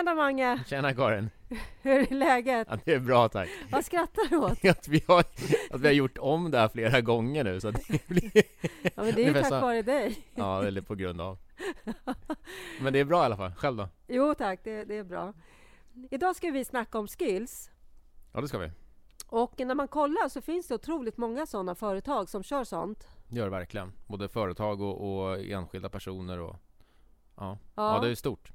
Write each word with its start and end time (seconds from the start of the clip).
Tjena 0.00 0.14
Mange! 0.14 0.64
Tjena 0.66 0.94
Karin! 0.94 1.30
Hur 1.82 2.12
är 2.12 2.14
läget? 2.14 2.68
Ja, 2.70 2.78
det 2.84 2.94
är 2.94 3.00
bra 3.00 3.28
tack. 3.28 3.48
Vad 3.70 3.84
skrattar 3.84 4.28
du 4.30 4.36
åt? 4.36 4.64
att, 4.64 4.88
vi 4.88 5.04
har, 5.08 5.20
att 5.70 5.80
vi 5.80 5.86
har 5.86 5.92
gjort 5.92 6.18
om 6.18 6.50
det 6.50 6.58
här 6.58 6.68
flera 6.68 7.00
gånger 7.00 7.44
nu 7.44 7.60
så 7.60 7.70
det 7.70 8.06
blir... 8.06 8.30
Ja 8.82 9.04
men 9.04 9.14
det 9.14 9.22
är 9.22 9.26
ju 9.26 9.34
tack 9.34 9.46
så. 9.46 9.60
vare 9.60 9.82
dig. 9.82 10.18
Ja, 10.34 10.64
eller 10.64 10.80
på 10.80 10.94
grund 10.94 11.20
av. 11.20 11.38
Men 12.80 12.92
det 12.92 12.98
är 12.98 13.04
bra 13.04 13.22
i 13.22 13.24
alla 13.24 13.36
fall. 13.36 13.52
Själv 13.54 13.76
då? 13.76 13.88
Jo 14.08 14.34
tack, 14.34 14.60
det, 14.64 14.84
det 14.84 14.96
är 14.96 15.04
bra. 15.04 15.32
Idag 16.10 16.36
ska 16.36 16.50
vi 16.50 16.64
snacka 16.64 16.98
om 16.98 17.06
skills. 17.06 17.70
Ja, 18.32 18.40
det 18.40 18.48
ska 18.48 18.58
vi. 18.58 18.70
Och 19.26 19.54
när 19.58 19.74
man 19.74 19.88
kollar 19.88 20.28
så 20.28 20.40
finns 20.40 20.68
det 20.68 20.74
otroligt 20.74 21.16
många 21.16 21.46
sådana 21.46 21.74
företag 21.74 22.28
som 22.28 22.42
kör 22.42 22.64
sånt. 22.64 23.08
Det 23.28 23.36
gör 23.36 23.44
det 23.44 23.50
verkligen. 23.50 23.92
Både 24.06 24.28
företag 24.28 24.80
och, 24.80 25.22
och 25.22 25.40
enskilda 25.40 25.88
personer 25.88 26.38
och... 26.38 26.56
Ja. 27.36 27.58
Ja. 27.74 27.94
ja, 27.94 28.00
det 28.00 28.10
är 28.10 28.14
stort. 28.14 28.52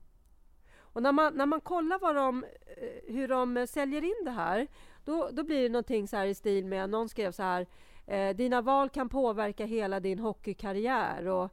Och 0.95 1.03
när 1.03 1.11
man, 1.11 1.33
när 1.33 1.45
man 1.45 1.61
kollar 1.61 1.99
vad 1.99 2.15
de, 2.15 2.43
eh, 2.43 3.13
hur 3.13 3.27
de 3.27 3.67
säljer 3.67 4.03
in 4.03 4.25
det 4.25 4.31
här, 4.31 4.67
då, 5.05 5.29
då 5.31 5.43
blir 5.43 5.63
det 5.63 5.69
någonting 5.69 6.07
så 6.07 6.17
här 6.17 6.25
i 6.25 6.35
stil 6.35 6.65
med, 6.65 6.89
någon 6.89 7.09
skrev 7.09 7.31
så 7.31 7.43
här, 7.43 7.67
eh, 8.05 8.35
dina 8.35 8.61
val 8.61 8.89
kan 8.89 9.09
påverka 9.09 9.65
hela 9.65 9.99
din 9.99 10.19
hockeykarriär. 10.19 11.27
Och 11.27 11.51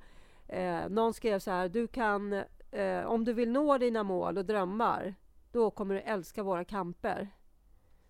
eh, 0.54 0.88
någon 0.88 1.14
skrev 1.14 1.38
så 1.38 1.50
här, 1.50 1.68
du 1.68 1.86
kan, 1.86 2.32
eh, 2.70 3.04
om 3.04 3.24
du 3.24 3.32
vill 3.32 3.50
nå 3.50 3.78
dina 3.78 4.02
mål 4.02 4.38
och 4.38 4.44
drömmar, 4.44 5.14
då 5.52 5.70
kommer 5.70 5.94
du 5.94 6.00
älska 6.00 6.42
våra 6.42 6.64
kamper. 6.64 7.28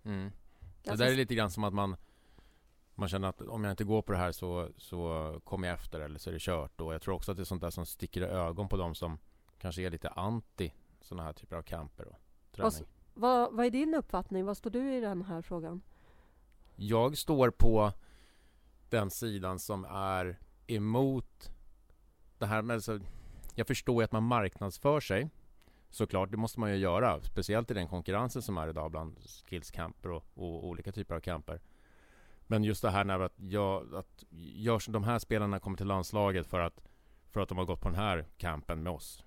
Mm. 0.04 0.30
Det 0.82 0.96
där 0.96 1.06
är 1.06 1.16
lite 1.16 1.34
grann 1.34 1.50
som 1.50 1.64
att 1.64 1.74
man 1.74 1.96
man 2.94 3.08
känner 3.08 3.28
att 3.28 3.40
om 3.40 3.64
jag 3.64 3.72
inte 3.72 3.84
går 3.84 4.02
på 4.02 4.12
det 4.12 4.18
här 4.18 4.32
så, 4.32 4.68
så 4.76 5.40
kommer 5.44 5.68
jag 5.68 5.74
efter 5.74 6.00
eller 6.00 6.18
så 6.18 6.30
är 6.30 6.34
det 6.34 6.40
kört. 6.40 6.80
Och 6.80 6.94
jag 6.94 7.02
tror 7.02 7.14
också 7.14 7.30
att 7.30 7.36
det 7.36 7.42
är 7.42 7.44
sånt 7.44 7.62
där 7.62 7.70
som 7.70 7.86
sticker 7.86 8.20
i 8.20 8.24
ögon 8.24 8.68
på 8.68 8.76
de 8.76 8.94
som 8.94 9.18
kanske 9.58 9.82
är 9.82 9.90
lite 9.90 10.08
anti 10.08 10.72
sådana 11.02 11.22
här 11.22 11.32
typer 11.32 11.56
av 11.56 11.62
camper 11.62 12.08
och 12.08 12.20
Vad, 12.56 12.72
träning. 12.72 12.88
vad, 13.14 13.52
vad 13.52 13.66
är 13.66 13.70
din 13.70 13.94
uppfattning? 13.94 14.44
Vad 14.44 14.56
står 14.56 14.70
du 14.70 14.94
i 14.94 15.00
den 15.00 15.22
här 15.22 15.42
frågan? 15.42 15.82
Jag 16.76 17.18
står 17.18 17.50
på 17.50 17.92
den 18.88 19.10
sidan 19.10 19.58
som 19.58 19.84
är 19.84 20.38
emot 20.66 21.52
det 22.38 22.46
här 22.46 22.62
med... 22.62 22.84
Så, 22.84 23.00
jag 23.54 23.66
förstår 23.66 24.02
ju 24.02 24.04
att 24.04 24.12
man 24.12 24.22
marknadsför 24.22 25.00
sig. 25.00 25.30
Såklart, 25.90 26.30
det 26.30 26.36
måste 26.36 26.60
man 26.60 26.70
ju 26.70 26.76
göra. 26.76 27.22
Speciellt 27.22 27.70
i 27.70 27.74
den 27.74 27.88
konkurrensen 27.88 28.42
som 28.42 28.58
är 28.58 28.68
idag 28.68 28.90
bland 28.90 29.18
skillscamper 29.46 30.10
och, 30.10 30.24
och 30.34 30.66
olika 30.66 30.92
typer 30.92 31.14
av 31.14 31.20
camper. 31.20 31.60
Men 32.46 32.64
just 32.64 32.82
det 32.82 32.90
här 32.90 33.04
när 33.04 33.20
att, 33.20 33.34
jag, 33.36 33.94
att 33.94 34.24
görs, 34.30 34.86
de 34.86 35.04
här 35.04 35.18
spelarna 35.18 35.60
kommer 35.60 35.76
till 35.76 35.86
landslaget 35.86 36.46
för 36.46 36.60
att, 36.60 36.80
för 37.30 37.40
att 37.40 37.48
de 37.48 37.58
har 37.58 37.64
gått 37.64 37.80
på 37.80 37.88
den 37.88 37.98
här 37.98 38.26
campen 38.36 38.82
med 38.82 38.92
oss. 38.92 39.24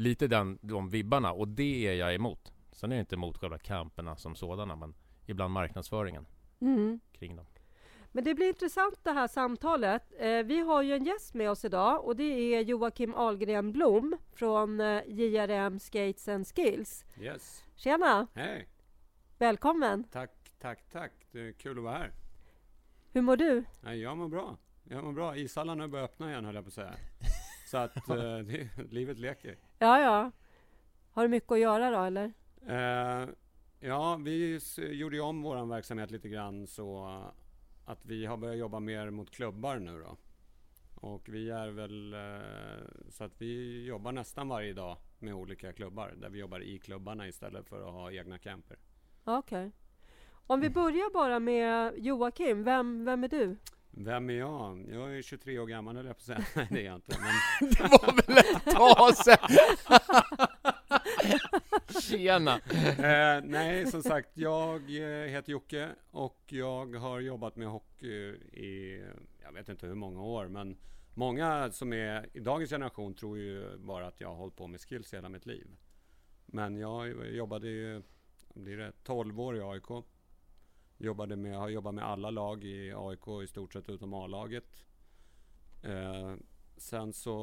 Lite 0.00 0.26
den, 0.28 0.58
de 0.62 0.88
vibbarna 0.88 1.32
och 1.32 1.48
det 1.48 1.86
är 1.86 1.94
jag 1.94 2.14
emot. 2.14 2.52
Sen 2.72 2.92
är 2.92 2.96
jag 2.96 3.02
inte 3.02 3.14
emot 3.14 3.38
själva 3.38 3.58
camperna 3.58 4.16
som 4.16 4.34
sådana 4.34 4.76
men 4.76 4.94
ibland 5.26 5.52
marknadsföringen 5.52 6.26
Mm. 6.60 7.00
kring 7.12 7.36
dem. 7.36 7.46
Men 8.12 8.24
det 8.24 8.34
blir 8.34 8.48
intressant 8.48 8.94
det 9.04 9.12
här 9.12 9.28
samtalet. 9.28 10.02
Eh, 10.18 10.42
vi 10.42 10.60
har 10.60 10.82
ju 10.82 10.94
en 10.94 11.04
gäst 11.04 11.34
med 11.34 11.50
oss 11.50 11.64
idag 11.64 12.04
och 12.04 12.16
det 12.16 12.54
är 12.54 12.60
Joakim 12.60 13.14
Ahlgren 13.14 13.72
Blom 13.72 14.16
från 14.34 14.80
eh, 14.80 15.02
JRM 15.06 15.78
Skates 15.78 16.28
and 16.28 16.46
Skills. 16.48 17.04
Yes. 17.20 17.64
Tjena! 17.74 18.26
Hej! 18.34 18.68
Välkommen! 19.38 20.04
Tack, 20.04 20.30
tack, 20.58 20.88
tack. 20.92 21.12
Det 21.30 21.40
är 21.40 21.52
kul 21.52 21.78
att 21.78 21.84
vara 21.84 21.94
här. 21.98 22.12
Hur 23.12 23.22
mår 23.22 23.36
du? 23.36 23.64
Jag 23.94 24.16
mår 24.18 24.28
bra. 24.28 24.56
Jag 24.84 25.04
mår 25.04 25.12
bra. 25.12 25.36
Ishallarna 25.36 25.82
har 25.82 25.88
börjat 25.88 26.10
öppna 26.10 26.30
igen 26.30 26.44
höll 26.44 26.54
jag 26.54 26.64
på 26.64 26.68
att 26.68 26.74
säga. 26.74 26.94
Så 27.68 27.76
att 27.78 28.08
eh, 28.08 28.86
livet 28.90 29.18
leker. 29.18 29.56
Ja, 29.78 30.00
ja. 30.00 30.30
Har 31.12 31.22
du 31.22 31.28
mycket 31.28 31.52
att 31.52 31.60
göra 31.60 31.90
då, 31.90 32.02
eller? 32.02 32.32
Eh, 32.66 33.28
ja, 33.80 34.16
vi 34.16 34.60
gjorde 34.76 35.16
ju 35.16 35.22
om 35.22 35.42
vår 35.42 35.66
verksamhet 35.66 36.10
lite 36.10 36.28
grann 36.28 36.66
så 36.66 37.22
att 37.84 38.04
vi 38.04 38.26
har 38.26 38.36
börjat 38.36 38.58
jobba 38.58 38.80
mer 38.80 39.10
mot 39.10 39.30
klubbar 39.30 39.78
nu 39.78 39.98
då. 39.98 40.16
Och 40.94 41.28
vi 41.28 41.50
är 41.50 41.68
väl 41.68 42.14
eh, 42.14 43.10
så 43.10 43.24
att 43.24 43.32
vi 43.38 43.84
jobbar 43.84 44.12
nästan 44.12 44.48
varje 44.48 44.72
dag 44.72 44.96
med 45.18 45.34
olika 45.34 45.72
klubbar 45.72 46.14
där 46.16 46.28
vi 46.28 46.38
jobbar 46.38 46.60
i 46.60 46.78
klubbarna 46.78 47.28
istället 47.28 47.68
för 47.68 47.88
att 47.88 47.92
ha 47.92 48.12
egna 48.12 48.38
camper. 48.38 48.76
Okej. 49.24 49.72
Om 50.46 50.60
vi 50.60 50.70
börjar 50.70 51.12
bara 51.12 51.38
med 51.38 51.98
Joakim, 51.98 52.64
vem, 52.64 53.04
vem 53.04 53.24
är 53.24 53.28
du? 53.28 53.56
Vem 54.00 54.30
är 54.30 54.34
jag? 54.34 54.86
Jag 54.92 55.16
är 55.18 55.22
23 55.22 55.58
år 55.58 55.66
gammal 55.66 55.96
jag 56.08 56.16
på 56.16 56.22
säga. 56.22 56.44
Nej, 56.54 56.66
det 56.70 56.80
är 56.80 56.84
jag 56.84 56.94
inte. 56.94 57.16
Men 57.20 57.70
Det 57.70 57.82
var 57.82 58.26
väl 58.26 58.38
ett 58.38 58.64
tag 58.64 59.14
sedan! 59.16 59.48
Tjena! 62.02 62.60
Eh, 62.98 63.44
nej, 63.44 63.86
som 63.86 64.02
sagt, 64.02 64.30
jag 64.34 64.76
eh, 64.76 65.28
heter 65.28 65.52
Jocke 65.52 65.90
och 66.10 66.44
jag 66.48 66.94
har 66.94 67.20
jobbat 67.20 67.56
med 67.56 67.68
hockey 67.68 68.12
i, 68.52 69.04
jag 69.42 69.52
vet 69.52 69.68
inte 69.68 69.86
hur 69.86 69.94
många 69.94 70.22
år, 70.22 70.48
men 70.48 70.76
många 71.14 71.70
som 71.70 71.92
är 71.92 72.28
i 72.32 72.40
dagens 72.40 72.70
generation 72.70 73.14
tror 73.14 73.38
ju 73.38 73.76
bara 73.78 74.06
att 74.06 74.20
jag 74.20 74.28
har 74.28 74.36
hållit 74.36 74.56
på 74.56 74.66
med 74.66 74.80
skills 74.80 75.14
hela 75.14 75.28
mitt 75.28 75.46
liv. 75.46 75.66
Men 76.46 76.76
jag 76.76 77.26
jobbade 77.34 77.68
ju, 77.68 78.02
blir 78.54 78.76
det 78.76 78.92
12 79.04 79.40
år 79.40 79.56
i 79.56 79.60
AIK. 79.60 80.04
Jobbade 80.98 81.36
med, 81.36 81.58
har 81.58 81.68
jobbat 81.68 81.94
med 81.94 82.04
alla 82.04 82.30
lag 82.30 82.64
i 82.64 82.92
AIK 82.96 83.28
i 83.44 83.46
stort 83.46 83.72
sett 83.72 83.88
utom 83.88 84.14
A-laget. 84.14 84.84
Eh, 85.82 86.34
sen 86.76 87.12
så 87.12 87.38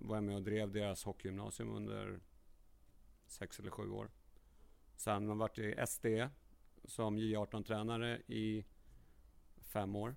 var 0.00 0.16
jag 0.16 0.24
med 0.24 0.36
och 0.36 0.42
drev 0.42 0.72
deras 0.72 1.04
hockeygymnasium 1.04 1.76
under 1.76 2.20
sex 3.26 3.60
eller 3.60 3.70
sju 3.70 3.90
år. 3.90 4.10
Sen 4.96 5.22
har 5.22 5.30
jag 5.30 5.38
varit 5.38 5.58
i 5.58 5.74
SD 5.86 6.06
som 6.84 7.18
J18-tränare 7.18 8.22
i 8.26 8.64
fem 9.60 9.96
år. 9.96 10.16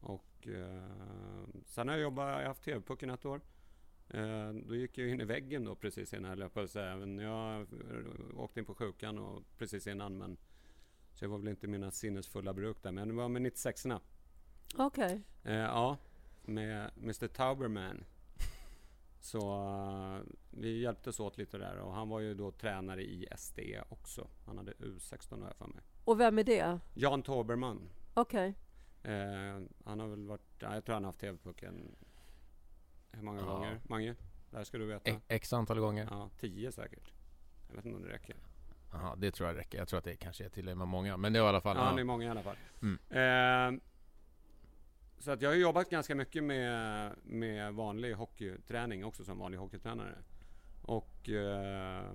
Och 0.00 0.48
eh, 0.48 1.48
sen 1.64 1.88
har 1.88 1.94
jag 1.94 2.02
jobbat, 2.02 2.28
jag 2.28 2.34
har 2.34 2.42
haft 2.42 2.64
TV-pucken 2.64 3.10
ett 3.10 3.24
år. 3.24 3.40
Eh, 4.08 4.52
då 4.52 4.74
gick 4.74 4.98
jag 4.98 5.08
in 5.08 5.20
i 5.20 5.24
väggen 5.24 5.64
då 5.64 5.74
precis 5.74 6.14
innan, 6.14 6.30
höll 6.30 6.40
jag 6.40 6.54
på 6.54 6.60
att 6.60 6.70
säga. 6.70 7.06
Jag 7.22 7.66
åkte 8.36 8.60
in 8.60 8.66
på 8.66 8.74
sjukan 8.74 9.18
och 9.18 9.42
precis 9.58 9.86
innan. 9.86 10.18
Men, 10.18 10.36
så 11.18 11.24
jag 11.24 11.28
var 11.30 11.38
väl 11.38 11.48
inte 11.48 11.66
mina 11.66 11.90
sinnesfulla 11.90 12.52
bruk 12.52 12.82
där. 12.82 12.92
Men 12.92 13.08
det 13.08 13.14
var 13.14 13.28
med 13.28 13.42
96 13.42 13.84
erna 13.84 14.00
Okej. 14.76 15.22
Eh, 15.44 15.54
ja, 15.54 15.96
med 16.42 16.90
Mr 16.96 17.28
Tauberman. 17.28 18.04
Så 19.20 19.38
eh, 20.18 20.20
vi 20.50 20.80
hjälptes 20.80 21.20
åt 21.20 21.38
lite 21.38 21.58
där 21.58 21.76
och 21.78 21.92
han 21.94 22.08
var 22.08 22.20
ju 22.20 22.34
då 22.34 22.50
tränare 22.52 23.02
i 23.02 23.28
SD 23.36 23.58
också. 23.88 24.28
Han 24.46 24.58
hade 24.58 24.72
U16 24.72 25.40
har 25.40 25.46
jag 25.48 25.56
för 25.56 25.66
mig. 25.66 25.82
Och 26.04 26.20
vem 26.20 26.38
är 26.38 26.44
det? 26.44 26.80
Jan 26.94 27.22
Tauberman. 27.22 27.88
Okej. 28.14 28.54
Eh, 29.02 29.60
han 29.84 30.00
har 30.00 30.06
väl 30.06 30.26
varit, 30.26 30.40
ja, 30.58 30.74
jag 30.74 30.84
tror 30.84 30.94
han 30.94 31.04
har 31.04 31.08
haft 31.08 31.20
TV-pucken 31.20 31.96
hur 33.12 33.22
många 33.22 33.40
Ja. 33.40 33.46
gånger? 33.46 33.80
Mange? 33.88 34.14
Det 34.50 34.56
här 34.56 34.64
ska 34.64 34.78
du 34.78 34.86
veta. 34.86 35.10
E- 35.10 35.20
X 35.28 35.52
antal 35.52 35.80
gånger. 35.80 36.08
Ja, 36.10 36.30
tio 36.40 36.72
säkert. 36.72 37.12
Jag 37.68 37.76
vet 37.76 37.84
inte 37.84 37.96
om 37.96 38.02
det 38.02 38.08
räcker. 38.12 38.36
Jaha, 38.92 39.16
det 39.16 39.30
tror 39.30 39.48
jag 39.48 39.58
räcker. 39.58 39.78
Jag 39.78 39.88
tror 39.88 39.98
att 39.98 40.04
det 40.04 40.16
kanske 40.16 40.44
är 40.44 40.48
till 40.48 40.68
och 40.68 40.78
med 40.78 40.88
många. 40.88 41.16
Men 41.16 41.32
det 41.32 41.40
var 41.40 41.46
i 41.46 41.48
alla 41.48 41.60
fall... 41.60 41.76
Ja, 41.76 41.92
det 41.92 42.00
är 42.00 42.04
många 42.04 42.24
i 42.24 42.28
alla 42.28 42.42
fall. 42.42 42.56
Mm. 42.82 42.98
Eh, 43.74 43.80
så 45.18 45.30
att 45.30 45.42
jag 45.42 45.50
har 45.50 45.56
jobbat 45.56 45.90
ganska 45.90 46.14
mycket 46.14 46.44
med, 46.44 47.12
med 47.24 47.74
vanlig 47.74 48.14
hockeyträning 48.14 49.04
också 49.04 49.24
som 49.24 49.38
vanlig 49.38 49.58
hockeytränare. 49.58 50.14
Och 50.82 51.28
eh, 51.28 52.12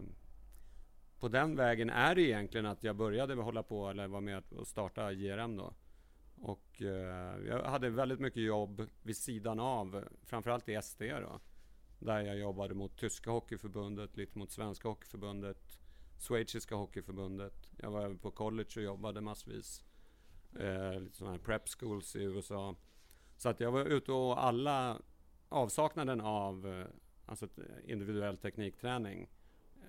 på 1.19 1.27
den 1.27 1.55
vägen 1.55 1.89
är 1.89 2.15
det 2.15 2.21
egentligen 2.21 2.65
att 2.65 2.83
jag 2.83 2.95
började 2.95 3.35
hålla 3.35 3.63
på, 3.63 3.89
eller 3.89 4.07
var 4.07 4.21
med 4.21 4.43
och 4.53 4.67
starta 4.67 5.11
JRM 5.11 5.57
då. 5.57 5.73
Och 6.35 6.81
eh, 6.81 7.37
jag 7.47 7.63
hade 7.63 7.89
väldigt 7.89 8.19
mycket 8.19 8.43
jobb 8.43 8.87
vid 9.03 9.17
sidan 9.17 9.59
av, 9.59 10.03
framförallt 10.25 10.69
i 10.69 10.79
SD 10.81 11.01
då. 11.01 11.39
Där 11.99 12.21
jag 12.21 12.37
jobbade 12.37 12.73
mot 12.73 12.97
tyska 12.97 13.31
hockeyförbundet, 13.31 14.17
lite 14.17 14.37
mot 14.37 14.51
svenska 14.51 14.87
hockeyförbundet, 14.87 15.79
schweiziska 16.23 16.75
hockeyförbundet. 16.75 17.69
Jag 17.77 17.91
var 17.91 18.01
även 18.01 18.17
på 18.17 18.31
college 18.31 18.69
och 18.75 18.83
jobbade 18.83 19.21
massvis. 19.21 19.83
Eh, 20.59 20.99
lite 20.99 21.17
sådana 21.17 21.35
här 21.35 21.43
prep 21.43 21.69
schools 21.79 22.15
i 22.15 22.23
USA. 22.23 22.75
Så 23.37 23.49
att 23.49 23.59
jag 23.59 23.71
var 23.71 23.85
ute 23.85 24.11
och 24.11 24.43
alla 24.43 25.01
avsaknaden 25.49 26.21
av 26.21 26.67
eh, 26.67 26.85
alltså 27.25 27.47
individuell 27.85 28.37
teknikträning 28.37 29.29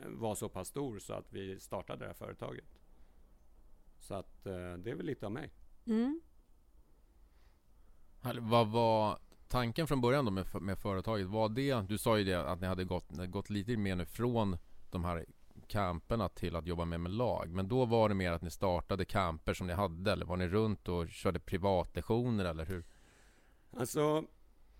eh, 0.00 0.08
var 0.08 0.34
så 0.34 0.48
pass 0.48 0.68
stor 0.68 0.98
så 0.98 1.12
att 1.12 1.32
vi 1.32 1.60
startade 1.60 1.98
det 1.98 2.06
här 2.06 2.14
företaget. 2.14 2.78
Så 3.98 4.14
att 4.14 4.46
eh, 4.46 4.52
det 4.52 4.90
är 4.90 4.94
väl 4.94 5.06
lite 5.06 5.26
av 5.26 5.32
mig. 5.32 5.52
Mm. 5.86 6.20
Vad 8.40 8.68
var 8.68 9.18
tanken 9.48 9.86
från 9.86 10.00
början 10.00 10.24
då 10.24 10.30
med, 10.30 10.62
med 10.62 10.78
företaget? 10.78 11.26
Var 11.26 11.48
det, 11.48 11.88
du 11.88 11.98
sa 11.98 12.18
ju 12.18 12.24
det 12.24 12.50
att 12.50 12.60
ni 12.60 12.66
hade 12.66 12.84
gått, 12.84 13.10
gått 13.28 13.50
lite 13.50 13.76
mer 13.76 13.96
nu 13.96 14.06
från 14.06 14.56
de 14.90 15.04
här 15.04 15.24
camperna 15.64 16.28
till 16.28 16.56
att 16.56 16.66
jobba 16.66 16.84
mer 16.84 16.98
med 16.98 17.12
lag. 17.12 17.50
Men 17.50 17.68
då 17.68 17.84
var 17.84 18.08
det 18.08 18.14
mer 18.14 18.32
att 18.32 18.42
ni 18.42 18.50
startade 18.50 19.04
camper 19.04 19.54
som 19.54 19.66
ni 19.66 19.72
hade 19.72 20.12
eller 20.12 20.26
var 20.26 20.36
ni 20.36 20.48
runt 20.48 20.88
och 20.88 21.08
körde 21.08 21.40
privatlektioner 21.40 22.44
eller 22.44 22.66
hur? 22.66 22.84
Alltså, 23.76 24.24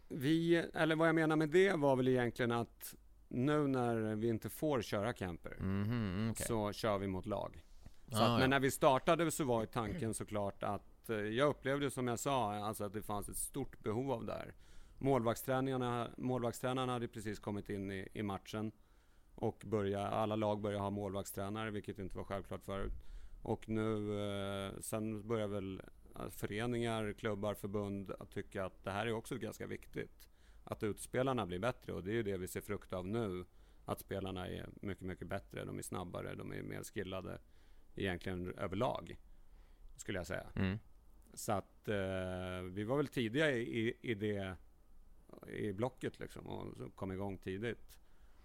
vi, 0.09 0.57
eller 0.57 0.97
vad 0.97 1.09
jag 1.09 1.15
menar 1.15 1.37
med 1.37 1.49
det 1.49 1.73
var 1.73 1.97
väl 1.97 2.09
egentligen 2.09 2.53
att 2.53 2.95
nu 3.29 3.67
när 3.67 4.15
vi 4.15 4.29
inte 4.29 4.49
får 4.49 4.83
köra 4.83 5.13
camper 5.13 5.57
mm 5.61 5.85
-hmm, 5.85 6.31
okay. 6.31 6.47
så 6.47 6.73
kör 6.73 6.99
vi 6.99 7.07
mot 7.07 7.27
lag. 7.27 7.63
Ah, 8.13 8.35
att, 8.35 8.41
men 8.41 8.51
när 8.51 8.61
vi 8.61 8.71
startade 8.71 9.31
så 9.31 9.45
var 9.45 9.61
ju 9.61 9.67
tanken 9.67 10.15
såklart 10.15 10.63
att 10.63 11.11
eh, 11.11 11.17
jag 11.17 11.49
upplevde 11.49 11.91
som 11.91 12.09
jag 12.09 12.19
sa, 12.19 12.55
alltså 12.55 12.85
att 12.85 12.93
det 12.93 13.03
fanns 13.03 13.29
ett 13.29 13.37
stort 13.37 13.83
behov 13.83 14.13
av 14.13 14.25
det 14.25 14.33
här. 14.33 14.55
Målvaktstränarna, 14.99 16.11
målvaktstränarna 16.17 16.93
hade 16.93 17.09
precis 17.09 17.39
kommit 17.39 17.71
in 17.71 17.93
i, 17.93 18.09
i 18.13 18.23
matchen 18.23 18.73
och 19.35 19.63
börja, 19.67 20.07
alla 20.07 20.37
lag 20.37 20.61
började 20.61 20.83
ha 20.83 20.91
målvaktstränare, 20.91 21.71
vilket 21.71 21.99
inte 21.99 22.17
var 22.17 22.25
självklart 22.25 22.65
förut. 22.65 22.93
Och 23.43 23.69
nu, 23.69 24.21
eh, 24.21 24.81
sen 24.81 25.29
börjar 25.29 25.49
väl 25.49 25.83
eh, 26.17 26.29
föreningar, 26.29 27.13
klubbar, 27.13 27.55
förbund 27.55 28.11
att 28.19 28.31
tycka 28.31 28.65
att 28.65 28.85
det 28.85 28.91
här 28.91 29.07
är 29.07 29.13
också 29.13 29.37
ganska 29.37 29.67
viktigt. 29.67 30.29
Att 30.65 30.83
utspelarna 30.83 31.47
blir 31.47 31.59
bättre 31.59 31.93
och 31.93 32.05
det 32.05 32.11
är 32.11 32.15
ju 32.15 32.23
det 32.23 32.37
vi 32.37 32.49
ser 32.49 32.61
frukt 32.61 32.93
av 32.93 33.07
nu. 33.07 33.45
Att 33.85 34.01
spelarna 34.01 34.49
är 34.49 34.69
mycket, 34.75 35.05
mycket 35.05 35.29
bättre, 35.29 35.65
de 35.65 35.79
är 35.79 35.83
snabbare, 35.83 36.35
de 36.35 36.53
är 36.53 36.63
mer 36.63 36.83
skillade 36.83 37.39
egentligen 37.95 38.55
överlag. 38.55 39.17
Skulle 39.97 40.19
jag 40.19 40.27
säga. 40.27 40.47
Mm. 40.57 40.79
Så 41.35 41.53
att 41.53 41.89
eh, 41.89 42.63
vi 42.71 42.85
var 42.85 42.97
väl 42.97 43.09
tidiga 43.09 43.51
i, 43.51 43.95
i 44.01 44.15
det 44.15 44.57
i 45.49 45.73
blocket 45.73 46.19
liksom 46.19 46.47
och 46.47 46.95
kom 46.95 47.13
igång 47.13 47.39
tidigt. 47.39 47.99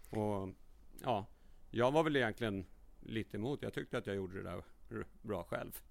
Och 0.10 0.50
ja, 1.04 1.26
jag 1.72 1.92
var 1.92 2.04
väl 2.04 2.16
egentligen 2.16 2.66
lite 3.00 3.38
emot. 3.38 3.62
Jag 3.62 3.74
tyckte 3.74 3.98
att 3.98 4.08
jag 4.08 4.16
gjorde 4.16 4.44
det 4.44 4.44
där 4.44 4.64
bra 5.22 5.44
själv. 5.44 5.82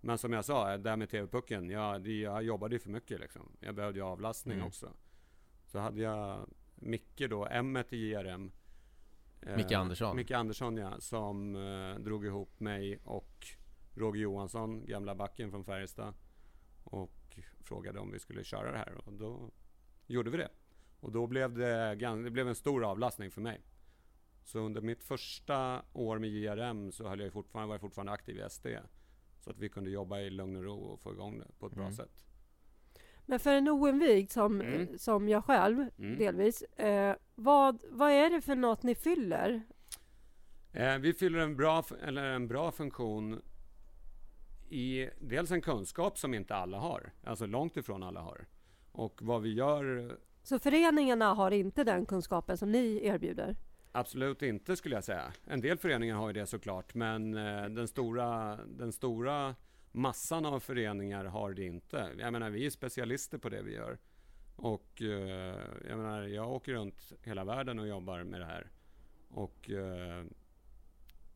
Men 0.00 0.18
som 0.18 0.32
jag 0.32 0.44
sa, 0.44 0.76
det 0.76 0.90
här 0.90 0.96
med 0.96 1.08
TV-pucken. 1.08 1.70
Jag, 1.70 2.06
jag 2.06 2.42
jobbade 2.42 2.74
ju 2.74 2.78
för 2.78 2.90
mycket 2.90 3.20
liksom. 3.20 3.56
Jag 3.60 3.74
behövde 3.74 3.98
ju 3.98 4.04
avlastning 4.04 4.54
mm. 4.54 4.66
också. 4.66 4.92
Så 5.66 5.78
hade 5.78 6.00
jag 6.00 6.48
Micke 6.74 7.22
då, 7.30 7.46
M 7.46 7.76
i 7.90 7.96
JRM. 7.96 8.52
Micke 9.56 9.72
eh, 9.72 9.80
Andersson? 9.80 10.16
Micke 10.16 10.30
Andersson 10.30 10.76
ja, 10.76 11.00
som 11.00 11.56
eh, 11.56 12.02
drog 12.02 12.26
ihop 12.26 12.60
mig 12.60 12.98
och 13.04 13.46
Roger 13.94 14.22
Johansson, 14.22 14.86
gamla 14.86 15.14
backen 15.14 15.50
från 15.50 15.64
Färjestad. 15.64 16.14
Och 16.84 17.38
frågade 17.60 17.98
om 18.00 18.12
vi 18.12 18.18
skulle 18.18 18.44
köra 18.44 18.72
det 18.72 18.78
här 18.78 18.94
och 19.04 19.12
då 19.12 19.50
gjorde 20.06 20.30
vi 20.30 20.36
det. 20.36 20.48
Och 21.00 21.12
då 21.12 21.26
blev 21.26 21.54
det, 21.54 21.94
det 21.94 22.30
blev 22.30 22.48
en 22.48 22.54
stor 22.54 22.84
avlastning 22.84 23.30
för 23.30 23.40
mig. 23.40 23.60
Så 24.46 24.58
under 24.58 24.80
mitt 24.80 25.04
första 25.04 25.82
år 25.92 26.18
med 26.18 26.30
JRM 26.30 26.92
så 26.92 27.08
höll 27.08 27.20
jag 27.20 27.32
fortfarande, 27.32 27.68
var 27.68 27.74
jag 27.74 27.80
fortfarande 27.80 28.12
aktiv 28.12 28.36
i 28.36 28.50
SD. 28.50 28.66
Så 29.40 29.50
att 29.50 29.58
vi 29.58 29.68
kunde 29.68 29.90
jobba 29.90 30.20
i 30.20 30.30
lugn 30.30 30.56
och 30.56 30.64
ro 30.64 30.78
och 30.78 31.00
få 31.00 31.12
igång 31.12 31.38
det 31.38 31.46
på 31.58 31.66
ett 31.66 31.72
bra 31.72 31.82
mm. 31.82 31.94
sätt. 31.94 32.24
Men 33.24 33.40
för 33.40 33.54
en 33.54 33.68
oinvigd 33.68 34.30
som, 34.30 34.60
mm. 34.60 34.98
som 34.98 35.28
jag 35.28 35.44
själv 35.44 35.88
mm. 35.98 36.18
delvis. 36.18 36.62
Eh, 36.62 37.16
vad, 37.34 37.82
vad 37.90 38.10
är 38.10 38.30
det 38.30 38.40
för 38.40 38.54
något 38.54 38.82
ni 38.82 38.94
fyller? 38.94 39.62
Eh, 40.72 40.98
vi 40.98 41.12
fyller 41.12 41.38
en 41.38 41.56
bra, 41.56 41.84
eller 42.02 42.24
en 42.24 42.48
bra 42.48 42.72
funktion 42.72 43.42
i 44.68 45.08
dels 45.20 45.50
en 45.50 45.60
kunskap 45.60 46.18
som 46.18 46.34
inte 46.34 46.54
alla 46.54 46.78
har. 46.78 47.12
Alltså 47.24 47.46
långt 47.46 47.76
ifrån 47.76 48.02
alla 48.02 48.20
har. 48.20 48.46
Och 48.92 49.22
vad 49.22 49.42
vi 49.42 49.54
gör... 49.54 50.16
Så 50.42 50.58
föreningarna 50.58 51.34
har 51.34 51.50
inte 51.50 51.84
den 51.84 52.06
kunskapen 52.06 52.58
som 52.58 52.72
ni 52.72 53.00
erbjuder? 53.06 53.56
Absolut 53.96 54.42
inte 54.42 54.76
skulle 54.76 54.94
jag 54.94 55.04
säga. 55.04 55.32
En 55.44 55.60
del 55.60 55.78
föreningar 55.78 56.16
har 56.16 56.26
ju 56.26 56.32
det 56.32 56.46
såklart, 56.46 56.94
men 56.94 57.34
eh, 57.34 57.64
den 57.64 57.88
stora, 57.88 58.58
den 58.66 58.92
stora 58.92 59.54
massan 59.92 60.46
av 60.46 60.60
föreningar 60.60 61.24
har 61.24 61.52
det 61.52 61.64
inte. 61.64 62.10
Jag 62.18 62.32
menar, 62.32 62.50
vi 62.50 62.66
är 62.66 62.70
specialister 62.70 63.38
på 63.38 63.48
det 63.48 63.62
vi 63.62 63.74
gör. 63.74 63.98
Och 64.56 65.02
eh, 65.02 65.58
jag 65.88 65.98
menar, 65.98 66.22
jag 66.22 66.52
åker 66.52 66.72
runt 66.72 67.12
hela 67.22 67.44
världen 67.44 67.78
och 67.78 67.86
jobbar 67.86 68.24
med 68.24 68.40
det 68.40 68.46
här. 68.46 68.70
Och 69.28 69.70
eh, 69.70 70.24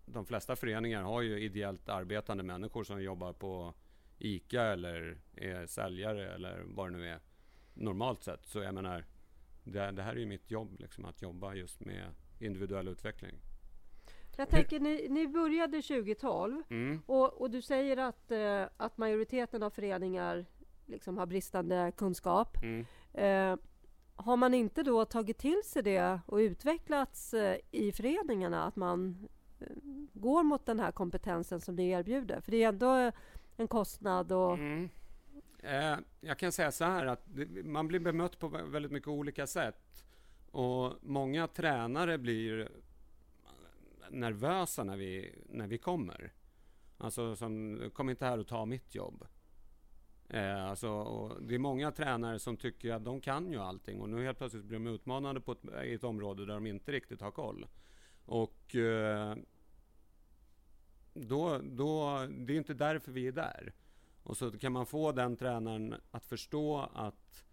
de 0.07 0.27
flesta 0.27 0.57
föreningar 0.57 1.03
har 1.03 1.23
ju 1.23 1.41
ideellt 1.41 1.89
arbetande 1.89 2.43
människor 2.43 2.85
som 2.85 3.03
jobbar 3.03 3.33
på 3.33 3.75
ICA 4.19 4.63
eller 4.63 5.19
är 5.37 5.67
säljare 5.67 6.35
eller 6.35 6.63
vad 6.65 6.93
det 6.93 6.99
nu 6.99 7.09
är 7.09 7.21
normalt 7.75 8.25
sett. 8.25 8.47
Så 8.47 8.59
jag 8.59 8.75
menar, 8.75 9.05
det, 9.65 9.91
det 9.91 10.03
här 10.03 10.13
är 10.13 10.21
ju 10.21 10.27
mitt 10.27 10.51
jobb, 10.51 10.81
liksom, 10.81 11.05
att 11.05 11.23
jobba 11.23 11.55
just 11.55 11.81
med 11.81 12.05
individuell 12.43 12.89
utveckling. 12.89 13.35
Jag 14.37 14.49
tänker, 14.49 14.81
ni, 14.81 15.09
ni 15.09 15.29
började 15.29 15.83
2012 15.83 16.63
mm. 16.71 17.03
och, 17.07 17.41
och, 17.41 17.51
du 17.51 17.63
säger 17.63 17.97
att, 17.97 18.31
eh, 18.31 18.65
att 18.77 18.99
majoriteten 18.99 19.63
av 19.63 19.71
föreningar 19.71 20.47
liksom 20.87 21.19
har 21.19 21.27
bristande 21.27 21.93
kunskap. 21.97 22.57
Mm. 22.63 22.87
Eh, 23.13 23.59
har 24.15 24.37
man 24.37 24.55
inte 24.55 24.83
då 24.83 25.05
tagit 25.05 25.39
till 25.39 25.63
sig 25.65 25.83
det 25.83 26.21
och 26.27 26.37
utvecklats 26.37 27.35
eh, 27.35 27.57
i 27.71 27.93
föreningarna, 27.93 28.65
att 28.65 28.77
man 28.77 29.29
eh, 29.61 29.67
går 30.13 30.43
mot 30.43 30.67
den 30.67 30.81
här 30.81 30.93
kompetensen 30.93 31.61
som 31.61 31.77
ni 31.77 31.91
erbjuder? 31.91 32.41
För 32.41 32.51
det 32.51 32.63
är 32.63 32.69
ändå 32.69 33.13
en 33.57 33.69
kostnad 33.69 34.33
och... 34.33 34.55
Mm. 34.55 34.89
Eh, 35.63 35.99
jag 36.21 36.39
kan 36.39 36.53
säga 36.53 36.73
så 36.73 36.85
här 36.85 37.07
att 37.07 37.27
man 37.65 37.89
blir 37.89 38.01
bemött 38.01 38.39
på 38.39 38.49
väldigt 38.49 38.93
mycket 38.93 39.09
olika 39.09 39.47
sätt. 39.47 40.05
Och 40.51 40.95
många 41.03 41.47
tränare 41.47 42.19
blir 42.19 42.69
nervösa 44.11 44.85
när 44.85 44.97
vi, 44.97 45.35
när 45.49 45.67
vi 45.67 45.79
kommer. 45.79 46.33
Alltså, 46.99 47.37
som, 47.37 47.81
kom 47.95 48.11
inte 48.11 48.25
här 48.25 48.39
och 48.39 48.47
ta 48.47 48.67
mitt 48.67 48.95
jobb. 48.95 49.27
Eh, 50.29 50.65
alltså, 50.65 51.29
det 51.41 51.55
är 51.55 51.59
många 51.59 51.91
tränare 51.91 52.39
som 52.39 52.57
tycker 52.57 52.93
att 52.93 53.05
de 53.05 53.21
kan 53.21 53.53
ju 53.53 53.59
allting 53.59 54.01
och 54.01 54.09
nu 54.09 54.25
helt 54.25 54.39
plötsligt 54.39 54.65
blir 54.65 54.79
de 54.79 54.87
utmanade 54.87 55.41
på 55.41 55.53
ett, 55.53 55.65
i 55.85 55.95
ett 55.95 56.05
område 56.05 56.47
där 56.47 56.55
de 56.55 56.67
inte 56.67 56.93
riktigt 56.93 57.21
har 57.21 57.31
koll. 57.31 57.67
Och 58.25 58.77
eh, 58.77 59.37
då, 61.15 61.59
då, 61.63 62.27
det 62.31 62.53
är 62.53 62.57
inte 62.57 62.75
därför 62.75 63.13
vi 63.13 63.27
är 63.27 63.33
där. 63.33 63.73
Och 64.23 64.37
så 64.37 64.59
kan 64.59 64.73
man 64.73 64.87
få 64.87 65.13
den 65.13 65.37
tränaren 65.37 65.95
att 66.11 66.25
förstå 66.25 66.79
att 66.95 67.45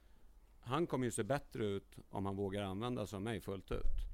han 0.67 0.87
kommer 0.87 1.05
ju 1.05 1.11
se 1.11 1.23
bättre 1.23 1.65
ut 1.65 1.97
om 2.09 2.25
han 2.25 2.35
vågar 2.35 2.63
använda 2.63 3.07
sig 3.07 3.17
av 3.17 3.21
mig 3.21 3.41
fullt 3.41 3.71
ut. 3.71 4.07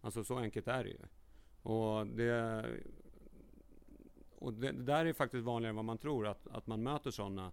Alltså 0.00 0.24
så 0.24 0.38
enkelt 0.38 0.68
är 0.68 0.84
det 0.84 0.90
ju. 0.90 1.00
Och 1.62 2.06
det, 2.06 2.64
och 4.38 4.52
det, 4.52 4.72
det 4.72 4.82
där 4.82 5.06
är 5.06 5.12
faktiskt 5.12 5.44
vanligare 5.44 5.70
än 5.70 5.76
vad 5.76 5.84
man 5.84 5.98
tror, 5.98 6.26
att, 6.26 6.46
att 6.46 6.66
man 6.66 6.82
möter 6.82 7.10
sådana, 7.10 7.46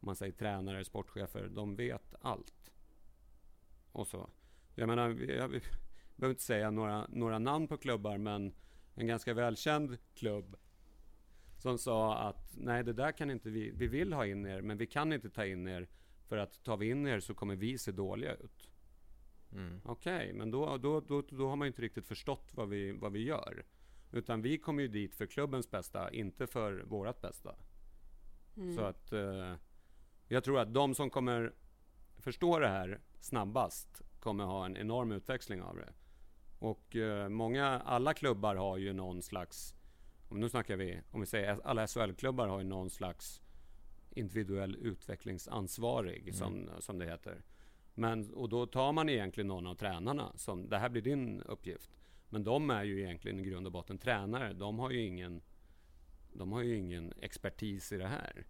om 0.00 0.06
man 0.06 0.16
säger 0.16 0.32
tränare, 0.32 0.84
sportchefer, 0.84 1.48
de 1.48 1.76
vet 1.76 2.14
allt. 2.20 2.72
Och 3.92 4.06
så. 4.06 4.30
Jag 4.74 4.86
menar, 4.86 5.08
jag, 5.08 5.20
jag 5.20 5.62
behöver 6.16 6.30
inte 6.30 6.42
säga 6.42 6.70
några, 6.70 7.06
några 7.08 7.38
namn 7.38 7.68
på 7.68 7.76
klubbar, 7.76 8.18
men 8.18 8.54
en 8.94 9.06
ganska 9.06 9.34
välkänd 9.34 9.98
klubb 10.14 10.56
som 11.58 11.78
sa 11.78 12.18
att 12.18 12.56
nej, 12.56 12.84
det 12.84 12.92
där 12.92 13.12
kan 13.12 13.30
inte 13.30 13.50
vi, 13.50 13.70
vi 13.70 13.86
vill 13.86 14.12
ha 14.12 14.26
in 14.26 14.46
er, 14.46 14.60
men 14.60 14.78
vi 14.78 14.86
kan 14.86 15.12
inte 15.12 15.30
ta 15.30 15.46
in 15.46 15.68
er 15.68 15.88
för 16.28 16.36
att 16.36 16.64
tar 16.64 16.76
vi 16.76 16.90
in 16.90 17.06
er 17.06 17.20
så 17.20 17.34
kommer 17.34 17.56
vi 17.56 17.78
se 17.78 17.92
dåliga 17.92 18.34
ut. 18.34 18.70
Mm. 19.52 19.80
Okej, 19.84 20.16
okay, 20.16 20.32
men 20.32 20.50
då, 20.50 20.76
då, 20.76 21.00
då, 21.00 21.22
då 21.30 21.48
har 21.48 21.56
man 21.56 21.66
inte 21.66 21.82
riktigt 21.82 22.06
förstått 22.06 22.50
vad 22.54 22.68
vi, 22.68 22.92
vad 22.92 23.12
vi 23.12 23.24
gör. 23.24 23.64
Utan 24.12 24.42
vi 24.42 24.58
kommer 24.58 24.82
ju 24.82 24.88
dit 24.88 25.14
för 25.14 25.26
klubbens 25.26 25.70
bästa, 25.70 26.10
inte 26.10 26.46
för 26.46 26.82
vårat 26.82 27.20
bästa. 27.20 27.54
Mm. 28.56 28.76
Så 28.76 28.82
att 28.82 29.12
eh, 29.12 29.54
jag 30.28 30.44
tror 30.44 30.58
att 30.58 30.74
de 30.74 30.94
som 30.94 31.10
kommer 31.10 31.54
förstå 32.18 32.58
det 32.58 32.68
här 32.68 33.00
snabbast 33.20 34.02
kommer 34.20 34.44
ha 34.44 34.66
en 34.66 34.76
enorm 34.76 35.12
utväxling 35.12 35.62
av 35.62 35.76
det. 35.76 35.92
Och 36.58 36.96
eh, 36.96 37.28
många, 37.28 37.66
alla 37.66 38.14
klubbar 38.14 38.54
har 38.56 38.76
ju 38.76 38.92
någon 38.92 39.22
slags, 39.22 39.74
om 40.28 40.40
nu 40.40 40.48
snackar 40.48 40.76
vi, 40.76 41.00
om 41.10 41.20
vi 41.20 41.26
säger 41.26 41.60
alla 41.64 41.86
SHL-klubbar 41.86 42.48
har 42.48 42.58
ju 42.58 42.64
någon 42.64 42.90
slags 42.90 43.42
individuell 44.18 44.76
utvecklingsansvarig, 44.76 46.34
som, 46.34 46.70
som 46.78 46.98
det 46.98 47.06
heter. 47.06 47.42
Men, 47.94 48.34
och 48.34 48.48
då 48.48 48.66
tar 48.66 48.92
man 48.92 49.08
egentligen 49.08 49.48
någon 49.48 49.66
av 49.66 49.74
tränarna 49.74 50.32
som, 50.36 50.68
det 50.68 50.78
här 50.78 50.88
blir 50.88 51.02
din 51.02 51.42
uppgift. 51.42 51.90
Men 52.28 52.44
de 52.44 52.70
är 52.70 52.84
ju 52.84 53.00
egentligen 53.02 53.38
i 53.38 53.42
grund 53.42 53.66
och 53.66 53.72
botten 53.72 53.98
tränare. 53.98 54.52
De 54.52 54.78
har 54.78 54.90
ju 54.90 55.06
ingen, 55.06 55.42
de 56.32 56.52
har 56.52 56.62
ju 56.62 56.76
ingen 56.76 57.12
expertis 57.20 57.92
i 57.92 57.96
det 57.96 58.06
här. 58.06 58.46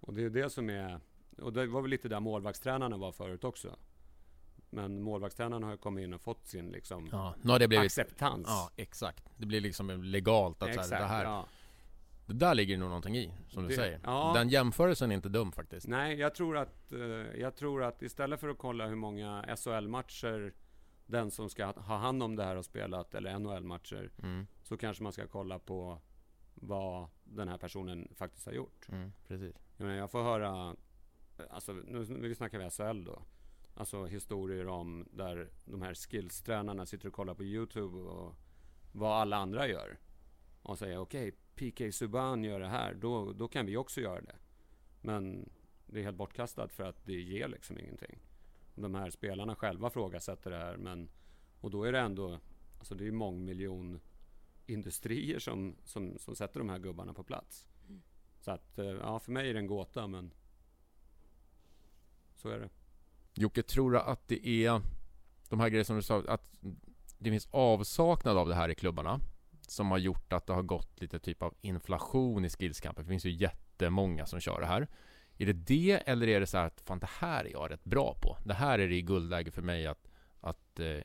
Och 0.00 0.14
det 0.14 0.22
är 0.22 0.30
det 0.30 0.50
som 0.50 0.70
är, 0.70 1.00
och 1.38 1.52
det 1.52 1.66
var 1.66 1.82
väl 1.82 1.90
lite 1.90 2.08
där 2.08 2.20
målvaktstränarna 2.20 2.96
var 2.96 3.12
förut 3.12 3.44
också. 3.44 3.76
Men 4.70 5.02
målvaktstränarna 5.02 5.66
har 5.66 5.72
ju 5.72 5.78
kommit 5.78 6.02
in 6.02 6.14
och 6.14 6.20
fått 6.20 6.46
sin 6.46 6.68
liksom 6.68 7.08
Ja, 7.12 7.34
har 7.44 7.58
det 7.58 7.68
blivit... 7.68 7.86
acceptans. 7.86 8.46
Ja, 8.48 8.70
exakt. 8.76 9.30
Det 9.36 9.46
blir 9.46 9.60
liksom 9.60 10.02
legalt 10.02 10.62
att 10.62 10.68
Exakt, 10.68 10.90
här, 10.90 11.00
det 11.00 11.06
här... 11.06 11.24
ja. 11.24 11.46
Det 12.26 12.32
där 12.34 12.54
ligger 12.54 12.78
nog 12.78 12.88
någonting 12.88 13.16
i, 13.16 13.32
som 13.48 13.62
du 13.62 13.68
Det- 13.68 13.74
säger. 13.74 14.00
ja. 14.04 14.32
Den 14.34 14.48
jämförelsen 14.48 15.10
är 15.10 15.14
inte 15.14 15.28
dum 15.28 15.52
faktiskt. 15.52 15.86
Nej, 15.88 16.18
jag 16.18 16.34
tror 16.34 16.56
att, 16.56 16.92
eh, 16.92 16.98
jag 17.40 17.56
tror 17.56 17.82
att 17.82 18.02
istället 18.02 18.40
för 18.40 18.48
att 18.48 18.58
kolla 18.58 18.86
hur 18.86 18.96
många 18.96 19.44
SHL-matcher 19.56 20.54
den 21.06 21.30
som 21.30 21.50
ska 21.50 21.66
ha 21.66 21.96
hand 21.96 22.22
om 22.22 22.36
det 22.36 22.44
här 22.44 22.56
har 22.56 22.62
spelat, 22.62 23.14
eller 23.14 23.38
NHL-matcher, 23.38 24.10
Mm, 24.22 24.46
så 24.62 24.76
kanske 24.76 25.02
man 25.02 25.12
ska 25.12 25.26
kolla 25.26 25.58
på 25.58 25.98
vad 26.54 27.08
den 27.24 27.48
här 27.48 27.58
personen 27.58 28.08
faktiskt 28.16 28.46
har 28.46 28.52
gjort. 28.52 28.88
mm, 28.88 29.12
precis. 29.28 29.56
Jag, 29.76 29.84
menar, 29.86 29.98
jag 29.98 30.10
får 30.10 30.22
höra, 30.22 30.76
alltså 31.50 31.72
nu, 31.72 32.04
nu 32.08 32.34
snackar 32.34 32.58
vi 32.58 32.70
SHL 32.70 33.04
då, 33.04 33.22
alltså 33.74 34.04
historier 34.06 34.66
om 34.68 35.08
där 35.12 35.48
de 35.64 35.82
här 35.82 35.94
skillstränarna 35.94 36.86
sitter 36.86 37.08
och 37.08 37.14
kollar 37.14 37.34
på 37.34 37.44
YouTube 37.44 37.96
och 37.96 38.34
vad 38.92 39.12
alla 39.20 39.36
andra 39.36 39.68
gör. 39.68 39.98
Och 40.64 40.78
säger 40.78 40.98
okej, 40.98 41.32
PK 41.54 41.92
Subban 41.92 42.44
gör 42.44 42.60
det 42.60 42.68
här, 42.68 42.94
då, 42.94 43.32
då 43.32 43.48
kan 43.48 43.66
vi 43.66 43.76
också 43.76 44.00
göra 44.00 44.20
det. 44.20 44.36
Men 45.00 45.50
det 45.86 46.00
är 46.00 46.04
helt 46.04 46.16
bortkastat 46.16 46.72
för 46.72 46.84
att 46.84 47.06
det 47.06 47.20
ger 47.20 47.48
liksom 47.48 47.78
ingenting. 47.78 48.18
De 48.74 48.94
här 48.94 49.10
spelarna 49.10 49.56
själva 49.56 49.90
frågasätter 49.90 50.50
det 50.50 50.56
här, 50.56 50.76
men 50.76 51.08
och 51.60 51.70
då 51.70 51.84
är 51.84 51.92
det 51.92 52.00
ändå, 52.00 52.38
alltså 52.78 52.94
det 52.94 53.06
är 53.06 53.12
mångmiljon 53.12 54.00
industrier 54.66 55.38
som, 55.38 55.76
som, 55.84 56.18
som 56.18 56.36
sätter 56.36 56.60
de 56.60 56.68
här 56.68 56.78
gubbarna 56.78 57.14
på 57.14 57.22
plats. 57.22 57.66
Så 58.40 58.50
att, 58.50 58.78
eh, 58.78 58.86
ja, 58.86 59.18
för 59.18 59.32
mig 59.32 59.50
är 59.50 59.54
det 59.54 59.60
en 59.60 59.66
gåta, 59.66 60.06
men 60.06 60.34
så 62.36 62.48
är 62.48 62.58
det. 62.58 62.68
Jocke, 63.34 63.62
tror 63.62 63.90
du 63.90 63.98
att 63.98 64.28
det 64.28 64.48
är 64.48 64.80
de 65.48 65.60
här 65.60 65.68
grejerna 65.68 65.84
som 65.84 65.96
du 65.96 66.02
sa, 66.02 66.22
att 66.28 66.58
det 67.18 67.30
finns 67.30 67.48
avsaknad 67.50 68.36
av 68.36 68.48
det 68.48 68.54
här 68.54 68.68
i 68.68 68.74
klubbarna 68.74 69.20
som 69.70 69.90
har 69.90 69.98
gjort 69.98 70.32
att 70.32 70.46
det 70.46 70.52
har 70.52 70.62
gått 70.62 71.00
lite 71.00 71.18
typ 71.18 71.42
av 71.42 71.54
inflation 71.60 72.44
i 72.44 72.50
skillskampen? 72.50 73.04
Det 73.04 73.08
finns 73.08 73.24
ju 73.24 73.30
jättemånga 73.30 74.26
som 74.26 74.40
kör 74.40 74.60
det 74.60 74.66
här. 74.66 74.88
Är 75.38 75.46
det 75.46 75.52
det 75.52 76.02
eller 76.06 76.28
är 76.28 76.40
det 76.40 76.46
så 76.46 76.58
här 76.58 76.66
att 76.66 76.80
fan 76.80 76.98
det 76.98 77.10
här 77.18 77.44
är 77.44 77.50
jag 77.50 77.70
rätt 77.70 77.84
bra 77.84 78.14
på? 78.22 78.38
Det 78.44 78.54
här 78.54 78.78
är 78.78 78.88
det 78.88 78.94
i 78.94 79.02
guldläge 79.02 79.50
för 79.50 79.62
mig 79.62 79.86
att, 79.86 80.08
att 80.40 80.80
eh, 80.80 80.98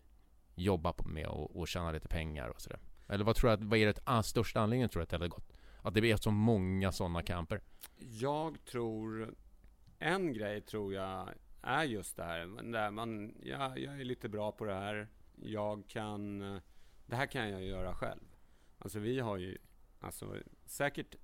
jobba 0.55 0.93
med 1.05 1.27
och, 1.27 1.59
och 1.59 1.67
tjäna 1.67 1.91
lite 1.91 2.07
pengar 2.07 2.47
och 2.47 2.61
sådär. 2.61 2.79
Eller 3.07 3.25
vad 3.25 3.35
tror 3.35 3.49
du 3.49 3.53
att, 3.53 3.63
vad 3.63 3.79
är 3.79 3.85
det 3.85 3.99
ah, 4.03 4.23
största 4.23 4.59
anledningen 4.59 4.89
tror 4.89 4.99
du 4.99 5.03
att 5.03 5.09
det 5.09 5.17
har 5.17 5.27
gått? 5.27 5.53
Att 5.81 5.93
det 5.93 6.11
är 6.11 6.17
så 6.17 6.31
många 6.31 6.91
sådana 6.91 7.21
camper? 7.21 7.61
Jag 7.97 8.65
tror, 8.65 9.33
en 9.99 10.33
grej 10.33 10.61
tror 10.61 10.93
jag 10.93 11.29
är 11.61 11.83
just 11.83 12.17
det 12.17 12.23
här, 12.23 12.71
där 12.71 12.91
man, 12.91 13.35
ja, 13.43 13.77
jag 13.77 14.01
är 14.01 14.05
lite 14.05 14.29
bra 14.29 14.51
på 14.51 14.65
det 14.65 14.73
här, 14.73 15.07
jag 15.35 15.87
kan, 15.87 16.39
det 17.05 17.15
här 17.15 17.25
kan 17.25 17.49
jag 17.49 17.63
göra 17.63 17.93
själv. 17.93 18.28
Alltså 18.79 18.99
vi 18.99 19.19
har 19.19 19.37
ju, 19.37 19.57
alltså 19.99 20.35
säkert 20.65 21.15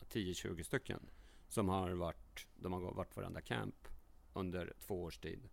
10-20 0.00 0.62
stycken 0.62 1.10
som 1.48 1.68
har 1.68 1.90
varit, 1.90 2.46
de 2.56 2.72
har 2.72 2.80
varit 2.80 3.16
varenda 3.16 3.40
camp 3.40 3.88
under 4.32 4.72
två 4.80 5.02
års 5.02 5.18
tid. 5.18 5.48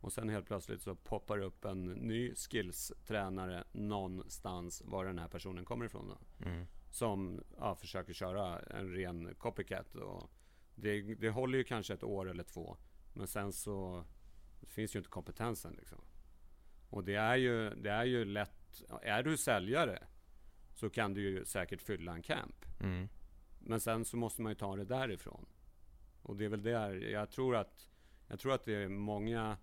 Och 0.00 0.12
sen 0.12 0.28
helt 0.28 0.46
plötsligt 0.46 0.82
så 0.82 0.94
poppar 0.94 1.38
upp 1.38 1.64
en 1.64 1.84
ny 1.84 2.34
skills-tränare 2.34 3.64
någonstans 3.72 4.82
var 4.84 5.04
den 5.04 5.18
här 5.18 5.28
personen 5.28 5.64
kommer 5.64 5.84
ifrån 5.84 6.08
då 6.08 6.46
Mm. 6.46 6.66
som 6.90 7.44
ja, 7.58 7.74
försöker 7.74 8.12
köra 8.12 8.58
en 8.60 8.94
ren 8.94 9.34
copycat. 9.34 9.94
Och 9.94 10.30
det, 10.74 11.14
det 11.14 11.30
håller 11.30 11.58
ju 11.58 11.64
kanske 11.64 11.94
ett 11.94 12.02
år 12.04 12.30
eller 12.30 12.44
två. 12.44 12.76
Men 13.14 13.26
sen 13.26 13.52
så 13.52 14.04
finns 14.62 14.94
ju 14.94 14.98
inte 14.98 15.10
kompetensen. 15.10 15.74
Liksom. 15.78 15.98
Och 16.90 17.04
det 17.04 17.14
är, 17.14 17.36
ju, 17.36 17.70
det 17.74 17.90
är 17.90 18.04
ju 18.04 18.24
lätt. 18.24 18.61
Är 19.02 19.22
du 19.22 19.36
säljare 19.36 20.06
så 20.74 20.90
kan 20.90 21.14
du 21.14 21.20
ju 21.20 21.44
säkert 21.44 21.82
fylla 21.82 22.12
en 22.12 22.22
camp. 22.22 22.64
Mm. 22.80 23.08
Men 23.58 23.80
sen 23.80 24.04
så 24.04 24.16
måste 24.16 24.42
man 24.42 24.52
ju 24.52 24.56
ta 24.56 24.76
det 24.76 24.84
därifrån. 24.84 25.46
Och 26.22 26.36
det 26.36 26.44
är 26.44 26.48
väl 26.48 26.62
där 26.62 26.94
jag 26.94 27.30
tror 27.30 27.56
att 27.56 27.88
jag 28.28 28.40
tror 28.40 28.54
att 28.54 28.64
det 28.64 28.74
är 28.74 28.88
många 28.88 29.56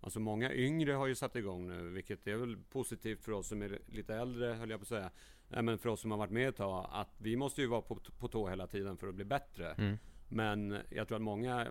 Alltså 0.00 0.20
många 0.20 0.52
yngre 0.52 0.92
har 0.92 1.06
ju 1.06 1.14
satt 1.14 1.36
igång 1.36 1.68
nu, 1.68 1.90
vilket 1.90 2.26
är 2.26 2.36
väl 2.36 2.56
positivt 2.56 3.22
för 3.22 3.32
oss 3.32 3.48
som 3.48 3.62
är 3.62 3.78
lite 3.86 4.14
äldre, 4.14 4.46
höll 4.46 4.70
jag 4.70 4.80
på 4.80 4.82
att 4.82 4.88
säga. 4.88 5.10
Nej, 5.48 5.62
men 5.62 5.78
för 5.78 5.88
oss 5.88 6.00
som 6.00 6.10
har 6.10 6.18
varit 6.18 6.30
med 6.30 6.48
ett 6.48 6.56
tag, 6.56 6.88
att 6.92 7.14
vi 7.18 7.36
måste 7.36 7.60
ju 7.60 7.66
vara 7.66 7.82
på, 7.82 8.00
på 8.18 8.28
tå 8.28 8.48
hela 8.48 8.66
tiden 8.66 8.96
för 8.96 9.08
att 9.08 9.14
bli 9.14 9.24
bättre. 9.24 9.72
Mm. 9.72 9.98
Men 10.28 10.78
jag 10.90 11.08
tror 11.08 11.16
att 11.16 11.22
många 11.22 11.66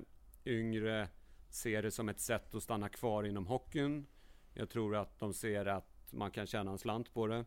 yngre 0.46 1.10
ser 1.50 1.84
det 1.84 1.92
som 1.92 2.10
ett 2.10 2.20
sätt 2.20 2.56
att 2.56 2.64
stanna 2.64 2.90
kvar 2.90 3.24
inom 3.24 3.48
hockeyn. 3.48 4.06
Jag 4.54 4.70
tror 4.70 4.96
att 4.96 5.20
de 5.20 5.34
ser 5.34 5.66
att 5.66 5.95
man 6.14 6.32
kan 6.32 6.48
tjäna 6.48 6.72
en 6.72 6.78
slant 6.78 7.14
på 7.14 7.28
det. 7.28 7.46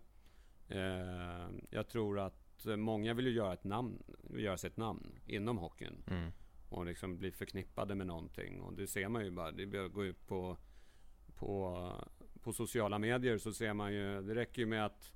Eh, 0.69 1.49
jag 1.71 1.88
tror 1.88 2.19
att 2.19 2.67
många 2.77 3.15
vill 3.15 3.27
ju 3.27 3.33
göra 3.33 3.53
ett 3.53 3.65
namn, 3.65 4.03
göra 4.31 4.57
sig 4.57 4.69
ett 4.71 4.77
namn 4.77 5.12
inom 5.27 5.59
hockeyn 5.59 6.03
Mm. 6.07 6.31
och 6.69 6.87
liksom 6.87 7.19
bli 7.19 7.33
förknippade 7.33 7.95
med 7.95 8.07
någonting. 8.07 8.61
Och 8.61 8.73
det 8.73 8.87
ser 8.87 9.09
man 9.09 9.25
ju 9.25 9.31
bara. 9.31 9.50
Det 9.53 9.62
är 9.62 9.67
bara 9.67 9.85
att 9.85 9.93
gå 9.93 10.05
ut 10.05 10.27
på, 10.27 10.57
på, 11.35 11.91
på 12.43 12.53
sociala 12.53 12.99
medier 12.99 13.38
så 13.38 13.53
ser 13.53 13.75
man 13.75 13.93
ju. 13.95 14.23
Det 14.23 14.35
räcker 14.35 14.62
ju 14.62 14.67
med 14.67 14.85
att 14.87 15.12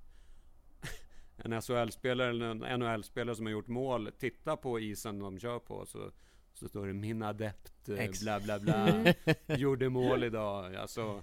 en 1.36 1.62
SHL-spelare 1.62 2.30
eller 2.30 2.64
en 2.66 2.80
NHL-spelare 2.80 3.34
som 3.36 3.46
har 3.46 3.50
gjort 3.52 3.68
mål 3.68 4.10
tittar 4.18 4.56
på 4.56 4.80
isen 4.80 5.18
de 5.18 5.38
kör 5.38 5.58
på. 5.58 5.86
Så, 5.86 6.10
så 6.52 6.68
står 6.68 6.86
det 6.86 6.92
min 6.92 7.22
adept, 7.22 7.88
eh, 7.88 7.98
Ex. 7.98 8.22
bla 8.22 8.40
bla 8.40 8.58
bla, 8.58 9.04
gjorde 9.56 9.88
mål 9.88 10.24
idag. 10.24 10.74
Alltså, 10.74 11.22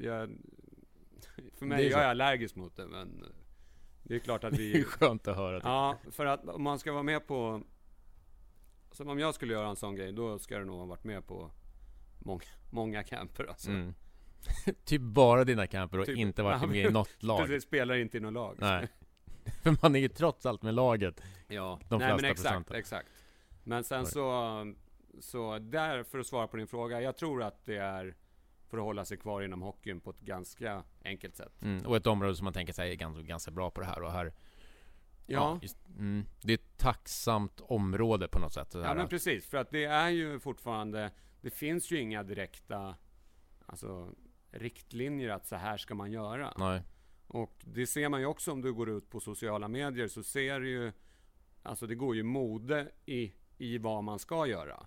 jag, 0.00 0.30
för 1.58 1.66
mig, 1.66 1.86
är 1.86 1.90
jag 1.90 2.00
är 2.00 2.08
allergisk 2.08 2.56
mot 2.56 2.76
det 2.76 2.86
men 2.86 3.24
det 4.02 4.14
är 4.14 4.18
klart 4.18 4.44
att 4.44 4.50
Det 4.56 4.70
är 4.70 4.72
vi... 4.72 4.84
skönt 4.84 5.28
att 5.28 5.36
höra. 5.36 5.60
Ja, 5.64 5.96
för 6.10 6.26
att 6.26 6.48
om 6.48 6.62
man 6.62 6.78
ska 6.78 6.92
vara 6.92 7.02
med 7.02 7.26
på... 7.26 7.62
Som 8.92 9.08
om 9.08 9.18
jag 9.18 9.34
skulle 9.34 9.52
göra 9.52 9.68
en 9.68 9.76
sån 9.76 9.94
grej, 9.96 10.12
då 10.12 10.38
ska 10.38 10.58
det 10.58 10.64
nog 10.64 10.78
ha 10.78 10.84
varit 10.86 11.04
med 11.04 11.26
på 11.26 11.50
många, 12.18 12.42
många 12.70 13.02
camper 13.02 13.44
alltså. 13.44 13.70
Mm. 13.70 13.94
typ 14.84 15.02
bara 15.02 15.44
dina 15.44 15.66
camper 15.66 15.98
och 15.98 16.06
Typ- 16.06 16.18
inte 16.18 16.42
varit 16.42 16.60
Ja, 16.62 16.66
med 16.66 16.86
i 16.86 16.90
något 16.90 17.22
lag. 17.22 17.38
Precis, 17.46 17.62
spelar 17.62 17.94
inte 17.94 18.16
i 18.16 18.20
något 18.20 18.32
lag. 18.32 18.56
Nej. 18.58 18.88
För 19.62 19.76
man 19.82 19.94
är 19.96 20.00
ju 20.00 20.08
trots 20.08 20.46
allt 20.46 20.62
med 20.62 20.74
laget. 20.74 21.22
Ja, 21.48 21.80
De 21.88 21.98
nej 21.98 22.08
men 22.08 22.24
exakt, 22.24 22.42
procenten. 22.42 22.76
exakt. 22.76 23.08
Men 23.64 23.84
sen 23.84 24.06
så, 24.06 24.74
så 25.20 25.58
där, 25.58 26.02
för 26.02 26.18
att 26.18 26.26
svara 26.26 26.46
på 26.46 26.56
din 26.56 26.66
fråga, 26.66 27.00
jag 27.00 27.16
tror 27.16 27.42
att 27.42 27.64
det 27.64 27.76
är 27.76 28.14
för 28.68 28.78
att 28.78 28.84
hålla 28.84 29.04
sig 29.04 29.16
kvar 29.16 29.42
inom 29.42 29.62
hockeyn 29.62 30.00
på 30.00 30.10
ett 30.10 30.20
ganska 30.20 30.84
enkelt 31.04 31.36
sätt. 31.36 31.62
Mm. 31.62 31.86
Och 31.86 31.96
ett 31.96 32.06
område 32.06 32.36
som 32.36 32.44
man 32.44 32.52
tänker 32.52 32.72
sig 32.72 32.90
är 32.90 32.94
ganska, 32.94 33.22
ganska 33.22 33.50
bra 33.50 33.70
på 33.70 33.80
det 33.80 33.86
här 33.86 34.02
och 34.02 34.12
här 34.12 34.32
Ja, 35.30 35.58
just, 35.62 35.76
mm, 35.98 36.24
Det 36.42 36.52
är 36.52 36.54
ett 36.54 36.78
tacksamt 36.78 37.60
område 37.60 38.28
på 38.28 38.38
något 38.38 38.52
sätt 38.52 38.68
ja 38.74 38.94
men 38.94 39.08
precis, 39.08 39.46
för 39.46 39.58
att 39.58 39.70
det 39.70 39.84
är 39.84 40.08
ju 40.08 40.40
fortfarande, 40.40 41.10
det 41.40 41.50
finns 41.50 41.90
ju 41.90 42.00
inga 42.00 42.22
direkta 42.22 42.94
alltså, 43.66 44.14
riktlinjer 44.50 45.28
att 45.28 45.46
så 45.46 45.56
här 45.56 45.76
ska 45.76 45.94
man 45.94 46.12
göra. 46.12 46.54
Nej. 46.58 46.82
Och 47.26 47.54
det 47.60 47.86
ser 47.86 48.08
man 48.08 48.20
ju 48.20 48.26
också 48.26 48.52
om 48.52 48.60
du 48.60 48.72
går 48.72 48.90
ut 48.90 49.10
på 49.10 49.20
sociala 49.20 49.68
medier 49.68 50.08
så 50.08 50.22
ser 50.22 50.60
du 50.60 50.68
ju 50.68 50.92
Alltså 51.62 51.86
det 51.86 51.94
går 51.94 52.16
ju 52.16 52.22
mode 52.22 52.88
i, 53.06 53.32
i 53.58 53.78
vad 53.78 54.04
man 54.04 54.18
ska 54.18 54.46
göra. 54.46 54.86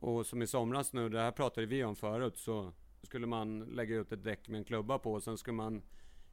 Och 0.00 0.26
som 0.26 0.42
i 0.42 0.46
somras 0.46 0.92
nu, 0.92 1.08
det 1.08 1.20
här 1.20 1.32
pratade 1.32 1.66
vi 1.66 1.84
om 1.84 1.96
förut, 1.96 2.36
så 2.38 2.72
skulle 3.02 3.26
man 3.26 3.58
lägga 3.60 3.96
ut 3.96 4.12
ett 4.12 4.24
däck 4.24 4.48
med 4.48 4.58
en 4.58 4.64
klubba 4.64 4.98
på 4.98 5.12
och 5.12 5.22
sen 5.22 5.38
skulle 5.38 5.56
man 5.56 5.82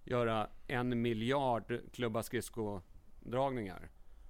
göra 0.04 0.50
en 0.68 1.02
miljard 1.02 1.82
klubba 1.92 2.24
skridskodragningar. 2.24 3.90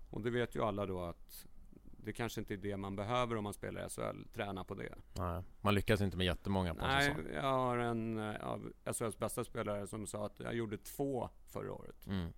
Och 0.10 0.22
det 0.22 0.30
vet 0.30 0.56
ju 0.56 0.64
alla 0.64 0.86
då 0.86 1.02
att 1.02 1.46
det 1.82 2.14
kanske 2.14 2.42
inte 2.42 2.54
är 2.54 2.58
det 2.58 2.78
man 2.78 2.96
behöver 2.96 3.36
om 3.36 3.44
man 3.44 3.54
spelar 3.54 3.86
i 3.86 3.90
SHL, 3.90 4.24
träna 4.34 4.64
på 4.64 4.76
det. 4.76 4.96
Nej. 5.14 5.44
Man 5.62 5.76
lyckas 5.76 6.02
inte 6.02 6.18
med 6.18 6.26
jättemånga 6.26 6.76
på 6.76 6.82
Nej, 6.82 7.06
säsong. 7.06 7.26
jag 7.34 7.42
har 7.42 7.78
en 7.78 8.18
eh, 8.18 8.48
av 8.48 8.74
SHLs 8.94 9.18
bästa 9.20 9.44
spelare 9.44 9.88
som 9.88 10.08
sa 10.08 10.26
att 10.26 10.40
jag 10.40 10.56
gjorde 10.56 10.78
två 10.78 11.30
förra 11.48 11.74
året. 11.74 12.08
Mm. 12.08 12.34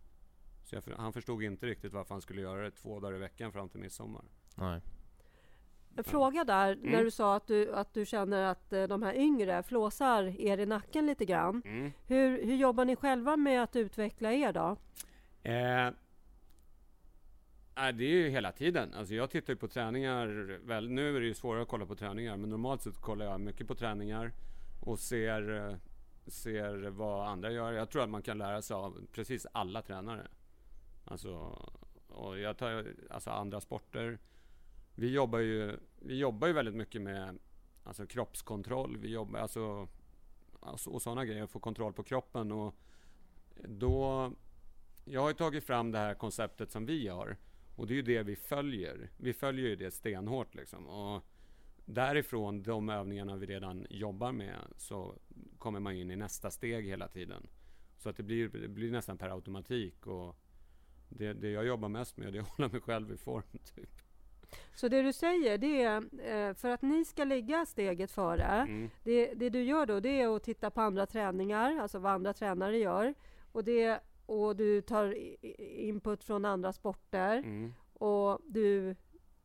Så 0.63 0.75
jag, 0.75 0.83
han 0.97 1.13
förstod 1.13 1.43
inte 1.43 1.65
riktigt 1.65 1.93
varför 1.93 2.13
han 2.13 2.21
skulle 2.21 2.41
göra 2.41 2.61
det 2.61 2.71
två 2.71 2.99
dagar 2.99 3.15
i 3.15 3.19
veckan 3.19 3.51
fram 3.51 3.69
till 3.69 3.79
midsommar. 3.79 4.25
Nej. 4.55 4.81
En 5.97 6.03
fråga 6.03 6.43
där, 6.43 6.73
Mm. 6.73 6.91
när 6.91 7.03
du 7.03 7.11
sa 7.11 7.35
att 7.35 7.47
du, 7.47 7.73
att 7.73 7.93
du 7.93 8.05
känner 8.05 8.43
att 8.43 8.73
eh, 8.73 8.83
de 8.83 9.03
här 9.03 9.13
yngre 9.13 9.63
flåsar 9.63 10.23
er 10.41 10.57
i 10.57 10.65
nacken 10.65 11.05
lite 11.05 11.25
grann. 11.25 11.61
Hur, 12.07 12.45
hur 12.45 12.55
jobbar 12.55 12.85
ni 12.85 12.95
själva 12.95 13.37
med 13.37 13.63
att 13.63 13.75
utveckla 13.75 14.33
er 14.33 14.53
då? 14.53 14.77
Eh, 15.43 15.89
det 17.93 18.03
är 18.05 18.09
ju 18.09 18.29
hela 18.29 18.51
tiden. 18.51 18.93
Alltså 18.93 19.13
jag 19.13 19.29
tittar 19.29 19.53
ju 19.53 19.57
på 19.57 19.67
träningar. 19.67 20.27
Väl, 20.63 20.89
nu 20.89 21.15
är 21.15 21.19
det 21.19 21.25
ju 21.25 21.33
svårare 21.33 21.61
att 21.61 21.67
kolla 21.67 21.85
på 21.85 21.95
träningar, 21.95 22.37
men 22.37 22.49
normalt 22.49 22.81
sett 22.81 23.01
kollar 23.01 23.25
jag 23.25 23.41
mycket 23.41 23.67
på 23.67 23.75
träningar 23.75 24.31
och 24.81 24.99
ser, 24.99 25.69
eh, 25.69 25.75
ser 26.27 26.89
vad 26.89 27.27
andra 27.27 27.51
gör. 27.51 27.71
Jag 27.71 27.89
tror 27.89 28.03
att 28.03 28.09
man 28.09 28.21
kan 28.21 28.37
lära 28.37 28.61
sig 28.61 28.75
av 28.75 29.07
precis 29.13 29.47
alla 29.51 29.81
tränare. 29.81 30.27
Alltså, 31.05 31.29
och 32.07 32.39
jag 32.39 32.57
tar 32.57 32.85
alltså 33.09 33.29
andra 33.29 33.61
sporter. 33.61 34.19
Vi 34.99 35.11
jobbar 35.11 35.39
ju, 35.39 35.79
vi 35.99 36.17
jobbar 36.17 36.47
ju 36.47 36.53
väldigt 36.53 36.75
mycket 36.75 37.01
med 37.01 37.39
alltså 37.83 38.05
kroppskontroll. 38.05 38.97
Vi 38.97 39.09
jobbar 39.09 39.39
alltså, 39.39 39.87
alltså 40.59 40.89
och 40.89 41.01
sådana 41.01 41.25
grejer, 41.25 41.47
få 41.47 41.59
kontroll 41.59 41.93
på 41.93 42.03
kroppen 42.03 42.51
och 42.51 42.75
då 43.67 44.31
jag 45.05 45.21
har 45.21 45.27
ju 45.27 45.33
tagit 45.33 45.63
fram 45.63 45.91
det 45.91 45.97
här 45.97 46.13
konceptet 46.13 46.71
som 46.71 46.85
vi 46.85 47.07
har 47.07 47.37
och 47.75 47.87
det 47.87 47.93
är 47.93 47.95
ju 47.95 48.01
det 48.01 48.23
vi 48.23 48.35
följer. 48.35 49.09
Vi 49.17 49.33
följer 49.33 49.69
ju 49.69 49.75
det 49.75 49.91
stenhårt 49.91 50.55
liksom. 50.55 50.87
Och 50.87 51.23
därifrån, 51.85 52.63
de 52.63 52.89
övningarna 52.89 53.35
vi 53.35 53.45
redan 53.45 53.87
jobbar 53.89 54.31
med, 54.31 54.55
så 54.77 55.15
kommer 55.57 55.79
man 55.79 55.95
in 55.95 56.11
i 56.11 56.15
nästa 56.15 56.51
steg 56.51 56.85
hela 56.85 57.07
tiden. 57.07 57.47
Så 57.97 58.09
att 58.09 58.17
det 58.17 58.23
blir, 58.23 58.49
det 58.49 58.67
blir 58.67 58.91
nästan 58.91 59.17
per 59.17 59.29
automatik. 59.29 60.07
Och 60.07 60.35
det, 61.09 61.33
det 61.33 61.49
jag 61.49 61.65
jobbar 61.65 61.89
mest 61.89 62.17
med, 62.17 62.33
det 62.33 62.39
är 62.39 62.41
att 62.41 62.49
hålla 62.49 62.69
mig 62.69 62.81
själv 62.81 63.11
i 63.11 63.17
form. 63.17 63.43
Typ. 63.75 64.06
Så 64.75 64.87
det 64.87 65.01
du 65.01 65.13
säger, 65.13 65.57
det 65.57 65.81
är 65.81 65.97
eh, 65.97 66.53
för 66.53 66.69
att 66.69 66.81
ni 66.81 67.05
ska 67.05 67.23
ligga 67.23 67.65
steget 67.65 68.11
före, 68.11 68.45
mm. 68.45 68.89
det, 69.03 69.33
det 69.33 69.49
du 69.49 69.63
gör 69.63 69.85
då, 69.85 69.99
det 69.99 70.21
är 70.21 70.35
att 70.35 70.43
titta 70.43 70.71
på 70.71 70.81
andra 70.81 71.05
träningar, 71.05 71.79
alltså 71.81 71.99
vad 71.99 72.11
andra 72.11 72.33
tränare 72.33 72.77
gör. 72.77 73.13
Och 73.51 73.63
det 73.63 74.01
och 74.27 74.55
du 74.55 74.81
tar 74.81 75.15
input 75.59 76.23
från 76.23 76.45
andra 76.45 76.73
sporter 76.73 77.37
mm. 77.37 77.73
och 77.93 78.41
du 78.45 78.95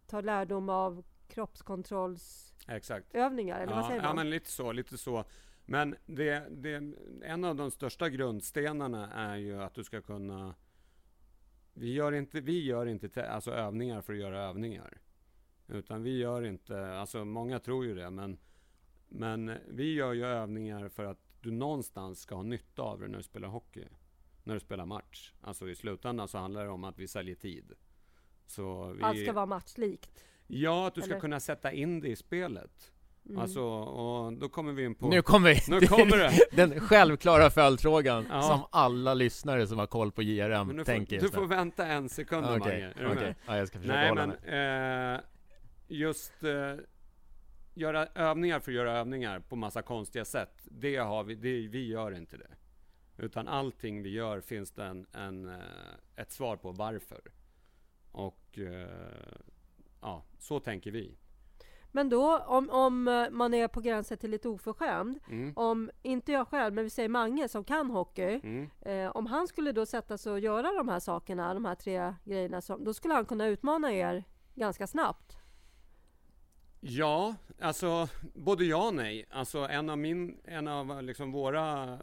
tar 0.06 0.23
lärdom 0.23 0.68
av 0.68 1.04
kroppskontrollsövningar, 1.28 3.61
eller 3.61 3.73
ja, 3.73 3.76
vad 3.76 3.87
säger 3.87 4.00
man? 4.00 4.09
Ja, 4.09 4.14
men 4.14 4.30
lite 4.30 4.50
så, 4.50 4.73
lite 4.73 4.99
så. 4.99 5.25
Men 5.64 5.97
det, 6.06 6.47
det, 6.50 6.92
en 7.23 7.44
av 7.44 7.56
de 7.56 7.71
största 7.71 8.09
grundstenarna 8.09 9.12
är 9.12 9.37
ju 9.37 9.62
att 9.62 9.75
du 9.75 9.85
ska 9.85 10.02
kunna... 10.02 10.54
Vi 11.75 11.93
gör 11.93 12.12
inte, 12.12 12.41
vi 12.41 12.64
gör 12.64 12.87
inte 12.87 13.31
alltså 13.31 13.50
övningar 13.50 14.00
för 14.00 14.12
att 14.12 14.19
göra 14.19 14.43
övningar. 14.43 15.00
Utan 15.69 16.02
vi 16.02 16.19
gör 16.19 16.43
inte, 16.43 16.99
alltså 16.99 17.25
många 17.25 17.59
tror 17.59 17.85
ju 17.85 17.95
det, 17.95 18.11
men, 18.11 18.38
men 19.09 19.59
vi 19.69 19.95
gör 19.95 20.12
ju 20.12 20.25
övningar 20.25 20.88
för 20.88 21.05
att 21.05 21.19
du 21.41 21.50
någonstans 21.50 22.21
ska 22.21 22.35
ha 22.35 22.43
nytta 22.43 22.83
av 22.83 23.00
det 23.00 23.09
när 23.09 23.17
du 23.17 23.23
spelar 23.23 23.49
hockey 23.49 23.88
när 24.45 24.55
du 24.55 24.61
spelar 24.61 24.87
match. 24.87 25.33
Alltså 25.41 25.69
i 25.69 25.75
slutändan 25.75 26.29
så 26.29 26.38
handlar 26.38 26.64
det 26.64 26.71
om 26.71 26.85
att 26.85 26.99
vi 26.99 27.09
säljer 27.09 27.35
tid. 27.35 27.73
Så 28.47 28.93
vi... 28.93 29.02
Allt 29.02 29.21
ska 29.23 29.33
vara 29.33 29.47
matchlikt? 29.47 30.25
Ja, 30.47 30.87
att 30.87 30.95
du 30.95 31.00
Eller? 31.00 31.12
ska 31.12 31.21
kunna 31.21 31.41
sätta 31.41 31.73
in 31.73 32.00
det 32.00 32.09
i 32.09 32.17
spelet. 32.17 32.91
Mm. 33.29 33.38
Alltså, 33.38 33.62
och 33.62 34.33
då 34.33 34.49
kommer 34.49 34.73
vi 34.73 34.85
in 34.85 34.95
på... 34.95 35.09
Nu 35.09 35.23
kommer 35.23 35.55
vi! 35.55 35.81
Nu 35.81 35.87
kommer 35.87 36.17
det! 36.17 36.33
Den 36.57 36.81
självklara 36.81 37.50
följdfrågan 37.50 38.26
ja. 38.31 38.43
som 38.43 38.61
alla 38.71 39.14
lyssnare 39.14 39.67
som 39.67 39.79
har 39.79 39.87
koll 39.87 40.12
på 40.12 40.23
JRM 40.23 40.76
du 40.76 40.85
tänker 40.85 41.21
får, 41.21 41.26
Du 41.26 41.33
får 41.33 41.47
vänta 41.47 41.87
en 41.87 42.09
sekund 42.09 42.47
okay, 42.47 42.59
okej. 42.59 42.93
Okay. 43.12 43.35
Ja, 43.47 43.57
jag 43.57 43.69
ska 43.69 43.79
försöka 43.79 43.97
Nej, 43.97 44.09
hålla 44.09 44.26
men, 44.26 44.37
mig. 44.41 45.14
Eh, 45.14 45.21
just 45.88 46.45
eh, 46.45 46.75
göra 47.75 48.07
övningar 48.07 48.61
för 48.61 48.71
att 48.71 48.76
göra 48.76 48.93
övningar 48.93 49.41
på 49.41 49.57
massa 49.57 49.83
konstiga 49.83 50.25
sätt. 50.25 50.62
Det 50.64 50.97
har 50.97 51.25
vi, 51.25 51.35
det, 51.35 51.69
vi 51.69 51.87
gör 51.87 52.17
inte 52.17 52.37
det. 52.37 52.50
Utan 53.17 53.49
allting 53.49 54.02
vi 54.02 54.11
gör 54.11 54.41
finns 54.41 54.73
det 54.73 54.85
en, 54.85 55.07
en, 55.12 55.49
eh, 55.49 55.55
ett 56.17 56.33
svar 56.33 56.57
på 56.57 56.73
varför. 56.73 57.21
Och 58.12 58.59
eh, 58.59 58.88
ja, 60.00 60.25
så 60.38 60.61
tänker 60.61 60.91
vi. 60.91 61.17
Men 61.92 62.08
då, 62.08 62.38
om, 62.38 62.70
om 62.70 63.08
eh, 63.08 63.30
man 63.30 63.54
är 63.54 63.68
på 63.68 63.80
gränsen 63.80 64.18
till 64.18 64.30
lite 64.30 64.49
oförskämd. 64.49 65.18
Mm. 65.28 65.52
Om, 65.56 65.90
inte 66.02 66.32
jag 66.32 66.49
själv, 66.49 66.75
men 66.75 66.84
vi 66.84 66.90
säger 66.90 67.08
Mange 67.08 67.49
som 67.49 67.64
kan 67.64 67.90
hockey. 67.90 68.40
Mm. 68.42 68.70
Eh, 68.80 69.16
om 69.16 69.26
han 69.26 69.49
skulle 69.49 69.72
då 69.72 69.87
sätta 69.87 70.19
sig 70.19 70.32
och 70.32 70.40
göra 70.40 70.73
de 70.73 70.88
här 70.88 71.00
sakerna, 71.00 71.54
de 71.54 71.64
här 71.64 71.75
tre 71.75 72.14
grejerna, 72.25 72.60
som, 72.60 72.84
då 72.84 72.95
skulle 72.95 73.14
han 73.14 73.25
kunna 73.25 73.47
utmana 73.47 73.93
er 73.93 74.25
ganska 74.54 74.86
snabbt. 74.86 75.36
Ja, 76.80 77.34
alltså 77.60 78.08
både 78.34 78.64
ja 78.64 78.86
och 78.86 78.95
nej. 78.95 79.26
Alltså 79.30 79.58
en 79.58 79.90
av, 79.90 79.99
min, 79.99 80.40
en 80.45 80.69
av 80.69 81.02
liksom 81.02 81.32
våra 81.32 81.99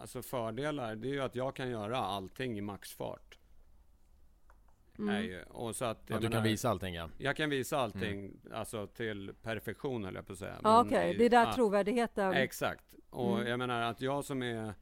alltså 0.00 0.22
fördelar 0.22 0.96
det 0.96 1.08
är 1.08 1.12
ju 1.12 1.22
att 1.22 1.34
jag 1.34 1.56
kan 1.56 1.70
göra 1.70 1.98
allting 1.98 2.58
i 2.58 2.60
maxfart. 2.60 3.37
Mm. 4.98 5.24
Ju, 5.24 5.42
och 5.42 5.76
så 5.76 5.84
att, 5.84 6.02
ja, 6.06 6.16
du 6.16 6.22
menar, 6.22 6.36
kan 6.36 6.42
visa 6.42 6.70
allting 6.70 6.94
ja. 6.94 7.10
Jag 7.18 7.36
kan 7.36 7.50
visa 7.50 7.78
allting 7.78 8.18
mm. 8.18 8.40
alltså 8.52 8.86
till 8.86 9.34
perfektion 9.42 10.04
höll 10.04 10.14
jag 10.14 10.26
på 10.26 10.32
att 10.32 10.38
säga. 10.38 10.60
Ja, 10.64 10.80
Okej, 10.80 10.98
okay. 10.98 11.16
det 11.16 11.24
är 11.24 11.30
där 11.30 11.46
ja, 11.46 11.54
trovärdigheten... 11.54 12.32
Exakt. 12.32 12.94
Och 13.10 13.36
mm. 13.36 13.48
jag 13.48 13.58
menar 13.58 13.82
att 13.82 14.00
jag 14.00 14.24
som 14.24 14.42
är 14.42 14.74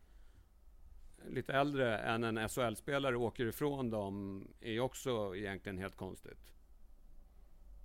lite 1.29 1.53
äldre 1.53 1.99
än 1.99 2.25
en 2.25 2.49
SHL-spelare 2.49 3.17
åker 3.17 3.47
ifrån 3.47 3.91
dem 3.91 4.45
är 4.61 4.81
också 4.81 5.37
egentligen 5.37 5.79
helt 5.79 5.97
konstigt. 5.97 6.53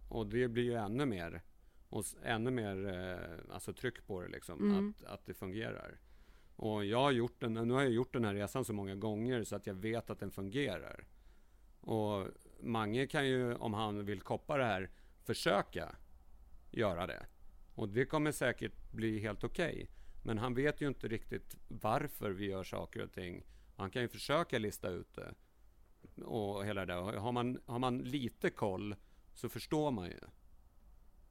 Och 0.09 0.27
det 0.27 0.47
blir 0.47 0.63
ju 0.63 0.73
ännu 0.73 1.05
mer, 1.05 1.41
och 1.89 2.05
ännu 2.23 2.51
mer 2.51 2.87
eh, 2.87 3.53
alltså 3.53 3.73
tryck 3.73 4.07
på 4.07 4.21
det 4.21 4.27
liksom, 4.27 4.59
mm. 4.59 4.93
att, 4.99 5.13
att 5.13 5.25
det 5.25 5.33
fungerar. 5.33 5.99
Och 6.55 6.85
jag 6.85 6.97
har 6.97 7.11
gjort 7.11 7.41
den, 7.41 7.53
nu 7.53 7.73
har 7.73 7.81
jag 7.81 7.91
gjort 7.91 8.13
den 8.13 8.25
här 8.25 8.33
resan 8.33 8.65
så 8.65 8.73
många 8.73 8.95
gånger 8.95 9.43
så 9.43 9.55
att 9.55 9.67
jag 9.67 9.73
vet 9.73 10.09
att 10.09 10.19
den 10.19 10.31
fungerar. 10.31 11.05
Och 11.81 12.27
Mange 12.61 13.07
kan 13.07 13.27
ju, 13.27 13.55
om 13.55 13.73
han 13.73 14.05
vill 14.05 14.21
koppa 14.21 14.57
det 14.57 14.65
här, 14.65 14.89
försöka 15.23 15.95
göra 16.71 17.07
det. 17.07 17.25
Och 17.75 17.89
det 17.89 18.05
kommer 18.05 18.31
säkert 18.31 18.91
bli 18.91 19.19
helt 19.19 19.43
okej. 19.43 19.73
Okay. 19.73 19.87
Men 20.23 20.37
han 20.37 20.53
vet 20.53 20.81
ju 20.81 20.87
inte 20.87 21.07
riktigt 21.07 21.55
varför 21.67 22.31
vi 22.31 22.45
gör 22.45 22.63
saker 22.63 23.03
och 23.03 23.11
ting. 23.11 23.43
Han 23.75 23.89
kan 23.89 24.01
ju 24.01 24.07
försöka 24.07 24.59
lista 24.59 24.89
ut 24.89 25.13
det. 25.13 25.33
Och 26.23 26.65
hela 26.65 26.85
det. 26.85 26.93
Har 26.93 27.31
man, 27.31 27.59
har 27.65 27.79
man 27.79 27.97
lite 27.97 28.49
koll 28.49 28.95
så 29.33 29.49
förstår 29.49 29.91
man 29.91 30.07
ju. 30.07 30.19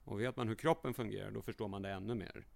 Och 0.05 0.21
vet 0.21 0.37
man 0.37 0.49
hur 0.49 0.55
kroppen 0.55 0.95
fungerar, 0.95 1.31
då 1.31 1.43
förstår 1.43 1.69
man 1.69 1.83
det 1.83 1.91
ännu 1.91 2.15
mer. 2.15 2.47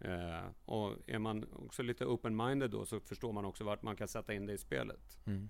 Eh, 0.00 0.46
och 0.64 0.96
är 1.06 1.18
man 1.18 1.46
också 1.52 1.82
lite 1.82 2.04
open-minded 2.04 2.68
då, 2.68 2.86
så 2.86 3.00
förstår 3.00 3.32
man 3.32 3.44
också 3.44 3.64
vart 3.64 3.82
man 3.82 3.96
kan 3.96 4.08
sätta 4.08 4.34
in 4.34 4.46
det 4.46 4.52
i 4.52 4.58
spelet. 4.58 5.18
Mm. 5.26 5.48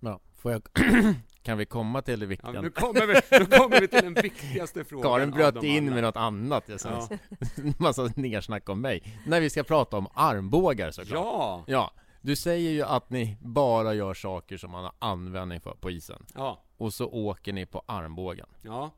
Ja, 0.00 0.20
får 0.34 0.52
jag... 0.52 0.62
kan 1.42 1.58
vi 1.58 1.66
komma 1.66 2.02
till 2.02 2.20
det 2.20 2.26
viktiga? 2.26 2.54
Ja, 2.54 2.60
nu, 2.62 2.70
kommer 2.70 3.06
vi, 3.06 3.38
nu 3.38 3.46
kommer 3.46 3.80
vi 3.80 3.88
till 3.88 4.02
den 4.02 4.14
viktigaste 4.14 4.84
frågan 4.88 5.12
Karin 5.12 5.30
bröt 5.30 5.64
in 5.64 5.90
med 5.90 6.02
något 6.02 6.16
annat. 6.16 6.68
Jag 6.68 6.80
ja. 6.84 7.08
Massa 7.78 8.10
nersnack 8.16 8.68
om 8.68 8.80
mig. 8.80 9.18
När 9.26 9.40
vi 9.40 9.50
ska 9.50 9.62
prata 9.62 9.96
om 9.96 10.08
armbågar 10.14 10.90
såklart. 10.90 11.24
Ja! 11.24 11.64
Ja. 11.66 11.92
Du 12.20 12.36
säger 12.36 12.70
ju 12.70 12.82
att 12.82 13.10
ni 13.10 13.36
bara 13.40 13.94
gör 13.94 14.14
saker 14.14 14.56
som 14.56 14.70
man 14.70 14.84
har 14.84 14.92
användning 14.98 15.60
för 15.60 15.74
på 15.74 15.90
isen. 15.90 16.26
Ja. 16.34 16.64
Och 16.76 16.94
så 16.94 17.06
åker 17.06 17.52
ni 17.52 17.66
på 17.66 17.82
armbågen. 17.86 18.46
Ja. 18.62 18.90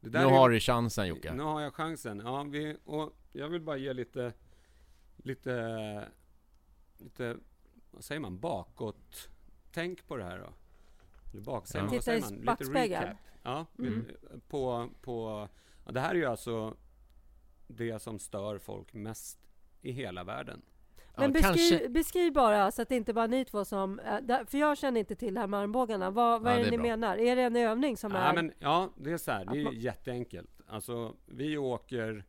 nu 0.00 0.24
har 0.24 0.50
du 0.50 0.60
chansen 0.60 1.06
Jocke. 1.06 1.34
Nu 1.34 1.42
har 1.42 1.60
jag 1.60 1.74
chansen. 1.74 2.22
Ja, 2.24 2.42
vi, 2.42 2.76
och 2.84 3.12
jag 3.32 3.48
vill 3.48 3.62
bara 3.62 3.76
ge 3.76 3.92
lite, 3.92 4.32
lite, 5.16 6.08
lite, 6.98 7.36
vad 7.90 8.04
säger 8.04 8.20
man, 8.20 8.38
bakåt 8.38 9.28
tänk 9.76 10.08
på 10.08 10.16
det 10.16 10.24
här 10.24 10.38
då. 10.38 10.52
Eller 11.32 11.42
ja. 11.46 11.88
Titta 11.90 12.16
i 12.16 12.44
backspegeln. 12.44 13.16
Ja, 13.42 13.66
mm. 13.78 14.06
på, 14.48 14.88
på, 15.00 15.48
det 15.84 16.00
här 16.00 16.10
är 16.10 16.14
ju 16.14 16.24
alltså 16.24 16.76
det 17.66 17.98
som 18.02 18.18
stör 18.18 18.58
folk 18.58 18.94
mest 18.94 19.38
i 19.82 19.92
hela 19.92 20.24
världen. 20.24 20.62
Men 21.16 21.32
ja, 21.34 21.40
beskriv, 21.40 21.92
beskriv, 21.92 22.32
bara 22.32 22.70
så 22.70 22.82
att 22.82 22.88
det 22.88 22.96
inte 22.96 23.12
bara 23.12 23.26
ni 23.26 23.44
två 23.44 23.64
som... 23.64 23.98
Eh, 24.00 24.46
för 24.46 24.58
jag 24.58 24.78
känner 24.78 25.00
inte 25.00 25.16
till 25.16 25.34
det 25.34 25.40
här 25.40 25.46
med 25.46 25.60
armbågarna. 25.60 26.10
Vad, 26.10 26.42
vad 26.42 26.52
ja, 26.52 26.56
är 26.56 26.58
det, 26.58 26.64
det 26.64 26.70
ni 26.70 26.76
bra. 26.76 26.86
menar? 26.86 27.18
Är 27.18 27.36
det 27.36 27.42
en 27.42 27.56
övning 27.56 27.96
som 27.96 28.12
ja, 28.12 28.18
är... 28.18 28.34
Men, 28.34 28.52
ja, 28.58 28.92
det 28.96 29.12
är 29.12 29.18
så 29.18 29.30
här. 29.30 29.44
Det 29.44 29.62
är 29.62 29.72
jätteenkelt. 29.72 30.60
Alltså, 30.66 31.16
vi 31.26 31.56
åker 31.56 32.24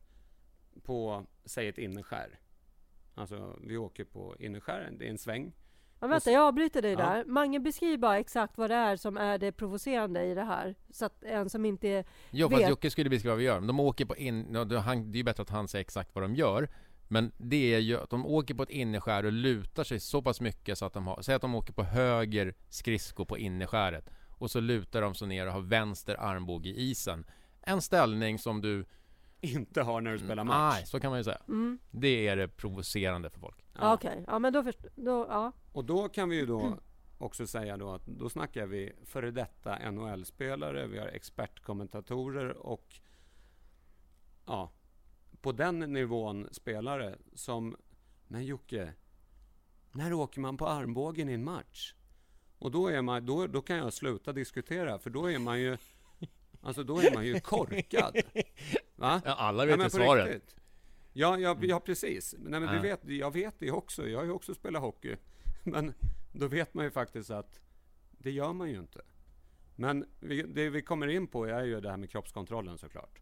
på, 0.83 1.25
säg 1.45 1.67
ett 1.67 1.77
innerskär. 1.77 2.39
Alltså, 3.15 3.59
vi 3.61 3.77
åker 3.77 4.03
på 4.03 4.35
innerskären. 4.39 4.97
Det 4.97 5.05
är 5.05 5.09
en 5.09 5.17
sväng. 5.17 5.53
Ja, 5.99 6.07
vänta, 6.07 6.31
jag 6.31 6.43
avbryter 6.43 6.81
dig 6.81 6.91
ja. 6.91 6.97
där. 6.97 7.25
Mange, 7.25 7.59
beskriv 7.59 7.99
bara 7.99 8.19
exakt 8.19 8.57
vad 8.57 8.69
det 8.69 8.75
är 8.75 8.95
som 8.95 9.17
är 9.17 9.37
det 9.37 9.51
provocerande 9.51 10.23
i 10.23 10.33
det 10.33 10.43
här. 10.43 10.75
Så 10.89 11.05
att 11.05 11.23
en 11.23 11.49
som 11.49 11.65
inte 11.65 12.03
Jo, 12.31 12.47
vet... 12.47 12.57
fast 12.57 12.69
Jocke 12.69 12.91
skulle 12.91 13.09
beskriva 13.09 13.33
vad 13.33 13.39
vi 13.39 13.45
gör. 13.45 13.61
De 13.61 13.79
åker 13.79 14.05
på 14.05 14.15
in... 14.15 14.53
Det 14.53 14.59
är 14.59 15.15
ju 15.15 15.23
bättre 15.23 15.43
att 15.43 15.49
han 15.49 15.67
säger 15.67 15.81
exakt 15.81 16.15
vad 16.15 16.23
de 16.23 16.35
gör. 16.35 16.69
Men 17.07 17.31
det 17.37 17.73
är 17.73 17.79
ju 17.79 17.97
att 17.97 18.09
de 18.09 18.25
åker 18.25 18.53
på 18.53 18.63
ett 18.63 18.69
innerskär 18.69 19.25
och 19.25 19.31
lutar 19.31 19.83
sig 19.83 19.99
så 19.99 20.21
pass 20.21 20.41
mycket 20.41 20.77
så 20.77 20.85
att 20.85 20.93
de 20.93 21.07
har, 21.07 21.21
säg 21.21 21.35
att 21.35 21.41
de 21.41 21.55
åker 21.55 21.73
på 21.73 21.83
höger 21.83 22.53
skridsko 22.69 23.25
på 23.25 23.37
innerskäret 23.37 24.09
och 24.37 24.51
så 24.51 24.59
lutar 24.59 25.01
de 25.01 25.15
sig 25.15 25.27
ner 25.27 25.47
och 25.47 25.53
har 25.53 25.61
vänster 25.61 26.15
armbåge 26.19 26.69
i 26.69 26.89
isen. 26.89 27.25
En 27.61 27.81
ställning 27.81 28.39
som 28.39 28.61
du 28.61 28.85
inte 29.41 29.81
har 29.81 30.01
när 30.01 30.11
du 30.11 30.19
spelar 30.19 30.43
match. 30.43 30.75
Nej, 30.75 30.85
så 30.85 30.99
kan 30.99 31.09
man 31.09 31.19
ju 31.19 31.23
säga. 31.23 31.41
Mm. 31.47 31.79
Det 31.91 32.27
är 32.27 32.35
det 32.35 32.47
provocerande 32.47 33.29
för 33.29 33.39
folk. 33.39 33.65
Ja. 33.79 33.93
Okej, 33.93 34.09
okay. 34.09 34.23
ja 34.27 34.39
men 34.39 34.53
då 34.53 34.63
först, 34.63 34.79
då, 34.95 35.25
ja. 35.29 35.51
Och 35.71 35.85
då 35.85 36.09
kan 36.09 36.29
vi 36.29 36.35
ju 36.35 36.45
då 36.45 36.77
också 37.17 37.47
säga 37.47 37.77
då 37.77 37.93
att 37.93 38.05
då 38.05 38.29
snackar 38.29 38.65
vi 38.65 38.93
före 39.05 39.31
detta 39.31 39.91
NHL-spelare, 39.91 40.87
vi 40.87 40.99
har 40.99 41.07
expertkommentatorer 41.07 42.57
och 42.57 42.99
ja, 44.45 44.71
på 45.41 45.51
den 45.51 45.79
nivån 45.79 46.47
spelare 46.51 47.15
som, 47.33 47.77
men 48.27 48.45
Jocke, 48.45 48.93
när 49.91 50.13
åker 50.13 50.41
man 50.41 50.57
på 50.57 50.67
armbågen 50.67 51.29
i 51.29 51.33
en 51.33 51.43
match? 51.43 51.93
Och 52.59 52.71
då, 52.71 52.87
är 52.87 53.01
man, 53.01 53.25
då, 53.25 53.47
då 53.47 53.61
kan 53.61 53.77
jag 53.77 53.93
sluta 53.93 54.33
diskutera, 54.33 54.99
för 54.99 55.09
då 55.09 55.31
är 55.31 55.39
man 55.39 55.59
ju, 55.59 55.77
alltså 56.61 56.83
då 56.83 56.99
är 56.99 57.13
man 57.13 57.25
ju 57.25 57.39
korkad. 57.39 58.15
Va? 58.95 59.21
Ja, 59.25 59.33
alla 59.33 59.65
vet 59.65 59.85
ju 59.85 59.89
svaret. 59.89 60.27
riktigt. 60.27 60.55
Ja, 61.19 61.39
ja, 61.39 61.57
ja, 61.61 61.79
precis. 61.79 62.35
Nej, 62.39 62.59
men 62.59 62.75
du 62.75 62.79
vet, 62.79 62.99
jag 63.05 63.33
vet 63.33 63.59
det 63.59 63.71
också. 63.71 64.07
Jag 64.07 64.19
har 64.19 64.25
ju 64.25 64.31
också 64.31 64.53
spelat 64.53 64.81
hockey. 64.81 65.15
Men 65.63 65.93
då 66.31 66.47
vet 66.47 66.73
man 66.73 66.85
ju 66.85 66.91
faktiskt 66.91 67.31
att 67.31 67.59
det 68.11 68.31
gör 68.31 68.53
man 68.53 68.69
ju 68.69 68.79
inte. 68.79 69.01
Men 69.75 70.05
vi, 70.19 70.41
det 70.41 70.69
vi 70.69 70.81
kommer 70.81 71.07
in 71.07 71.27
på 71.27 71.45
är 71.45 71.63
ju 71.63 71.81
det 71.81 71.89
här 71.89 71.97
med 71.97 72.09
kroppskontrollen 72.09 72.77
såklart. 72.77 73.19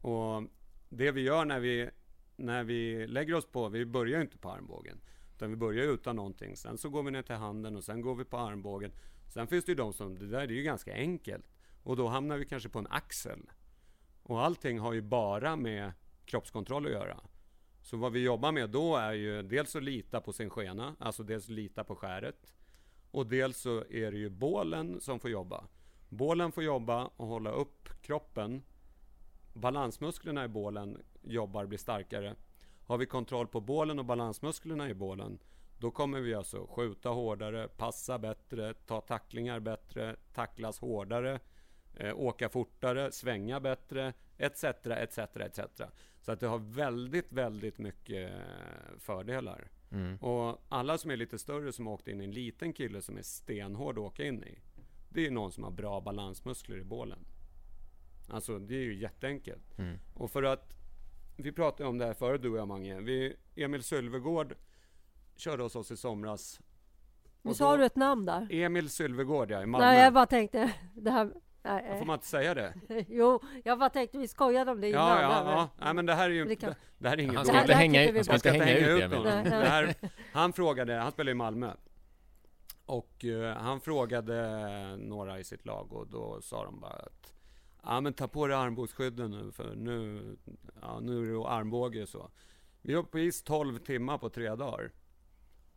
Och 0.00 0.42
det 0.88 1.10
vi 1.10 1.20
gör 1.20 1.44
när 1.44 1.60
vi, 1.60 1.90
när 2.36 2.64
vi 2.64 3.06
lägger 3.06 3.34
oss 3.34 3.46
på, 3.46 3.68
vi 3.68 3.86
börjar 3.86 4.16
ju 4.16 4.22
inte 4.22 4.38
på 4.38 4.50
armbågen. 4.50 5.00
Utan 5.34 5.50
vi 5.50 5.56
börjar 5.56 5.84
utan 5.84 6.16
någonting. 6.16 6.56
Sen 6.56 6.78
så 6.78 6.88
går 6.88 7.02
vi 7.02 7.10
ner 7.10 7.22
till 7.22 7.34
handen 7.34 7.76
och 7.76 7.84
sen 7.84 8.00
går 8.00 8.14
vi 8.14 8.24
på 8.24 8.38
armbågen. 8.38 8.92
Sen 9.28 9.46
finns 9.46 9.64
det 9.64 9.72
ju 9.72 9.76
de 9.76 9.92
som, 9.92 10.18
det 10.18 10.26
där 10.26 10.40
är 10.40 10.48
ju 10.48 10.62
ganska 10.62 10.94
enkelt. 10.94 11.46
Och 11.82 11.96
då 11.96 12.08
hamnar 12.08 12.36
vi 12.36 12.44
kanske 12.44 12.68
på 12.68 12.78
en 12.78 12.88
axel. 12.90 13.50
Och 14.22 14.44
allting 14.44 14.78
har 14.78 14.92
ju 14.92 15.02
bara 15.02 15.56
med 15.56 15.92
kroppskontroll 16.24 16.86
att 16.86 16.92
göra. 16.92 17.20
Så 17.84 17.96
vad 17.96 18.12
vi 18.12 18.22
jobbar 18.22 18.52
med 18.52 18.70
då 18.70 18.96
är 18.96 19.12
ju 19.12 19.42
dels 19.42 19.76
att 19.76 19.82
lita 19.82 20.20
på 20.20 20.32
sin 20.32 20.50
skena, 20.50 20.96
alltså 20.98 21.22
dels 21.22 21.48
lita 21.48 21.84
på 21.84 21.96
skäret. 21.96 22.54
Och 23.10 23.26
dels 23.26 23.58
så 23.58 23.84
är 23.90 24.12
det 24.12 24.18
ju 24.18 24.28
bålen 24.28 25.00
som 25.00 25.20
får 25.20 25.30
jobba. 25.30 25.64
Bålen 26.08 26.52
får 26.52 26.64
jobba 26.64 27.10
och 27.16 27.26
hålla 27.26 27.50
upp 27.50 27.88
kroppen. 28.02 28.62
Balansmusklerna 29.52 30.44
i 30.44 30.48
bålen 30.48 31.02
jobbar, 31.22 31.66
blir 31.66 31.78
starkare. 31.78 32.34
Har 32.86 32.98
vi 32.98 33.06
kontroll 33.06 33.46
på 33.46 33.60
bålen 33.60 33.98
och 33.98 34.04
balansmusklerna 34.04 34.88
i 34.88 34.94
bålen, 34.94 35.38
då 35.78 35.90
kommer 35.90 36.20
vi 36.20 36.34
alltså 36.34 36.66
skjuta 36.66 37.08
hårdare, 37.08 37.68
passa 37.68 38.18
bättre, 38.18 38.74
ta 38.74 39.00
tacklingar 39.00 39.60
bättre, 39.60 40.16
tacklas 40.32 40.78
hårdare, 40.78 41.40
eh, 41.94 42.18
åka 42.18 42.48
fortare, 42.48 43.12
svänga 43.12 43.60
bättre, 43.60 44.12
etc, 44.38 44.64
etc, 44.86 45.18
etc. 45.18 45.60
Så 46.24 46.32
att 46.32 46.40
det 46.40 46.46
har 46.46 46.58
väldigt, 46.58 47.32
väldigt 47.32 47.78
mycket 47.78 48.30
eh, 48.30 48.98
fördelar. 48.98 49.70
Mm. 49.90 50.16
Och 50.16 50.64
alla 50.68 50.98
som 50.98 51.10
är 51.10 51.16
lite 51.16 51.38
större 51.38 51.72
som 51.72 51.86
har 51.86 51.94
åkt 51.94 52.08
in 52.08 52.20
i 52.20 52.24
en 52.24 52.30
liten 52.30 52.72
kille 52.72 53.02
som 53.02 53.18
är 53.18 53.22
stenhård 53.22 53.98
att 53.98 54.04
åka 54.04 54.24
in 54.24 54.44
i. 54.44 54.58
Det 55.08 55.26
är 55.26 55.30
någon 55.30 55.52
som 55.52 55.64
har 55.64 55.70
bra 55.70 56.00
balansmuskler 56.00 56.76
i 56.76 56.84
bålen. 56.84 57.18
Alltså 58.28 58.58
det 58.58 58.74
är 58.74 58.82
ju 58.82 58.94
jätteenkelt. 58.94 59.78
Mm. 59.78 59.98
Och 60.14 60.30
för 60.30 60.42
att, 60.42 60.74
vi 61.36 61.52
pratade 61.52 61.88
om 61.88 61.98
det 61.98 62.06
här 62.06 62.14
förut 62.14 62.42
du 62.42 62.50
och 62.50 62.58
jag 62.58 62.68
Mange. 62.68 63.00
Vi, 63.00 63.36
Emil 63.56 63.82
Sylvegård 63.82 64.54
körde 65.36 65.62
hos 65.62 65.76
oss 65.76 65.90
i 65.90 65.96
somras. 65.96 66.60
Nu 67.42 67.54
sa 67.54 67.76
du 67.76 67.84
ett 67.84 67.96
namn 67.96 68.24
där. 68.24 68.48
Emil 68.50 68.90
Sylvegård 68.90 69.50
ja, 69.50 69.62
i 69.62 69.66
Malmö. 69.66 69.86
Nej, 69.86 70.04
jag 70.04 70.12
bara 70.12 70.26
tänkte... 70.26 70.74
Det 70.94 71.10
här, 71.10 71.32
nej, 71.64 71.98
Får 71.98 72.04
man 72.06 72.14
inte 72.14 72.26
säga 72.26 72.54
det? 72.54 72.74
Jo, 73.08 73.40
jag 73.64 73.78
bara 73.78 73.90
tänkte 73.90 74.18
vi 74.18 74.28
skojade 74.28 74.70
om 74.70 74.80
det 74.80 74.88
innan. 74.88 75.08
Ja, 75.08 75.22
ja, 75.22 75.52
ja. 75.52 75.84
Nej, 75.84 75.94
men 75.94 76.06
det 76.06 76.14
här 76.14 76.30
är 76.30 76.34
ju... 76.34 76.44
Det 76.44 76.56
kan- 76.56 76.74
Det, 76.98 77.08
här 77.08 77.16
är 77.16 77.20
inget 77.22 77.36
Han 77.36 77.44
ska 77.46 77.60
inte 77.60 77.74
hänga, 77.74 78.12
vi 78.12 78.16
han 78.16 78.24
ska 78.24 78.34
inte 78.34 78.50
hänga 78.50 78.78
inte 78.78 78.90
ut 78.90 79.04
ut 79.12 79.18
honom. 79.18 79.32
Här, 79.46 79.94
han 80.32 80.52
frågade, 80.52 80.94
han 80.94 81.12
spelar 81.12 81.30
i 81.30 81.34
Malmö. 81.34 81.72
Och 82.86 83.24
eh, 83.24 83.56
han 83.56 83.80
frågade 83.80 84.96
några 84.96 85.38
i 85.38 85.44
sitt 85.44 85.66
lag 85.66 85.92
och 85.92 86.06
då 86.08 86.40
sa 86.42 86.64
de 86.64 86.80
bara 86.80 86.92
att 86.92 87.32
Ja 87.86 88.00
men 88.00 88.12
ta 88.12 88.28
på 88.28 88.46
dig 88.46 88.56
armbågsskydden 88.56 89.30
nu 89.30 89.52
för 89.52 89.74
nu, 89.74 90.22
ja, 90.82 91.00
nu 91.00 91.28
är 91.30 91.32
det 91.38 91.48
armbåge 91.48 92.02
och 92.02 92.08
så. 92.08 92.30
Vi 92.82 92.94
var 92.94 93.02
på 93.02 93.18
is 93.18 93.42
12 93.42 93.78
timmar 93.78 94.18
på 94.18 94.28
tre 94.30 94.48
dagar. 94.54 94.90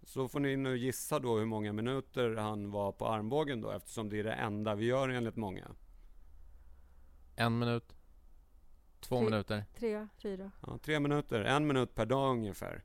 Så 0.08 0.28
får 0.28 0.39
ni 0.39 0.58
nu 0.58 0.78
gissa 0.78 1.20
då 1.20 1.38
hur 1.38 1.46
många 1.46 1.74
minuter 1.74 2.36
han 2.36 2.72
var 2.72 2.91
på 2.91 3.08
armbågen 3.08 3.62
då 3.62 3.72
eftersom 3.72 4.10
det 4.10 4.20
är 4.20 4.24
det 4.24 4.34
enda 4.34 4.76
vi 4.76 4.86
gör 4.86 5.10
enligt 5.10 5.36
många. 5.36 5.72
En 7.36 7.60
minut. 7.60 7.96
Två 9.00 9.15
Tre. 9.15 9.26
minuter. 9.26 9.65
Tre, 9.78 10.08
fyra. 10.17 10.52
Ja, 10.67 10.78
tre 10.78 11.00
minuter, 11.00 11.41
en 11.41 11.67
minut 11.67 11.96
per 11.96 12.06
dag 12.06 12.32
ungefär. 12.32 12.84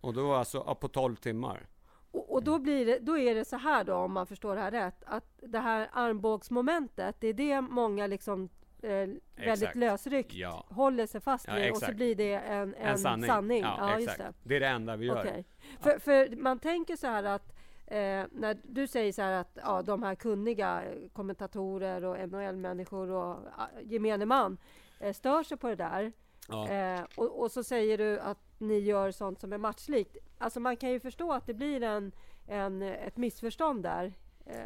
Och 0.00 0.14
då 0.14 0.34
alltså 0.34 0.64
ja, 0.66 0.74
på 0.74 0.88
12 0.88 1.16
timmar. 1.16 1.68
Och, 2.10 2.32
och 2.32 2.42
då, 2.42 2.58
blir 2.58 2.86
det, 2.86 2.98
då 2.98 3.18
är 3.18 3.34
det 3.34 3.44
så 3.44 3.56
här 3.56 3.84
då, 3.84 3.94
om 3.94 4.12
man 4.12 4.26
förstår 4.26 4.54
det 4.54 4.60
här 4.60 4.70
rätt, 4.70 5.02
att 5.06 5.40
det 5.42 5.58
här 5.58 5.90
armbågsmomentet, 5.92 7.16
det 7.20 7.28
är 7.28 7.34
det 7.34 7.60
många 7.60 8.06
liksom 8.06 8.48
eh, 8.82 8.90
väldigt 8.90 9.22
Exakt. 9.36 9.76
lösryckt 9.76 10.34
Ja. 10.34 10.66
håller 10.70 11.06
sig 11.06 11.20
fast 11.20 11.48
Ja, 11.48 11.54
vid 11.54 11.70
och 11.70 11.76
så 11.76 11.92
blir 11.94 12.14
det 12.14 12.34
en, 12.34 12.74
en, 12.74 12.74
En 12.74 12.98
sanning. 12.98 13.26
sanning. 13.26 13.60
Ja, 13.62 13.76
Ja, 13.78 14.00
just 14.00 14.18
det. 14.18 14.32
Det 14.42 14.56
är 14.56 14.60
det 14.60 14.66
enda 14.66 14.96
vi 14.96 15.06
gör. 15.06 15.20
Okej. 15.20 15.44
För, 15.80 15.98
för 15.98 16.36
man 16.36 16.58
tänker 16.58 16.96
så 16.96 17.06
här 17.06 17.24
att 17.24 17.52
eh, 17.86 18.24
när 18.32 18.56
du 18.62 18.86
säger 18.86 19.12
så 19.12 19.22
här 19.22 19.32
att 19.32 19.58
ja, 19.62 19.82
de 19.82 20.02
här 20.02 20.14
kunniga 20.14 20.82
kommentatorer 21.12 22.04
och 22.04 22.28
NHL-människor 22.28 23.10
och 23.10 23.36
ah, 23.56 23.68
gemene 23.82 24.26
man 24.26 24.58
eh, 25.00 25.12
stör 25.12 25.42
sig 25.42 25.56
på 25.56 25.68
det 25.68 25.76
där. 25.76 26.12
Ja. 26.48 26.68
Eh, 26.68 27.00
och, 27.16 27.40
och 27.40 27.50
så 27.50 27.64
säger 27.64 27.98
du 27.98 28.20
att 28.20 28.38
ni 28.58 28.78
gör 28.78 29.10
sånt 29.10 29.40
som 29.40 29.52
är 29.52 29.58
matchlikt. 29.58 30.16
Alltså 30.38 30.60
man 30.60 30.76
kan 30.76 30.90
ju 30.90 31.00
förstå 31.00 31.32
att 31.32 31.46
det 31.46 31.54
blir 31.54 31.82
en, 31.82 32.12
en, 32.46 32.82
ett 32.82 33.16
missförstånd 33.16 33.82
där. 33.82 34.12
Eh, 34.48 34.56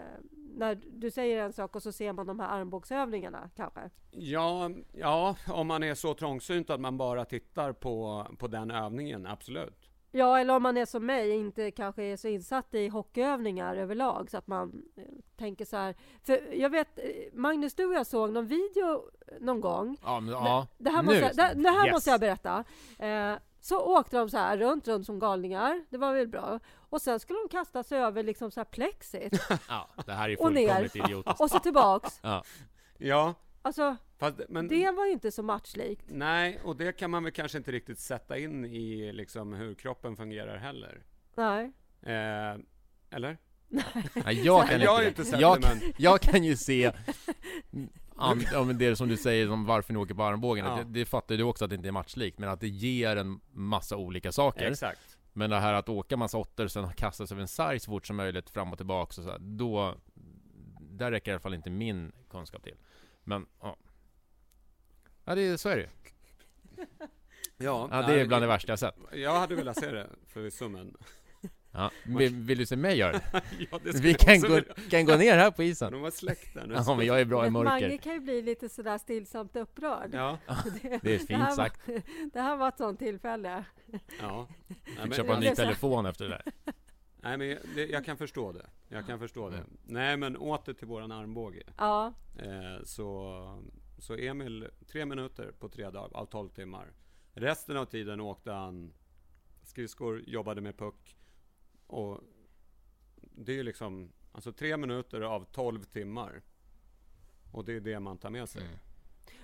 när 0.56 0.74
du 0.92 1.10
säger 1.10 1.42
en 1.44 1.52
sak 1.52 1.76
och 1.76 1.82
så 1.82 1.92
ser 1.92 2.12
man 2.12 2.26
de 2.26 2.40
här 2.40 2.48
armbågsövningarna 2.48 3.50
kanske. 3.56 3.90
Ja, 4.10 4.70
ja, 4.92 5.36
om 5.48 5.66
man 5.66 5.82
är 5.82 5.94
så 5.94 6.14
trångsynt 6.14 6.70
att 6.70 6.80
man 6.80 6.96
bara 6.98 7.24
tittar 7.24 7.72
på, 7.72 8.26
på 8.38 8.46
den 8.48 8.70
övningen, 8.70 9.26
absolut. 9.26 9.88
Ja, 10.14 10.38
eller 10.38 10.56
om 10.56 10.62
man 10.62 10.76
är 10.76 10.86
som 10.86 11.06
mig, 11.06 11.30
inte 11.30 11.70
kanske 11.70 12.02
är 12.02 12.16
så 12.16 12.28
insatt 12.28 12.74
i 12.74 12.88
hockeyövningar 12.88 13.76
överlag 13.76 14.30
så 14.30 14.36
att 14.38 14.46
man 14.46 14.82
eh, 14.96 15.02
tänker 15.36 15.64
så 15.64 15.76
här. 15.76 15.94
För 16.22 16.54
jag 16.54 16.70
vet, 16.70 16.98
eh, 16.98 17.04
Magnus, 17.32 17.74
du 17.74 17.84
och 17.86 17.94
jag 17.94 18.06
såg 18.06 18.32
någon 18.32 18.46
video 18.46 19.02
någon 19.40 19.60
gång. 19.60 19.96
Ja, 20.04 20.20
men, 20.20 20.32
ja. 20.34 20.66
Det 20.78 20.90
här, 20.90 21.02
måste, 21.02 21.20
jag- 21.20 21.36
det, 21.36 21.62
det 21.62 21.70
här 21.70 21.86
Yes. 21.86 21.92
måste 21.92 22.10
jag 22.10 22.20
berätta. 22.20 22.64
Eh, 22.98 23.34
så 23.62 23.80
åkte 23.98 24.16
de 24.16 24.30
så 24.30 24.36
här 24.36 24.58
runt, 24.58 24.88
runt 24.88 25.06
som 25.06 25.18
galningar. 25.18 25.84
Det 25.90 25.98
var 25.98 26.14
väl 26.14 26.28
bra. 26.28 26.60
Och 26.74 27.02
sen 27.02 27.20
skulle 27.20 27.38
de 27.38 27.48
kasta 27.48 27.82
sig 27.82 27.98
över 27.98 28.22
liksom 28.22 28.50
så 28.50 28.60
här 28.60 28.64
plexit 28.64 29.40
ja, 29.68 29.88
det 30.06 30.12
här 30.12 30.28
är 30.28 30.36
och 30.42 30.52
ner. 30.52 30.66
fullkomligt 30.68 30.96
idiotiskt. 30.96 31.40
och 31.40 31.50
så 31.50 31.58
tillbaks. 31.58 32.20
Ja. 32.22 32.44
Ja, 32.98 33.34
Alltså, 33.64 33.96
fast, 34.18 34.40
men... 34.48 34.68
det 34.68 34.90
var 34.90 35.06
ju 35.06 35.12
inte 35.12 35.30
så 35.30 35.42
matchlikt. 35.42 36.04
Nej, 36.08 36.60
och 36.64 36.76
det 36.76 36.92
kan 36.92 37.10
man 37.10 37.22
väl 37.24 37.32
kanske 37.32 37.58
inte 37.58 37.72
riktigt 37.72 38.00
sätta 38.00 38.38
in 38.38 38.64
i 38.64 39.12
liksom 39.12 39.52
hur 39.52 39.74
kroppen 39.74 40.16
fungerar 40.16 40.56
heller. 40.56 41.02
Nej. 41.34 41.72
Eh, 42.02 42.56
eller? 43.10 43.38
Nej, 43.68 44.42
jag 44.44 44.68
kan 44.68 44.80
Jag 44.80 45.04
inte 45.06 45.22
jag, 45.38 45.58
jag 45.98 46.20
kan 46.20 46.44
ju 46.44 46.56
se 46.56 46.92
an, 48.22 48.44
ja, 48.52 48.64
men 48.64 48.78
det 48.78 48.96
som 48.96 49.08
du 49.08 49.16
säger 49.16 49.50
om 49.50 49.64
varför 49.66 49.92
ni 49.92 49.98
åker 49.98 50.14
på 50.14 50.22
armbågen, 50.24 50.64
Ja. 50.66 50.76
det, 50.76 50.84
det 50.84 51.04
fattar 51.04 51.36
du 51.36 51.42
också 51.42 51.64
att 51.64 51.70
det 51.70 51.76
inte 51.76 51.88
är 51.88 51.92
matchlikt, 51.92 52.38
men 52.38 52.48
att 52.48 52.60
det 52.60 52.68
ger 52.68 53.16
en 53.16 53.40
massa 53.50 53.96
olika 53.96 54.32
saker. 54.32 54.70
Exakt. 54.70 55.18
Men 55.32 55.50
det 55.50 55.60
här 55.60 55.72
att 55.74 55.88
åka 55.88 56.16
massa 56.16 56.38
åttor 56.38 56.64
och 56.64 56.72
sen 56.72 56.92
kasta 56.92 57.26
sig 57.26 57.34
över 57.34 57.42
en 57.42 57.48
sarg 57.48 57.80
så 57.80 57.90
fort 57.90 58.06
som 58.06 58.16
möjligt 58.16 58.50
fram 58.50 58.72
och 58.72 58.78
tillbaka 58.78 59.08
och 59.20 59.24
så 59.24 59.30
här, 59.30 59.38
då... 59.38 59.94
Där 60.80 61.10
räcker 61.10 61.30
i 61.30 61.34
alla 61.34 61.40
fall 61.40 61.54
inte 61.54 61.70
min 61.70 62.12
kunskap 62.30 62.62
till. 62.62 62.76
Men, 63.24 63.46
ja. 63.60 63.76
Ja, 65.24 65.34
det, 65.34 65.58
så 65.58 65.68
är 65.68 65.76
det 65.76 65.82
ju. 65.82 65.88
Ja, 67.58 67.88
Ja, 67.90 68.02
det 68.06 68.20
är 68.20 68.26
bland 68.26 68.42
det 68.42 68.46
värsta 68.46 68.72
jag 68.72 68.78
sett. 68.78 68.94
Jag 69.12 69.40
hade 69.40 69.54
velat 69.54 69.78
se 69.78 69.90
det 69.90 70.08
för 70.26 70.50
summen. 70.50 70.96
Ja. 71.74 71.90
Vill, 72.06 72.34
vill 72.34 72.58
du 72.58 72.66
se 72.66 72.76
mig 72.76 72.96
göra 72.98 73.12
det? 73.12 73.22
ja, 73.70 73.78
det 73.84 74.00
Vi 74.00 74.14
kan 74.14 74.40
gå, 74.40 74.48
vilja. 74.48 74.74
kan 74.90 75.04
gå 75.04 75.16
ner 75.16 75.36
här 75.38 75.50
på 75.50 75.62
isen. 75.62 75.92
De 75.92 76.00
var 76.00 76.10
släkt 76.10 76.54
där 76.54 76.66
nu. 76.66 76.74
Ja, 76.86 76.96
men 76.96 77.06
jag 77.06 77.20
är 77.20 77.24
bra 77.24 77.46
i 77.46 77.50
Men 77.50 77.64
Mange 77.64 77.80
mörker. 77.80 77.96
kan 77.96 78.12
ju 78.12 78.20
bli 78.20 78.42
lite 78.42 78.68
sådär 78.68 78.98
stillsamt 78.98 79.56
upprörd. 79.56 80.10
Ja, 80.14 80.38
Det 81.02 81.14
är 81.14 81.18
fint 81.18 81.30
här 81.30 81.38
var- 81.48 81.56
sagt. 81.56 81.80
Det 82.32 82.40
här 82.40 82.56
var 82.56 82.68
ett 82.68 82.78
sånt 82.78 82.98
tillfälle. 82.98 83.64
ja. 84.20 84.48
Nej, 84.68 84.76
Fick 84.86 84.98
men, 84.98 85.12
köpa 85.12 85.34
en 85.34 85.40
ny 85.40 85.46
det 85.48 85.54
telefon 85.54 86.06
efter 86.06 86.24
det 86.24 86.30
där. 86.30 86.72
nej, 87.22 87.38
men 87.38 87.56
det, 87.74 87.86
jag 87.86 88.04
kan 88.04 88.16
förstå 88.16 88.52
det. 88.52 88.66
Jag 88.88 89.06
kan 89.06 89.18
förstå 89.18 89.50
det. 89.50 89.56
Mm. 89.56 89.70
Nej, 89.86 90.16
men 90.16 90.36
åter 90.36 90.72
till 90.72 90.86
våran 90.86 91.12
armbåge. 91.12 91.62
Ja, 91.78 92.12
Eh, 92.38 92.84
så, 92.84 93.62
så 93.98 94.14
Emil, 94.16 94.68
tre 94.92 95.04
minuter 95.06 95.52
på 95.58 95.68
tre 95.68 95.90
dagar 95.90 96.16
av 96.16 96.26
12 96.26 96.48
timmar. 96.48 96.92
Resten 97.34 97.76
av 97.76 97.84
tiden 97.84 98.20
åkte 98.20 98.50
han 98.52 98.92
skridskor, 99.64 100.22
jobbade 100.26 100.60
med 100.60 100.78
puck. 100.78 101.16
Och 101.92 102.20
det 103.20 103.52
är 103.52 103.56
ju 103.56 103.62
liksom, 103.62 104.12
alltså 104.32 104.52
tre 104.52 104.76
minuter 104.76 105.20
av 105.20 105.44
12 105.44 105.84
timmar. 105.84 106.42
Och 107.52 107.64
det 107.64 107.72
är 107.72 107.80
det 107.80 108.00
man 108.00 108.18
tar 108.18 108.30
med 108.30 108.48
sig. 108.48 108.62
Mm. 108.62 108.78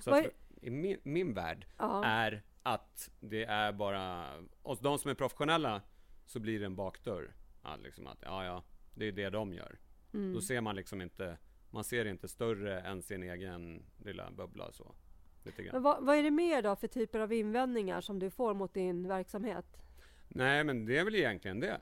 Så 0.00 0.10
att 0.10 0.24
är- 0.24 0.32
i 0.60 0.70
min, 0.70 1.00
min 1.02 1.34
värld 1.34 1.66
ja. 1.78 2.04
är 2.04 2.42
att 2.62 3.10
det 3.20 3.44
är 3.44 3.72
bara, 3.72 4.26
hos 4.62 4.80
de 4.80 4.98
som 4.98 5.10
är 5.10 5.14
professionella 5.14 5.82
så 6.26 6.40
blir 6.40 6.60
det 6.60 6.66
en 6.66 6.76
bakdörr. 6.76 7.34
Ja, 7.62 7.76
liksom 7.76 8.06
att, 8.06 8.18
ja, 8.22 8.44
ja, 8.44 8.64
Det 8.94 9.08
är 9.08 9.12
det 9.12 9.30
de 9.30 9.52
gör. 9.52 9.78
Mm. 10.14 10.34
Då 10.34 10.40
ser 10.40 10.60
man 10.60 10.76
liksom 10.76 11.00
inte, 11.00 11.38
man 11.70 11.84
ser 11.84 12.04
inte 12.04 12.28
större 12.28 12.80
än 12.80 13.02
sin 13.02 13.22
egen 13.22 13.82
lilla 13.96 14.30
bubbla 14.30 14.72
så. 14.72 14.94
Lite 15.44 15.62
grann. 15.62 15.72
Men 15.72 15.82
vad, 15.82 16.04
vad 16.04 16.16
är 16.16 16.22
det 16.22 16.30
mer 16.30 16.62
då 16.62 16.76
för 16.76 16.88
typer 16.88 17.20
av 17.20 17.32
invändningar 17.32 18.00
som 18.00 18.18
du 18.18 18.30
får 18.30 18.54
mot 18.54 18.74
din 18.74 19.08
verksamhet? 19.08 19.66
Nej, 20.28 20.64
men 20.64 20.86
det 20.86 20.98
är 20.98 21.04
väl 21.04 21.14
egentligen 21.14 21.60
det. 21.60 21.80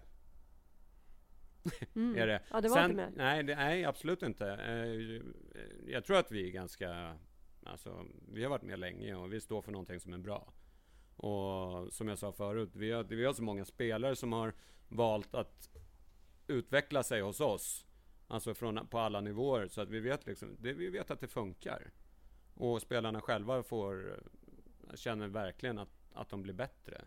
Mm. 1.95 2.17
Är 2.19 2.27
det. 2.27 2.43
Ja, 2.51 2.61
det 2.61 2.69
var 2.69 2.77
Sen, 2.77 2.91
inte 2.91 2.97
mer. 2.97 3.13
Nej, 3.17 3.43
det, 3.43 3.55
nej, 3.57 3.85
absolut 3.85 4.23
inte. 4.23 4.47
Eh, 4.49 5.23
Jag 5.93 6.05
tror 6.05 6.17
att 6.17 6.33
vi 6.33 6.49
är 6.49 6.51
ganska... 6.51 7.19
Alltså, 7.65 8.07
vi 8.33 8.43
har 8.43 8.51
varit 8.51 8.63
med 8.63 8.79
länge 8.79 9.15
och 9.15 9.33
vi 9.33 9.41
står 9.41 9.63
för 9.63 9.73
någonting 9.73 10.01
som 10.01 10.13
är 10.13 10.19
bra. 10.19 10.53
Och 11.17 11.93
som 11.93 12.09
jag 12.09 12.19
sa 12.19 12.33
förut, 12.33 12.71
vi 12.73 12.93
har, 12.93 13.05
vi 13.05 13.25
har 13.25 13.33
så 13.33 13.43
många 13.43 13.65
spelare 13.65 14.17
som 14.17 14.33
har 14.33 14.55
valt 14.89 15.35
att 15.35 15.69
utveckla 16.47 17.03
sig 17.03 17.21
hos 17.21 17.41
oss. 17.41 17.87
Alltså 18.29 18.55
från, 18.55 18.87
på 18.87 18.99
alla 18.99 19.21
nivåer. 19.21 19.69
Så 19.69 19.81
att 19.81 19.89
vi 19.89 20.01
vet, 20.01 20.27
liksom, 20.27 20.57
det, 20.61 20.73
vi 20.73 20.91
vet 20.91 21.11
att 21.11 21.21
det 21.21 21.29
funkar. 21.29 21.91
Och 22.55 22.83
spelarna 22.83 23.21
själva 23.21 23.63
får, 23.63 24.21
känner 24.95 25.29
verkligen 25.29 25.79
att, 25.79 25.89
att 26.13 26.29
de 26.29 26.43
blir 26.43 26.55
bättre. 26.55 27.05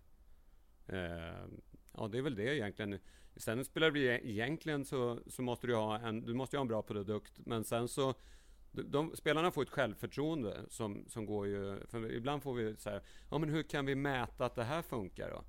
Eh, 0.87 1.45
ja, 1.93 2.07
det 2.07 2.17
är 2.17 2.21
väl 2.21 2.35
det 2.35 2.55
egentligen. 2.55 2.99
Sen 3.39 3.65
spelar 3.65 3.91
vi 3.91 4.07
egentligen 4.09 4.85
så, 4.85 5.19
så 5.27 5.41
måste 5.41 5.67
du 5.67 5.75
ha 5.75 5.99
en, 5.99 6.21
du 6.21 6.33
måste 6.33 6.57
ha 6.57 6.61
en 6.61 6.67
bra 6.67 6.81
produkt. 6.81 7.39
Men 7.45 7.63
sen 7.63 7.87
så, 7.87 8.13
de, 8.71 8.81
de, 8.81 9.15
spelarna 9.15 9.51
får 9.51 9.61
ett 9.63 9.69
självförtroende 9.69 10.65
som, 10.67 11.05
som 11.07 11.25
går 11.25 11.47
ju, 11.47 11.79
för 11.87 12.11
ibland 12.11 12.43
får 12.43 12.53
vi 12.53 12.75
så 12.75 12.89
här, 12.89 13.01
ja 13.31 13.37
men 13.37 13.49
hur 13.49 13.63
kan 13.63 13.85
vi 13.85 13.95
mäta 13.95 14.45
att 14.45 14.55
det 14.55 14.63
här 14.63 14.81
funkar 14.81 15.29
då? 15.29 15.43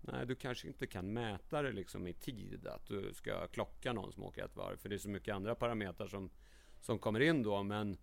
Nej, 0.00 0.26
du 0.26 0.34
kanske 0.34 0.68
inte 0.68 0.86
kan 0.86 1.12
mäta 1.12 1.62
det 1.62 1.72
liksom 1.72 2.06
i 2.06 2.12
tid, 2.12 2.66
att 2.66 2.86
du 2.86 3.14
ska 3.14 3.46
klocka 3.46 3.92
någon 3.92 4.12
som 4.12 4.22
åker 4.22 4.44
ett 4.44 4.56
varv, 4.56 4.76
för 4.76 4.88
det 4.88 4.94
är 4.94 4.98
så 4.98 5.08
mycket 5.08 5.34
andra 5.34 5.54
parametrar 5.54 6.06
som, 6.06 6.30
som 6.80 6.98
kommer 6.98 7.20
in 7.20 7.42
då, 7.42 7.62
men 7.62 7.98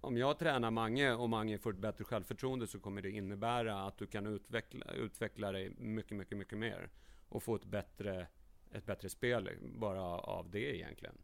om 0.00 0.16
jag 0.16 0.38
tränar 0.38 0.70
Mange 0.70 1.12
och 1.12 1.28
Mange 1.28 1.58
får 1.58 1.72
ett 1.72 1.78
bättre 1.78 2.04
självförtroende 2.04 2.66
så 2.66 2.80
kommer 2.80 3.02
det 3.02 3.10
innebära 3.10 3.82
att 3.82 3.98
du 3.98 4.06
kan 4.06 4.26
utveckla, 4.26 4.92
utveckla 4.92 5.52
dig 5.52 5.70
mycket, 5.70 6.16
mycket, 6.16 6.38
mycket 6.38 6.58
mer 6.58 6.90
och 7.28 7.42
få 7.42 7.54
ett 7.54 7.64
bättre, 7.64 8.26
ett 8.72 8.86
bättre 8.86 9.08
spel 9.08 9.50
bara 9.78 10.02
av 10.02 10.50
det 10.50 10.76
egentligen. 10.76 11.14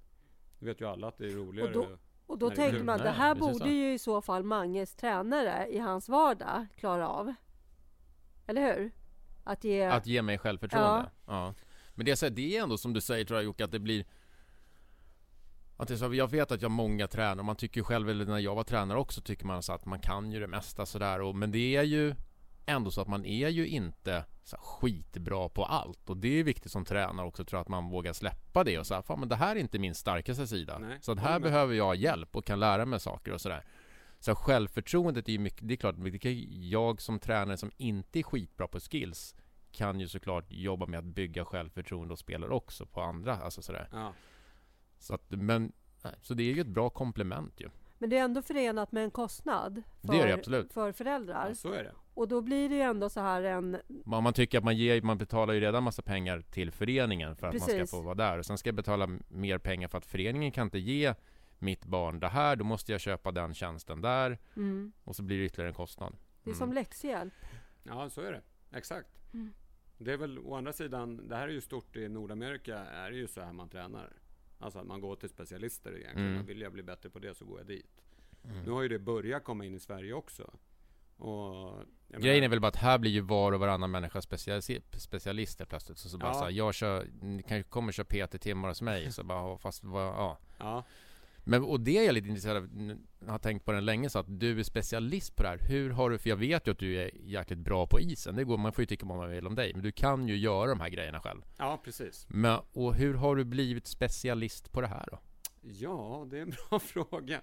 Du 0.59 0.66
vet 0.66 0.80
ju 0.80 0.88
alla 0.88 1.09
att 1.09 1.18
det 1.18 1.26
är 1.26 1.30
roligare. 1.30 1.72
då- 1.72 1.98
Och 2.26 2.38
då 2.38 2.50
tänker 2.50 2.83
man, 2.83 2.98
det 2.98 3.11
här 3.11 3.35
borde 3.35 3.59
så. 3.59 3.66
ju 3.66 3.92
i 3.94 3.98
så 3.98 4.20
fall 4.20 4.42
Manges 4.42 4.94
tränare 4.94 5.66
i 5.70 5.78
hans 5.78 6.09
vardag 6.09 6.66
klara 6.76 7.09
av. 7.09 7.35
Eller 8.46 8.74
hur? 8.74 8.90
Att 9.44 9.64
ge... 9.64 9.85
Att 9.85 10.07
ge 10.07 10.22
mig 10.22 10.38
självförtroende. 10.38 11.11
Ja. 11.26 11.54
Men 11.94 12.07
det 12.07 12.12
är, 12.12 12.16
så 12.16 12.26
här, 12.26 12.30
det 12.30 12.57
är 12.57 12.62
ändå 12.62 12.78
som 12.78 12.92
du 12.92 13.00
säger 13.00 13.24
tror 13.24 13.38
jag 13.38 13.44
Jocke, 13.44 13.64
att 13.64 13.72
det 13.72 13.78
blir 13.78 14.04
att 15.76 15.88
det 15.88 15.98
så, 15.98 16.14
jag 16.14 16.30
vet 16.30 16.52
att 16.52 16.62
jag 16.62 16.68
har 16.68 16.74
många 16.74 17.09
tränare, 17.09 17.42
man 17.46 17.57
tycker 17.57 17.80
ju 17.80 17.85
själv, 17.85 18.09
eller 18.11 18.24
när 18.26 18.38
jag 18.38 18.54
var 18.54 18.64
tränare 18.64 18.98
också, 18.98 19.20
tycker 19.20 19.46
man 19.46 19.62
så 19.62 19.72
att 19.72 19.85
man 19.87 19.98
kan 20.00 20.33
ju 20.33 20.40
det 20.40 20.46
mesta 20.46 20.87
sådär. 20.87 21.20
Och, 21.20 21.35
men 21.37 21.50
det 21.52 21.76
är 21.76 21.83
ju 21.83 22.14
ändå 22.66 22.90
så 22.90 23.00
att 23.00 23.09
man 23.09 23.24
är 23.24 23.48
ju 23.48 23.68
inte 23.68 24.24
så 24.44 24.57
skitbra 24.57 25.48
på 25.48 25.64
allt. 25.64 26.11
Och 26.11 26.16
det 26.16 26.40
är 26.40 26.44
viktigt 26.44 26.72
som 26.72 26.85
tränare 26.85 27.27
också, 27.27 27.44
tror 27.44 27.59
jag, 27.59 27.62
att 27.62 27.68
man 27.68 27.90
vågar 27.90 28.12
släppa 28.12 28.64
det 28.64 28.79
och 28.79 28.87
säga, 28.87 29.03
fan 29.03 29.20
men 29.20 29.29
det 29.29 29.37
här 29.37 29.57
är 29.57 29.61
inte 29.61 29.79
min 29.79 29.94
starkaste 29.94 30.46
sida. 30.46 30.79
Nej, 30.79 30.98
så 31.00 31.12
att 31.12 31.18
här 31.18 31.40
behöver 31.40 31.74
jag 31.74 31.96
hjälp 31.96 32.37
och 32.37 32.44
kan 32.44 32.61
lära 32.61 32.87
mig 32.87 33.00
saker 33.00 33.33
och 33.33 33.40
sådär. 33.40 33.64
Så 34.18 34.35
självförtroendet 34.35 35.29
är 35.29 35.33
ju 35.33 35.38
mycket, 35.38 35.68
det 35.68 35.74
är 35.74 35.77
klart, 35.77 35.94
det 35.98 36.18
kan 36.18 36.33
jag 36.68 37.00
som 37.00 37.18
tränare 37.18 37.57
som 37.57 37.70
inte 37.77 38.18
är 38.18 38.22
skitbra 38.22 38.68
på 38.68 38.81
skills 38.81 39.35
kan 39.72 40.00
ju 40.00 40.09
såklart 40.09 40.44
jobba 40.48 40.87
med 40.87 40.98
att 40.98 41.05
bygga 41.05 41.44
självförtroende 41.44 42.12
och 42.12 42.18
spelar 42.18 42.50
också 42.53 42.87
på 42.87 43.00
andra, 43.00 43.37
alltså 43.37 43.62
sådär. 43.62 43.88
Ja, 43.92 44.12
Så 44.98 45.14
att, 45.14 45.31
men, 45.31 45.72
så 46.22 46.35
det 46.35 46.42
är 46.42 46.55
ju 46.55 46.61
ett 46.61 46.66
bra 46.66 46.90
komplement 46.90 47.61
ju. 47.61 47.68
Men 47.98 48.11
det 48.11 48.18
är 48.18 48.24
ändå 48.24 48.42
förenat 48.42 48.92
med 48.92 49.04
en 49.04 49.11
kostnad 49.11 49.83
för, 50.07 50.12
Det 50.12 50.20
är 50.20 50.26
det 50.26 50.35
absolut. 50.35 50.72
för 50.72 50.92
föräldrar. 50.92 51.48
ja, 51.48 51.54
så 51.54 51.72
är 51.72 51.85
det. 51.85 51.92
Och 52.14 52.28
då 52.28 52.40
blir 52.40 52.68
det 52.68 52.74
ju 52.74 52.80
ändå 52.80 53.09
så 53.09 53.20
här 53.20 53.42
en... 53.42 53.76
Man, 54.04 54.22
man 54.22 54.33
tycker 54.33 54.59
att 54.59 54.64
man 54.64 54.76
ger, 54.76 55.02
man 55.02 55.18
betalar 55.18 55.54
ju 55.54 55.61
redan 55.61 55.83
massa 55.83 56.02
pengar 56.02 56.40
till 56.40 56.70
föreningen 56.70 57.37
för 57.37 57.46
att 57.46 57.54
man 57.54 57.61
Precis. 57.61 57.88
ska 57.88 57.96
få 57.96 58.02
vara 58.02 58.14
där. 58.14 58.38
Och 58.38 58.46
sen 58.46 58.59
ska 58.59 58.68
jag 58.68 58.74
betala 58.74 59.09
mer 59.28 59.59
pengar 59.59 59.88
för 59.88 59.98
att 59.98 60.07
föreningen 60.07 60.52
kan 60.52 60.66
inte 60.66 60.78
ge 60.78 61.14
mitt 61.59 61.85
barn 61.85 62.20
det 62.20 62.28
här, 62.28 62.57
då 62.57 62.64
måste 62.64 62.92
jag 62.92 63.00
köpa 63.00 63.33
den 63.33 63.54
tjänsten 63.54 64.00
där. 64.00 64.38
Mm, 64.57 64.92
Och 65.04 65.16
så 65.16 65.22
blir 65.22 65.38
det 65.38 65.44
ytterligare 65.44 65.68
en 65.70 65.74
kostnad. 65.74 66.12
det 66.42 66.50
är 66.50 66.54
Mm. 66.54 66.59
som 66.59 66.72
läxhjälp. 66.72 67.35
Ja, 67.83 68.11
så 68.11 68.20
är 68.20 68.33
det. 68.33 68.42
Exakt. 68.78 69.09
Mm. 69.35 69.54
Det 69.98 70.12
är 70.12 70.16
väl 70.16 70.38
å 70.38 70.54
andra 70.54 70.72
sidan, 70.72 71.28
det 71.28 71.37
här 71.37 71.48
är 71.48 71.52
ju 71.52 71.61
stort 71.61 71.96
i 71.96 72.09
Nordamerika, 72.09 72.78
är 72.78 73.11
det 73.11 73.16
ju 73.16 73.26
så 73.26 73.40
här 73.40 73.52
man 73.52 73.68
tränar. 73.68 74.12
Alltså 74.64 74.79
att 74.79 74.87
man 74.87 75.00
går 75.00 75.16
till 75.16 75.29
specialister 75.29 75.96
egentligen. 75.98 76.33
Mm. 76.35 76.46
Vill 76.46 76.61
jag 76.61 76.72
bli 76.72 76.83
bättre 76.83 77.11
på 77.11 77.18
det 77.18 77.35
så 77.35 77.44
går 77.44 77.59
jag 77.59 77.66
dit. 77.66 78.03
Mm. 78.44 78.62
Nu 78.62 78.70
har 78.70 78.83
ju 78.83 78.88
det 78.88 78.98
börjat 78.98 79.44
komma 79.44 79.64
in 79.64 79.74
i 79.74 79.81
Sverige 79.81 80.12
också. 80.12 80.50
Och, 81.16 81.55
jag 82.09 82.22
Grejen 82.22 82.37
är 82.37 82.40
menar- 82.40 82.48
väl 82.50 82.61
bara 82.61 82.68
att 82.68 82.77
här 82.77 82.98
blir 82.98 83.11
ju 83.11 83.20
var 83.20 83.53
och 83.53 83.61
varannan 83.61 83.90
människa 83.90 84.20
specialis- 84.20 84.81
specialister 84.98 85.64
plötsligt. 85.64 85.98
Så, 85.98 86.09
så 86.09 86.18
bara 86.18 86.29
Ja. 86.31 86.35
så 86.35 86.44
här, 86.44 86.50
jag 86.50 86.74
kör, 86.74 87.07
ni 87.20 87.42
kanske 87.42 87.70
kommer 87.70 87.92
köra 87.92 88.07
PT-timmar 88.07 88.68
hos 88.68 88.83
mig. 88.83 89.12
Så 89.12 89.24
bara, 89.24 89.59
fast 89.59 89.85
vad, 89.85 90.03
ja. 90.07 90.38
Ja, 90.59 90.85
Men, 91.46 91.64
och 91.64 91.80
det 91.80 91.98
är 91.98 92.02
jag 92.04 92.12
lite 92.14 92.28
intresserad 92.28 92.57
av, 92.57 92.64
n- 92.64 93.07
har 93.26 93.38
tänkt 93.38 93.64
på 93.64 93.72
den 93.72 93.85
länge, 93.85 94.11
så 94.11 94.18
att 94.18 94.26
du 94.40 94.59
är 94.59 94.62
specialist 94.62 95.37
på 95.37 95.42
det 95.42 95.48
här. 95.48 95.59
Hur 95.59 95.90
har 95.90 96.11
du, 96.11 96.18
för 96.18 96.30
jag 96.30 96.37
vet 96.37 96.66
ju 96.66 96.70
att 96.72 96.78
du 96.78 96.96
är 96.96 97.11
jäkligt 97.14 97.59
bra 97.59 97.87
på 97.87 98.00
isen. 98.00 98.37
Det 98.37 98.44
går, 98.44 98.59
man 98.59 98.72
får 98.72 98.83
ju 98.83 98.87
tycka 98.87 99.07
vad 99.07 99.16
man 99.18 99.30
vill 99.30 99.46
om 99.46 99.54
dig. 99.54 99.74
Men 99.74 99.83
du 99.83 99.92
kan 99.92 100.28
ju 100.28 100.37
göra 100.37 100.66
de 100.68 100.80
här 100.80 100.88
grejerna 100.88 101.20
själv. 101.20 101.42
ja 101.59 101.80
precis. 101.85 102.26
Men, 102.28 102.61
och 102.72 102.94
hur 102.94 103.14
har 103.14 103.37
du 103.37 103.44
blivit 103.44 103.87
specialist 103.87 104.72
på 104.72 104.80
det 104.80 104.87
här 104.87 105.07
då? 105.11 105.18
Ja, 105.62 106.26
det 106.30 106.38
är 106.38 106.42
en 106.42 106.50
bra 106.70 106.78
fråga. 106.78 107.40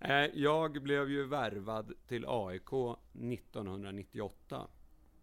Eh, 0.00 0.14
Jag 0.34 0.82
blev 0.82 1.10
ju 1.10 1.26
värvad 1.26 1.92
till 2.08 2.24
AIK 2.28 2.72
1998. 3.12 4.66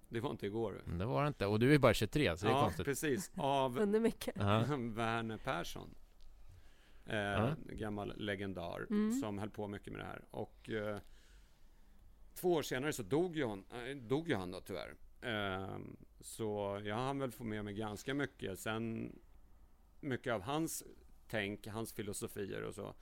Det 0.10 0.20
var 0.20 0.32
inte 0.32 0.46
igår. 0.46 0.82
Det 0.98 1.06
var 1.06 1.22
det 1.22 1.28
inte. 1.28 1.46
Och 1.46 1.60
du 1.60 1.74
är 1.74 1.80
bara 1.80 1.94
23, 1.94 2.38
så 2.38 2.46
det 2.46 2.52
är 2.52 2.56
Ja, 2.56 2.62
konstigt. 2.64 2.86
precis. 2.86 3.32
Av. 3.38 3.74
Verner 3.76 5.38
Persson. 5.44 5.90
Eh. 7.10 7.54
Gammal 7.66 8.14
legendar 8.18 8.88
Mm. 8.90 9.12
som 9.12 9.38
höll 9.38 9.50
på 9.50 9.68
mycket 9.68 9.94
med 9.94 10.02
det 10.02 10.06
här. 10.06 10.26
Och 10.32 10.70
eh, 10.70 11.00
två 12.36 12.54
år 12.54 12.62
senare 12.62 12.94
så 12.94 13.04
dog 13.04 13.36
ju 13.38 13.48
han, 13.48 13.66
eh, 13.72 13.96
dog 13.98 14.30
ju 14.30 14.36
han 14.36 14.52
då 14.52 14.62
tyvärr. 14.62 14.96
Eh, 15.22 15.78
så 16.20 16.82
jag 16.86 16.96
hann 16.96 17.20
väl 17.20 17.32
få 17.32 17.44
med 17.44 17.66
mig 17.66 17.74
ganska 17.74 18.14
mycket. 18.14 18.60
Sen 18.60 19.16
mycket 20.02 20.34
av 20.34 20.42
hans 20.42 20.84
tänk, 21.28 21.68
hans 21.68 21.94
filosofier 21.94 22.62
och 22.62 22.76
så. 22.76 22.96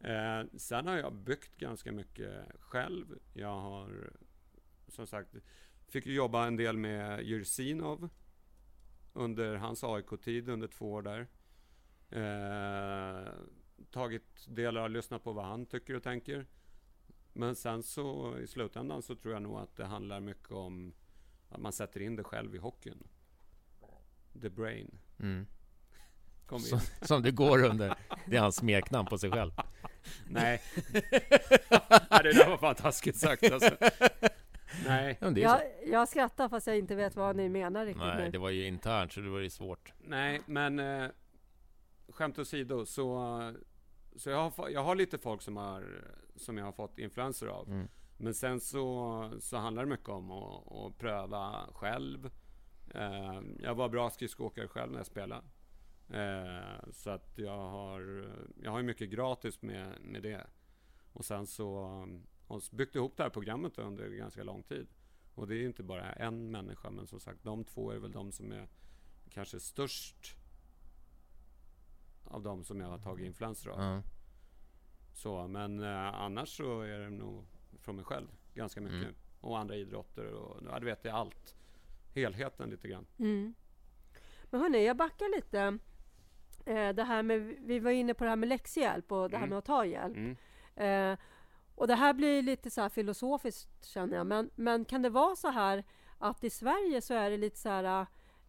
Eh, 0.00 0.42
sen 0.56 0.86
har 0.86 0.96
jag 0.96 1.14
byggt 1.14 1.56
ganska 1.56 1.92
mycket 1.92 2.44
själv. 2.60 3.18
Jag 3.34 3.60
har 3.60 4.10
som 4.88 5.06
sagt 5.06 5.34
fick 5.88 6.06
jobba 6.06 6.46
en 6.46 6.56
del 6.56 6.76
med 6.76 7.22
Jursinov 7.22 8.08
under 9.12 9.54
hans 9.56 9.84
AIK-tid 9.84 10.48
under 10.48 10.68
två 10.68 10.92
år 10.92 11.02
där. 11.02 11.26
Eh, 12.12 13.28
tagit 13.90 14.44
delar, 14.48 14.88
lyssnat 14.88 15.24
på 15.24 15.32
vad 15.32 15.44
han 15.44 15.66
tycker 15.66 15.94
och 15.94 16.02
tänker. 16.02 16.46
Men 17.32 17.54
sen 17.54 17.82
så 17.82 18.38
i 18.38 18.46
slutändan 18.46 19.02
så 19.02 19.14
tror 19.14 19.34
jag 19.34 19.42
nog 19.42 19.58
att 19.58 19.76
det 19.76 19.84
handlar 19.84 20.20
mycket 20.20 20.52
om 20.52 20.94
att 21.48 21.60
man 21.60 21.72
sätter 21.72 22.02
in 22.02 22.16
det 22.16 22.24
själv 22.24 22.54
i 22.54 22.58
hockeyn. 22.58 23.08
The 24.42 24.48
brain. 24.48 24.98
Mm. 25.20 25.46
Kom 26.46 26.56
in. 26.56 26.64
Som, 26.64 26.80
som 27.02 27.22
det 27.22 27.30
går 27.30 27.64
under. 27.64 27.94
Det 28.26 28.36
är 28.36 28.40
hans 28.40 28.56
smeknamn 28.56 29.08
på 29.08 29.18
sig 29.18 29.30
själv. 29.30 29.52
Nej. 30.26 30.62
Nej, 32.10 32.22
det 32.22 32.32
där 32.32 32.48
var 32.48 32.58
fan 32.58 32.74
taskigt 32.74 33.16
sagt 33.16 33.52
alltså. 33.52 33.76
Nej, 34.86 35.18
Ja. 35.20 35.30
Jag, 35.36 35.60
jag 35.86 36.08
skrattar 36.08 36.48
fast 36.48 36.66
jag 36.66 36.78
inte 36.78 36.94
vet 36.94 37.16
vad 37.16 37.36
ni 37.36 37.48
menar 37.48 37.86
riktigt 37.86 38.02
Nej, 38.02 38.24
nu. 38.24 38.30
det 38.30 38.38
var 38.38 38.50
ju 38.50 38.66
internt 38.66 39.12
så 39.12 39.20
det 39.20 39.28
var 39.30 39.38
ju 39.38 39.50
svårt. 39.50 39.92
nej, 39.98 40.40
men 40.46 40.78
eh, 40.78 41.08
skämt 42.12 42.38
åsido 42.38 42.86
så, 42.86 43.52
så 44.16 44.30
jag, 44.30 44.50
har, 44.50 44.68
jag 44.68 44.84
har 44.84 44.94
lite 44.94 45.18
folk 45.18 45.42
som, 45.42 45.56
har, 45.56 46.04
som 46.36 46.58
jag 46.58 46.64
har 46.64 46.72
fått 46.72 46.98
influenser 46.98 47.46
av. 47.46 47.68
Mm. 47.68 47.88
Men 48.16 48.34
sen 48.34 48.60
så, 48.60 49.30
så 49.40 49.56
handlar 49.56 49.84
det 49.84 49.90
mycket 49.90 50.08
om 50.08 50.30
att, 50.30 50.72
att 50.72 50.98
pröva 50.98 51.68
själv. 51.74 52.30
Eh, 52.94 53.40
jag 53.58 53.74
var 53.74 53.88
bra 53.88 54.10
skridskoåkare 54.10 54.68
själv 54.68 54.92
när 54.92 54.98
jag 54.98 55.06
spelade. 55.06 55.42
Eh, 56.08 56.90
så 56.90 57.10
att 57.10 57.38
jag 57.38 57.58
har, 57.58 58.30
jag 58.62 58.70
har 58.70 58.82
mycket 58.82 59.10
gratis 59.10 59.62
med, 59.62 60.00
med 60.00 60.22
det. 60.22 60.46
Och 61.12 61.24
sen 61.24 61.46
så 61.46 61.82
har 62.46 62.56
jag 62.56 62.62
byggt 62.76 62.94
ihop 62.94 63.16
det 63.16 63.22
här 63.22 63.30
programmet 63.30 63.78
under 63.78 64.08
ganska 64.08 64.42
lång 64.42 64.62
tid. 64.62 64.86
Och 65.34 65.48
det 65.48 65.56
är 65.56 65.64
inte 65.64 65.82
bara 65.82 66.12
en 66.12 66.50
människa, 66.50 66.90
men 66.90 67.06
som 67.06 67.20
sagt, 67.20 67.44
de 67.44 67.64
två 67.64 67.90
är 67.90 67.98
väl 67.98 68.12
de 68.12 68.32
som 68.32 68.52
är 68.52 68.68
kanske 69.30 69.60
störst 69.60 70.36
av 72.32 72.42
de 72.42 72.64
som 72.64 72.80
jag 72.80 72.88
har 72.88 72.98
tagit 72.98 73.26
influenser 73.26 73.70
av. 73.70 73.80
Ja. 73.82 74.02
Så, 75.14 75.46
men 75.48 75.82
eh, 75.82 76.20
annars 76.22 76.56
så 76.56 76.80
är 76.80 76.98
det 76.98 77.10
nog 77.10 77.44
från 77.78 77.96
mig 77.96 78.04
själv 78.04 78.28
ganska 78.54 78.80
mycket. 78.80 79.02
Mm. 79.02 79.14
Och 79.40 79.58
andra 79.58 79.76
idrotter 79.76 80.32
och 80.34 80.62
ja, 80.70 80.78
du 80.78 80.86
vet, 80.86 81.02
det 81.02 81.08
är 81.08 81.12
allt. 81.12 81.56
Helheten 82.14 82.70
lite 82.70 82.88
grann. 82.88 83.06
Mm. 83.18 83.54
Men 84.50 84.60
hörni, 84.60 84.86
jag 84.86 84.96
backar 84.96 85.36
lite. 85.36 85.78
eh, 86.66 86.88
det 86.94 87.04
här 87.04 87.22
med, 87.22 87.40
vi 87.58 87.78
var 87.78 87.90
inne 87.90 88.14
på 88.14 88.24
det 88.24 88.30
här 88.30 88.36
med 88.36 88.48
läxhjälp 88.48 89.12
och 89.12 89.30
det 89.30 89.36
här 89.36 89.44
Mm. 89.44 89.48
med 89.50 89.58
att 89.58 89.64
ta 89.64 89.84
hjälp. 89.84 90.16
Mm. 90.16 90.36
Eh, 91.12 91.18
och 91.74 91.86
det 91.86 91.94
här 91.94 92.14
blir 92.14 92.42
lite 92.42 92.70
så 92.70 92.80
här 92.80 92.88
filosofiskt 92.88 93.84
känner 93.84 94.16
jag. 94.16 94.26
Men, 94.26 94.50
men 94.54 94.84
kan 94.84 95.02
det 95.02 95.10
vara 95.10 95.36
så 95.36 95.48
här 95.50 95.84
att 96.18 96.44
i 96.44 96.50
Sverige 96.50 97.00
så 97.02 97.14
är 97.14 97.30
det 97.30 97.36
lite 97.36 97.58
så 97.58 97.68
här, 97.68 98.06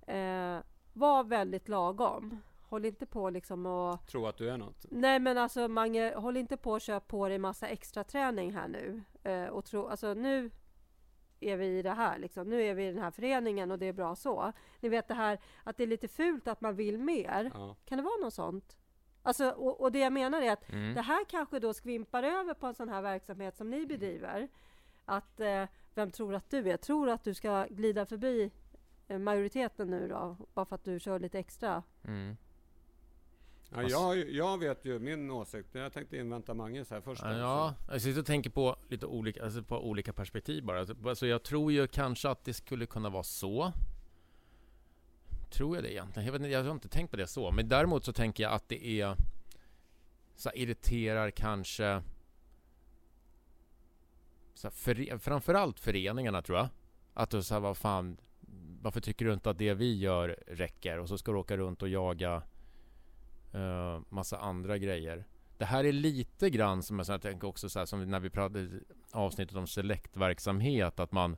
eh, 0.07 0.63
var 0.93 1.23
väldigt 1.23 1.69
lagom. 1.69 2.37
Håll 2.73 2.86
inte 2.86 3.05
på 3.05 3.29
liksom 3.29 3.65
och... 3.65 4.07
Tro 4.07 4.25
att 4.25 4.38
du 4.38 4.49
är 4.49 4.57
något. 4.57 4.86
Nej 4.89 5.19
men 5.19 5.38
alltså 5.38 5.67
Mange, 5.67 6.13
håll 6.15 6.38
inte 6.38 6.57
på 6.57 6.71
och 6.71 6.81
köp 6.81 7.07
på 7.07 7.29
dig 7.29 7.38
massa 7.38 7.67
extra 7.67 8.03
träning 8.03 8.53
här 8.53 8.67
nu. 8.67 9.01
Eh, 9.23 9.45
och 9.47 9.65
tro, 9.65 9.88
alltså 9.88 10.13
nu 10.13 10.51
är 11.39 11.57
vi 11.57 11.65
i 11.65 11.81
det 11.81 11.91
här 11.91 12.17
liksom. 12.19 12.49
Nu 12.49 12.62
är 12.63 12.73
vi 12.73 12.83
i 12.88 12.91
den 12.91 13.03
här 13.03 13.12
föreningen 13.12 13.71
och 13.71 13.79
det 13.79 13.86
är 13.86 13.93
bra 13.93 14.15
så. 14.15 14.51
Ni 14.79 14.89
vet 14.89 15.07
det 15.07 15.13
här 15.13 15.39
att 15.63 15.77
det 15.77 15.83
är 15.83 15.88
lite 15.88 16.07
fult 16.07 16.47
att 16.47 16.62
man 16.62 16.75
vill 16.75 16.97
mer. 16.97 17.51
Ja. 17.53 17.75
Kan 17.86 17.97
det 17.97 18.03
vara 18.03 18.17
något 18.23 18.33
sånt? 18.33 18.77
Alltså, 19.21 19.49
och, 19.49 19.81
och 19.81 19.91
det 19.91 19.99
jag 19.99 20.13
menar 20.13 20.41
är 20.41 20.51
att 20.51 20.69
Mm. 20.69 20.93
det 20.93 21.01
här 21.01 21.25
kanske 21.25 21.59
då 21.59 21.73
skvimpar 21.73 22.23
över 22.23 22.53
på 22.53 22.67
en 22.67 22.75
sån 22.75 22.89
här 22.89 23.01
verksamhet 23.01 23.57
som 23.57 23.69
ni 23.69 23.86
bedriver. 23.86 24.47
Att 25.05 25.39
eh, 25.39 25.63
vem 25.93 26.12
tror 26.12 26.36
att 26.36 26.49
du 26.49 26.69
är? 26.71 26.77
Tror 26.77 27.09
att 27.09 27.23
du 27.23 27.33
ska 27.33 27.65
glida 27.69 28.05
förbi 28.05 28.51
eh, 29.07 29.19
majoriteten 29.19 29.89
nu 29.89 30.07
då? 30.07 30.38
Bara 30.53 30.65
för 30.65 30.75
att 30.75 30.83
du 30.83 30.99
kör 30.99 31.19
lite 31.19 31.39
extra? 31.39 31.83
Mm. 32.03 32.38
Ja, 33.75 34.15
jag, 34.15 34.29
jag 34.29 34.57
vet 34.57 34.86
ju 34.86 34.99
min 34.99 35.31
åsikt. 35.31 35.69
Jag 35.71 35.93
tänkte 35.93 36.17
invänta 36.17 36.53
Manges 36.53 36.89
här 36.89 37.01
först. 37.01 37.21
Ja, 37.23 37.38
Ja, 37.38 37.75
jag 37.91 38.01
sitter 38.01 38.19
och 38.19 38.25
tänker 38.25 38.49
på 38.49 38.75
lite 38.89 39.05
olika, 39.05 39.43
alltså 39.43 39.63
på 39.63 39.89
olika 39.89 40.13
perspektiv 40.13 40.63
bara. 40.65 40.79
Alltså, 41.05 41.27
jag 41.27 41.43
tror 41.43 41.71
ju 41.71 41.88
kanske 41.88 42.29
att 42.29 42.45
det 42.45 42.53
skulle 42.53 42.86
kunna 42.86 43.09
vara 43.09 43.23
så. 43.23 43.71
Tror 45.51 45.75
jag 45.75 45.83
det 45.83 45.93
egentligen? 45.93 46.25
Jag, 46.25 46.33
vet 46.33 46.41
inte, 46.41 46.51
jag 46.51 46.63
har 46.63 46.71
inte 46.71 46.88
tänkt 46.88 47.12
på 47.12 47.17
det 47.17 47.27
så. 47.27 47.51
Men 47.51 47.69
däremot 47.69 48.03
så 48.03 48.13
tänker 48.13 48.43
jag 48.43 48.53
att 48.53 48.69
det 48.69 48.86
är 49.01 49.15
så 50.36 50.49
här, 50.49 50.57
irriterar 50.57 51.31
kanske 51.31 52.03
så 54.53 54.67
här, 54.67 54.71
före, 54.71 55.19
framförallt 55.19 55.79
föreningarna 55.79 56.41
tror 56.41 56.57
jag. 56.57 56.67
Att 57.13 57.29
du 57.29 57.43
säger 57.43 57.62
vad 57.62 57.77
fan 57.77 58.17
varför 58.81 59.01
tycker 59.01 59.25
du 59.25 59.33
inte 59.33 59.49
att 59.49 59.57
det 59.57 59.73
vi 59.73 59.97
gör 59.97 60.39
räcker? 60.47 60.99
Och 60.99 61.09
så 61.09 61.17
ska 61.17 61.31
du 61.31 61.38
åka 61.38 61.57
runt 61.57 61.81
och 61.81 61.89
jaga 61.89 62.43
uh, 63.55 64.01
massa 64.09 64.37
andra 64.37 64.77
grejer. 64.77 65.25
Det 65.57 65.65
här 65.65 65.83
är 65.83 65.91
lite 65.91 66.49
grann 66.49 66.83
som 66.83 66.99
jag, 67.07 67.21
tänker 67.21 67.47
också 67.47 67.69
så 67.69 67.79
här, 67.79 67.85
som 67.85 68.09
när 68.11 68.19
vi 68.19 68.29
pratade 68.29 68.59
i 68.59 68.81
avsnittet 69.11 69.57
om 69.57 69.67
selektverksamhet 69.67 70.99
att 70.99 71.11
man 71.11 71.37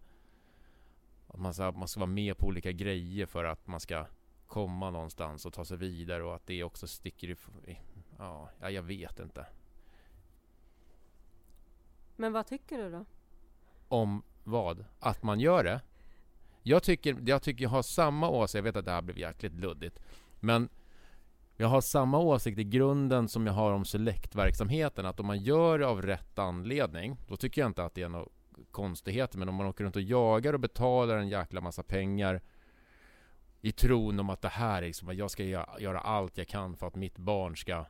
att 1.28 1.40
man, 1.40 1.54
så 1.54 1.64
här, 1.64 1.72
man 1.72 1.88
ska 1.88 2.00
vara 2.00 2.10
med 2.10 2.38
på 2.38 2.48
olika 2.48 2.72
grejer 2.72 3.26
för 3.26 3.44
att 3.44 3.68
man 3.68 3.80
ska 3.80 4.06
komma 4.48 4.90
någonstans 4.90 5.46
och 5.46 5.54
ta 5.54 5.66
sig 5.66 5.78
vidare 5.78 6.24
och 6.24 6.36
att 6.36 6.48
det 6.48 6.64
också 6.64 6.88
sticker 6.88 7.28
i... 7.68 7.80
ja, 8.18 8.50
jag 8.70 8.84
vet 8.84 9.20
inte. 9.20 9.46
Men 12.16 12.34
vad 12.34 12.48
tycker 12.48 12.78
du 12.78 12.92
då? 12.92 13.06
Om 13.88 14.24
vad? 14.44 14.86
Att 15.00 15.24
man 15.24 15.40
gör 15.40 15.64
det? 15.64 15.82
Jag 16.64 16.84
tycker, 16.84 17.18
jag 17.26 17.42
tycker 17.42 17.64
jag 17.64 17.70
har 17.70 17.82
samma 17.82 18.30
åsikt, 18.30 18.56
jag 18.56 18.64
vet 18.64 18.76
att 18.76 18.86
det 18.86 18.92
här 18.92 19.02
blev 19.02 19.18
jäkligt 19.18 19.54
luddigt. 19.54 20.00
Men 20.40 20.70
jag 21.58 21.68
har 21.68 21.82
samma 21.82 22.20
åsikt 22.20 22.60
i 22.60 22.64
grunden 22.64 23.30
som 23.30 23.48
jag 23.48 23.54
har 23.54 23.72
om 23.72 23.86
selektverksamheten. 23.86 25.06
Att 25.06 25.20
om 25.20 25.26
man 25.26 25.40
gör 25.40 25.80
det 25.80 25.88
av 25.88 26.02
rätt 26.02 26.40
anledning, 26.40 27.18
då 27.28 27.38
tycker 27.38 27.62
jag 27.62 27.70
inte 27.70 27.84
att 27.84 27.94
det 27.94 28.02
är 28.02 28.10
något 28.10 28.32
konstigheter. 28.72 29.38
Men 29.38 29.50
om 29.50 29.56
man 29.56 29.68
åker 29.68 29.84
runt 29.84 29.96
och 29.96 30.02
jagar 30.02 30.54
och 30.54 30.60
betalar 30.60 31.18
en 31.18 31.30
jäkla 31.30 31.62
massa 31.62 31.84
pengar 31.84 32.42
i 33.62 33.72
tron 33.72 34.20
om 34.20 34.30
att 34.30 34.42
det 34.42 34.50
här 34.50 34.82
är 34.82 34.86
liksom, 34.86 35.10
att 35.10 35.16
jag 35.16 35.32
ska 35.32 35.44
göra 35.80 36.00
allt 36.00 36.38
jag 36.38 36.48
kan 36.48 36.78
för 36.78 36.88
att 36.88 36.96
mitt 36.96 37.18
barn 37.18 37.58
ska 37.58 37.86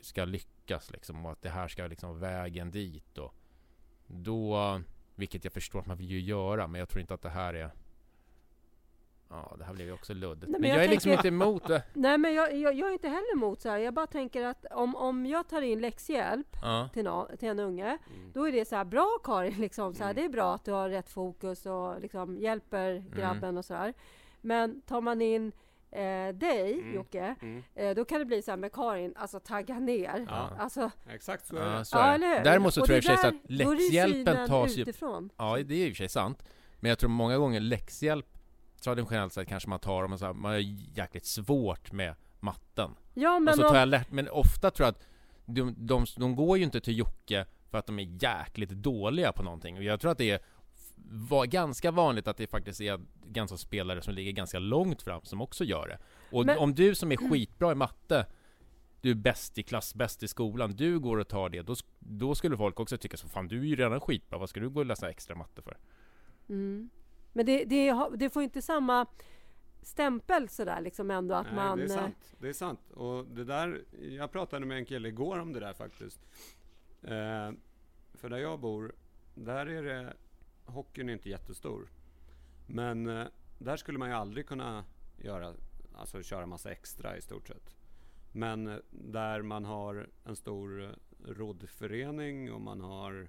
ska 0.00 0.24
lyckas 0.24 0.90
liksom 0.90 1.26
och 1.26 1.32
att 1.32 1.42
det 1.42 1.48
här 1.48 1.68
ska 1.68 1.86
liksom 1.86 2.08
vara 2.08 2.20
vägen 2.20 2.70
dit 2.70 3.18
och 3.18 3.34
då, 4.06 4.80
vilket 5.14 5.44
jag 5.44 5.52
förstår 5.52 5.80
att 5.80 5.86
man 5.86 5.96
vill 5.96 6.10
ju 6.10 6.20
göra, 6.20 6.66
men 6.66 6.78
jag 6.78 6.88
tror 6.88 7.00
inte 7.00 7.14
att 7.14 7.22
det 7.22 7.30
här 7.30 7.54
är 7.54 7.70
Ja, 9.28 9.54
det 9.58 9.64
här 9.64 9.72
blev 9.74 9.86
ju 9.86 9.92
också 9.92 10.14
luddigt. 10.14 10.42
Nej, 10.42 10.50
men 10.52 10.60
men, 10.60 10.70
jag 10.70 10.78
jag, 10.78 10.84
är 10.84 10.88
liksom 10.88 11.10
tänker- 11.10 11.28
inte 11.28 11.44
emot 11.44 11.66
det. 11.68 11.82
Nej, 11.92 12.18
men 12.18 12.34
jag, 12.34 12.56
jag, 12.56 12.74
jag 12.74 12.88
är 12.88 12.92
inte 12.92 13.08
heller 13.08 13.32
emot 13.32 13.60
så 13.60 13.68
här. 13.68 13.78
Jag 13.78 13.94
bara 13.94 14.06
tänker 14.06 14.44
att 14.46 14.64
om, 14.70 14.96
om 14.96 15.26
jag 15.26 15.48
tar 15.48 15.62
in 15.62 15.80
läxhjälp 15.80 16.56
Ja. 16.62 16.88
till, 16.92 17.04
nå, 17.04 17.28
till 17.38 17.48
en 17.48 17.58
unge, 17.60 17.98
Mm. 18.16 18.32
då 18.32 18.48
är 18.48 18.52
det 18.52 18.64
så 18.68 18.76
här 18.76 18.84
bra 18.84 19.18
Karin, 19.24 19.54
liksom, 19.60 19.94
så 19.94 20.04
här, 20.04 20.10
Mm. 20.10 20.22
det 20.22 20.28
är 20.28 20.32
bra 20.32 20.54
att 20.54 20.64
du 20.64 20.72
har 20.72 20.88
rätt 20.88 21.10
fokus 21.10 21.66
och 21.66 22.00
liksom 22.00 22.38
hjälper 22.38 22.90
Mm. 22.90 23.10
grabben 23.16 23.58
och 23.58 23.64
så 23.64 23.74
här. 23.74 23.94
Men 24.40 24.80
tar 24.80 25.00
man 25.00 25.22
in 25.22 25.52
eh, 25.90 26.28
dig, 26.34 26.72
Mm. 26.72 26.94
Jocke, 26.94 27.34
Mm. 27.42 27.62
eh, 27.74 27.94
då 27.94 28.04
kan 28.04 28.18
det 28.18 28.24
bli 28.24 28.42
så 28.42 28.50
här 28.50 28.58
med 28.58 28.72
Karin, 28.72 29.14
alltså 29.16 29.40
tagga 29.40 29.78
ner. 29.78 30.26
Ja. 30.30 30.50
Alltså, 30.58 30.90
Exakt 31.10 31.46
så 31.46 31.56
är 31.56 31.72
Ja, 31.72 31.78
det. 31.78 31.84
så 31.84 31.96
ja, 31.96 32.02
är 32.04 32.18
det. 32.18 32.26
hur? 32.26 32.44
Däremot 32.44 32.74
så 32.74 32.80
Och 32.80 32.86
tror 32.86 32.96
jag 32.96 33.04
i 33.04 33.06
och 33.06 33.10
för 33.10 33.22
sig 33.22 33.30
så 33.30 33.36
att 33.36 33.50
ju 33.50 33.56
läxhjälpen 33.56 34.48
tas 34.48 34.76
ju... 34.76 34.84
Ja, 35.36 35.56
det 35.64 35.74
är 35.74 35.78
i 35.78 35.84
och 35.84 35.88
för 35.88 35.94
sig 35.94 36.08
sant. 36.08 36.42
Men 36.80 36.88
jag 36.88 36.98
tror 36.98 37.10
många 37.10 37.38
gånger 37.38 37.60
läxhjälp, 37.60 38.26
traditionellt 38.84 39.32
sett 39.32 39.48
kanske 39.48 39.68
man 39.68 39.78
tar 39.78 40.04
om 40.04 40.10
man, 40.10 40.18
så 40.18 40.26
här, 40.26 40.32
man 40.32 40.52
har 40.52 40.58
jäkligt 40.98 41.24
svårt 41.26 41.92
med 41.92 42.14
matten. 42.40 42.90
Ja, 43.14 43.36
Och 43.36 43.42
men 43.42 43.54
så 43.54 43.68
tar 43.68 43.76
jag 43.78 43.88
lätt, 43.88 44.12
men 44.12 44.28
ofta 44.28 44.70
tror 44.70 44.86
jag 44.86 44.92
att 44.92 45.06
de, 45.46 45.74
de, 45.78 46.06
de 46.16 46.36
går 46.36 46.58
ju 46.58 46.64
inte 46.64 46.80
till 46.80 46.98
Jocke 46.98 47.46
för 47.70 47.78
att 47.78 47.86
de 47.86 47.98
är 47.98 48.22
jäkligt 48.22 48.70
dåliga 48.70 49.32
på 49.32 49.42
någonting. 49.42 49.76
Och 49.76 49.82
jag 49.82 50.00
tror 50.00 50.10
att 50.10 50.18
det 50.18 50.30
är 50.30 50.40
var 51.10 51.46
ganska 51.46 51.90
vanligt 51.90 52.28
att 52.28 52.36
det 52.36 52.46
faktiskt 52.46 52.80
är 52.80 53.00
ganska 53.26 53.56
spelare 53.56 54.02
som 54.02 54.14
ligger 54.14 54.32
ganska 54.32 54.58
långt 54.58 55.02
fram 55.02 55.20
som 55.24 55.40
också 55.40 55.64
gör 55.64 55.88
det. 55.88 55.98
Och 56.36 56.46
Men- 56.46 56.58
om 56.58 56.74
du 56.74 56.94
som 56.94 57.12
är 57.12 57.16
skitbra 57.16 57.72
i 57.72 57.74
matte, 57.74 58.26
du 59.00 59.10
är 59.10 59.14
bäst 59.14 59.58
i 59.58 59.62
klass, 59.62 59.94
bäst 59.94 60.22
i 60.22 60.28
skolan, 60.28 60.70
du 60.76 60.98
går 60.98 61.18
och 61.18 61.28
tar 61.28 61.48
det, 61.48 61.62
då, 61.62 61.74
då 61.98 62.34
skulle 62.34 62.56
folk 62.56 62.80
också 62.80 62.98
tycka 62.98 63.16
så 63.16 63.28
fan 63.28 63.48
du 63.48 63.60
är 63.60 63.64
ju 63.64 63.76
redan 63.76 64.00
skitbra, 64.00 64.38
vad 64.38 64.48
ska 64.48 64.60
du 64.60 64.68
gå 64.70 64.80
och 64.80 64.86
läsa 64.86 65.10
extra 65.10 65.36
matte 65.36 65.62
för? 65.62 65.76
mm. 66.48 66.90
Men 67.34 67.46
det, 67.46 67.64
det, 67.64 67.94
det 68.16 68.30
får 68.30 68.42
inte 68.42 68.62
samma 68.62 69.06
stämpel 69.82 70.48
sådär 70.48 70.80
liksom 70.80 71.10
ändå 71.10 71.34
att 71.34 71.46
Nej, 71.46 71.54
man... 71.54 71.78
det 71.78 71.84
är 71.84 71.88
eh, 71.88 71.94
sant. 71.94 72.34
Det 72.38 72.48
är 72.48 72.52
sant. 72.52 72.90
Och 72.90 73.26
det 73.26 73.44
där, 73.44 73.84
jag 74.00 74.32
pratade 74.32 74.66
med 74.66 74.78
en 74.78 74.84
kille 74.84 75.08
igår 75.08 75.38
om 75.38 75.52
det 75.52 75.60
där 75.60 75.74
faktiskt. 75.74 76.20
Eh, 77.02 77.50
för 78.14 78.28
där 78.28 78.38
jag 78.38 78.60
bor, 78.60 78.94
där 79.34 79.66
är 79.66 79.82
det, 79.82 80.12
hockeyn 80.64 81.08
är 81.08 81.12
inte 81.12 81.28
jättestor. 81.30 81.88
Men 82.66 83.06
eh, 83.06 83.26
där 83.58 83.76
skulle 83.76 83.98
man 83.98 84.08
ju 84.08 84.14
aldrig 84.14 84.46
kunna 84.46 84.84
göra, 85.16 85.52
alltså 85.94 86.22
köra 86.22 86.46
massa 86.46 86.70
extra 86.70 87.16
i 87.16 87.20
stort 87.20 87.48
sett. 87.48 87.76
Men 88.32 88.66
eh, 88.66 88.76
där 88.90 89.42
man 89.42 89.64
har 89.64 90.08
en 90.24 90.36
stor 90.36 90.82
eh, 90.82 90.90
roddförening 91.26 92.52
och 92.52 92.60
man 92.60 92.80
har 92.80 93.28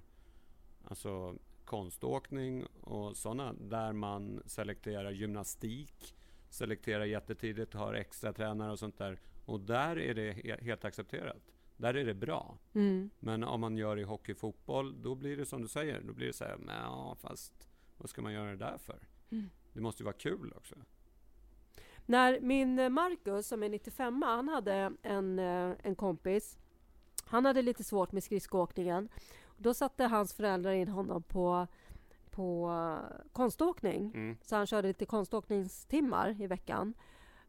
alltså 0.84 1.34
konståkning 1.66 2.66
och 2.80 3.16
sådana 3.16 3.52
där 3.52 3.92
man 3.92 4.42
selekterar 4.46 5.10
gymnastik 5.10 6.14
selekterar 6.50 7.04
jättetidigt, 7.04 7.74
har 7.74 7.94
extra 7.94 8.32
tränare 8.32 8.72
och 8.72 8.78
sånt 8.78 8.98
där. 8.98 9.20
Och 9.44 9.60
där 9.60 9.98
är 9.98 10.14
det 10.14 10.32
he- 10.32 10.62
helt 10.64 10.84
accepterat. 10.84 11.52
Där 11.76 11.94
är 11.94 12.04
det 12.04 12.14
bra. 12.14 12.58
Mm. 12.74 13.10
Men 13.18 13.44
om 13.44 13.60
man 13.60 13.76
gör 13.76 13.98
i 13.98 14.02
hockey, 14.02 14.34
fotboll, 14.34 15.02
då 15.02 15.14
blir 15.14 15.36
det 15.36 15.46
som 15.46 15.62
du 15.62 15.68
säger. 15.68 16.00
Då 16.00 16.12
blir 16.12 16.26
det 16.26 16.32
så 16.32 16.44
här, 16.44 16.58
ja, 16.66 17.16
fast 17.20 17.68
vad 17.96 18.10
ska 18.10 18.22
man 18.22 18.32
göra 18.32 18.50
det 18.50 18.56
där 18.56 18.78
för? 18.78 18.98
Mm. 19.30 19.50
Det 19.72 19.80
måste 19.80 20.02
ju 20.02 20.04
vara 20.04 20.16
kul 20.16 20.52
också. 20.56 20.74
När 22.06 22.40
min 22.40 22.78
eh, 22.78 22.88
Marcus, 22.88 23.46
som 23.46 23.62
är 23.62 23.68
95 23.68 24.22
han 24.22 24.48
hade 24.48 24.92
en, 25.02 25.38
eh, 25.38 25.72
en 25.82 25.94
kompis. 25.94 26.58
Han 27.24 27.44
hade 27.44 27.62
lite 27.62 27.84
svårt 27.84 28.12
med 28.12 28.24
skridskoåkningen. 28.24 29.08
Då 29.56 29.74
satte 29.74 30.04
hans 30.04 30.34
föräldrar 30.34 30.72
in 30.72 30.88
honom 30.88 31.22
på, 31.22 31.66
på 32.30 32.70
eh, 32.70 33.26
konståkning. 33.32 34.12
Mm. 34.14 34.36
Så 34.42 34.56
han 34.56 34.66
körde 34.66 34.88
lite 34.88 35.06
konståkningstimmar 35.06 36.40
i 36.40 36.46
veckan. 36.46 36.94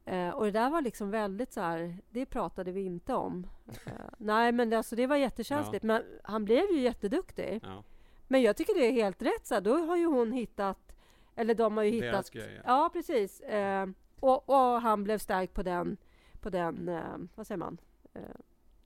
Eh, 0.06 0.30
och 0.30 0.46
det 0.46 0.52
där 0.52 0.70
var 0.70 0.82
liksom 0.82 1.12
väldigt 1.12 1.54
så 1.54 1.62
här, 1.62 1.98
det 2.10 2.26
pratade 2.26 2.72
vi 2.72 2.82
inte 2.82 3.14
om. 3.14 3.48
Eh, 3.86 3.92
nej 4.18 4.52
men 4.52 4.70
det, 4.70 4.78
alltså, 4.78 4.96
det 4.96 5.08
var 5.08 5.16
jättekänsligt. 5.16 5.84
Men 5.84 6.04
han 6.24 6.46
blev 6.46 6.72
ju 6.72 6.80
jätteduktig. 6.80 7.60
Ja, 7.64 7.84
Men 8.28 8.42
jag 8.42 8.58
tycker 8.58 8.74
det 8.74 8.86
är 8.86 8.92
helt 8.92 9.22
rätt. 9.22 9.48
Så 9.48 9.54
här, 9.54 9.62
då 9.62 9.78
har 9.78 9.98
ju 9.98 10.06
hon 10.06 10.32
hittat, 10.32 10.96
eller 11.36 11.56
de 11.56 11.78
har 11.78 11.84
ju 11.84 12.00
deras 12.00 12.30
hittat 12.30 12.32
grejer. 12.32 12.62
Ja, 12.66 12.90
precis. 12.94 13.42
Eh, 13.42 13.88
och, 14.20 14.50
och 14.50 14.82
han 14.82 15.04
blev 15.04 15.18
stärkt 15.18 15.54
på 15.54 15.64
den, 15.64 15.98
på 16.42 16.50
den 16.50 16.90
eh, 16.90 17.18
vad 17.36 17.48
säger 17.48 17.60
man? 17.60 17.78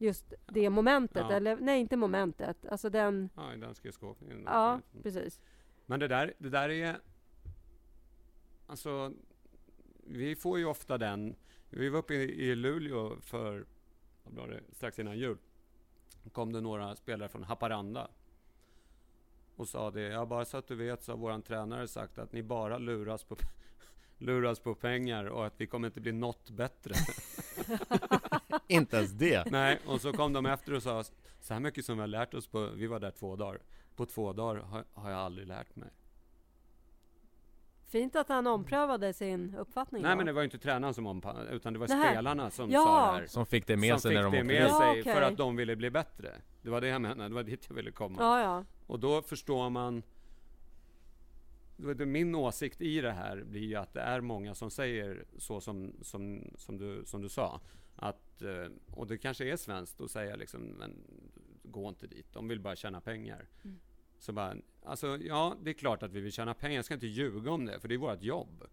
Just 0.02 0.34
det 0.47 0.70
momentet, 0.70 1.26
Ja. 1.30 1.36
eller 1.36 1.56
nej, 1.56 1.80
inte 1.82 1.97
momentet. 1.97 2.66
Alltså 2.66 2.89
den, 2.89 3.30
Ja, 3.36 3.41
den 3.58 3.76
skridskoåkningen. 3.76 4.43
ja, 4.45 4.70
Mm. 4.74 5.04
precis. 5.04 5.41
Men 5.86 5.99
det 5.99 6.08
där, 6.08 6.34
det 6.38 6.49
där 6.49 6.70
är... 6.70 6.99
Alltså, 8.68 9.14
vi 10.04 10.36
får 10.36 10.60
ju 10.60 10.66
ofta 10.66 10.97
den... 10.97 11.36
Vi 11.70 11.89
var 11.89 11.99
uppe 11.99 12.14
i, 12.14 12.41
i 12.49 12.56
Luleå 12.56 13.18
för, 13.22 13.66
vad 14.24 14.34
var 14.34 14.47
det, 14.47 14.62
strax 14.72 14.99
innan 14.99 15.18
jul. 15.18 15.38
kom 16.32 16.54
det 16.54 16.62
några 16.62 16.95
spelare 16.95 17.30
från 17.30 17.43
Haparanda. 17.43 18.08
Och 19.56 19.68
sa 19.68 19.91
det, 19.91 20.02
ja 20.02 20.26
bara 20.26 20.45
så 20.45 20.58
att 20.58 20.68
du 20.68 20.76
vet 20.76 21.04
så 21.04 21.12
har 21.12 21.18
våran 21.18 21.41
tränare 21.41 21.88
sagt 21.88 22.18
att 22.18 22.32
ni 22.34 22.43
bara 22.43 22.78
luras 22.78 23.24
på, 23.24 23.36
luras 24.18 24.60
på 24.60 24.76
pengar 24.76 25.26
och 25.26 25.45
att 25.45 25.54
vi 25.62 25.68
kommer 25.68 25.88
inte 25.88 26.02
bli 26.02 26.12
något 26.12 26.49
bättre. 26.49 26.93
Inte 28.68 28.97
ens 28.97 29.12
det. 29.12 29.52
Nej, 29.52 29.80
och 29.86 30.02
så 30.02 30.14
kom 30.14 30.34
de 30.34 30.45
efter 30.45 30.74
och 30.74 30.84
sa 30.84 31.04
så 31.39 31.54
här 31.54 31.60
mycket 31.60 31.86
som 31.86 31.95
vi 31.95 32.02
har 32.02 32.08
lärt 32.08 32.34
oss 32.34 32.47
på, 32.47 32.68
vi 32.76 32.88
var 32.88 32.99
där 32.99 33.12
två 33.12 33.36
dagar. 33.36 33.62
På 33.95 34.06
två 34.06 34.34
dagar 34.34 34.62
har, 34.62 34.86
har 34.93 35.12
jag 35.12 35.20
aldrig 35.20 35.47
lärt 35.47 35.76
mig. 35.76 35.89
Fint 37.91 38.16
att 38.16 38.30
han 38.30 38.47
omprövade 38.47 39.14
sin 39.14 39.56
uppfattning. 39.56 40.02
Nej 40.02 40.12
då. 40.12 40.18
men 40.18 40.26
det 40.26 40.32
var 40.34 40.41
ju 40.41 40.45
inte 40.45 40.58
tränaren 40.58 40.93
som 40.93 41.08
ompa 41.08 41.36
utan 41.52 41.74
det 41.74 41.80
var 41.80 41.88
Nähä. 41.88 42.12
spelarna 42.12 42.49
som 42.49 42.70
Ja. 42.72 42.84
sa 42.84 43.12
det 43.12 43.18
här. 43.18 43.26
Som 43.28 43.45
fick 43.45 43.68
det 43.68 43.78
med 43.78 43.91
som 43.91 43.99
sig 43.99 44.14
när 44.14 44.24
de 44.24 44.28
åkte 44.28 44.43
med. 44.43 44.62
Ja, 44.62 44.80
sig 44.80 45.02
okej. 45.02 45.14
för 45.14 45.22
att 45.22 45.38
de 45.38 45.56
ville 45.56 45.76
bli 45.76 45.89
bättre. 45.89 46.32
Det 46.62 46.70
var 46.70 46.82
det 46.82 46.88
jag 46.88 47.02
menade, 47.02 47.30
det 47.30 47.36
var 47.36 47.43
dit 47.43 47.66
jag 47.70 47.76
ville 47.76 47.91
komma. 47.91 48.18
Ja, 48.20 48.41
ja. 48.41 48.66
Och 48.88 48.99
då 48.99 49.22
förstår 49.22 49.70
man 49.70 50.04
min 52.06 52.36
åsikt 52.36 52.82
i 52.82 53.02
det 53.02 53.12
här 53.12 53.43
blir 53.43 53.62
ju 53.66 53.76
att 53.76 53.93
det 53.93 54.02
är 54.02 54.22
många 54.22 54.56
som 54.56 54.72
säger 54.72 55.26
så 55.38 55.62
som, 55.62 55.93
som, 56.02 56.43
som, 56.58 56.78
du, 56.78 57.02
som 57.06 57.22
du 57.22 57.30
sa. 57.30 57.62
Att, 57.95 58.31
eh, 58.44 58.68
och 58.92 59.08
det 59.08 59.18
kanske 59.18 59.46
är 59.46 59.58
svenskt 59.58 60.02
att 60.02 60.12
säga 60.12 60.36
liksom, 60.36 60.62
men 60.62 61.04
gå 61.64 61.89
inte 61.89 62.08
dit, 62.08 62.34
de 62.34 62.48
vill 62.48 62.60
bara 62.60 62.76
tjäna 62.76 63.02
pengar. 63.02 63.48
Mm. 63.64 63.80
Så 64.20 64.34
bara, 64.34 64.56
alltså 64.84 65.18
ja, 65.18 65.56
det 65.64 65.70
är 65.70 65.74
klart 65.74 66.04
att 66.04 66.12
vi 66.12 66.22
vill 66.22 66.32
tjäna 66.32 66.54
pengar, 66.54 66.76
jag 66.76 66.86
ska 66.86 66.94
inte 66.94 67.08
ljuga 67.08 67.52
om 67.52 67.66
det, 67.66 67.80
för 67.80 67.88
det 67.88 67.96
är 67.96 68.00
vårt 68.00 68.24
jobb. 68.24 68.64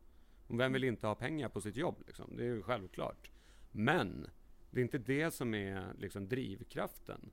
Vem 0.47 0.73
vill 0.73 0.85
inte 0.85 1.07
ha 1.07 1.15
pengar 1.15 1.49
på 1.49 1.61
sitt 1.61 1.77
jobb? 1.77 2.03
Liksom? 2.07 2.37
Det 2.37 2.43
är 2.43 2.47
ju 2.47 2.63
självklart. 2.63 3.31
Men 3.71 4.31
det 4.71 4.81
är 4.81 4.83
inte 4.83 4.99
det 4.99 5.31
som 5.31 5.55
är 5.55 5.93
liksom, 5.99 6.29
drivkraften. 6.29 7.31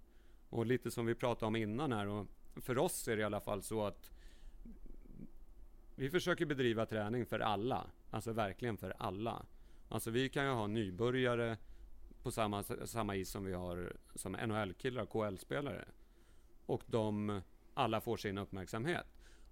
Och 0.49 0.65
lite 0.65 0.91
som 0.91 1.05
vi 1.05 1.15
pratade 1.15 1.47
om 1.47 1.55
innan 1.55 1.91
här, 1.91 2.07
och 2.07 2.27
för 2.55 2.77
oss 2.77 3.07
är 3.07 3.15
det 3.15 3.21
i 3.21 3.25
alla 3.25 3.41
fall 3.41 3.61
så 3.61 3.85
att 3.85 4.11
vi 5.95 6.09
försöker 6.09 6.45
bedriva 6.45 6.85
träning 6.85 7.25
för 7.25 7.39
alla. 7.39 7.87
Alltså 8.09 8.33
verkligen 8.33 8.77
för 8.77 8.93
alla. 8.99 9.45
Alltså 9.89 10.11
vi 10.11 10.29
kan 10.29 10.45
ju 10.45 10.51
ha 10.51 10.67
nybörjare 10.67 11.57
på 12.25 12.31
samma, 12.31 12.63
samma 12.63 13.15
is 13.15 13.29
som 13.29 13.45
vi 13.45 13.53
har 13.53 13.93
som 14.15 14.31
NHL-killar 14.31 15.03
och 15.03 15.09
KL-spelare. 15.09 15.85
Och 16.65 16.83
de 16.87 17.41
alla 17.73 18.01
får 18.01 18.17
sin 18.17 18.37
uppmärksamhet. 18.37 19.05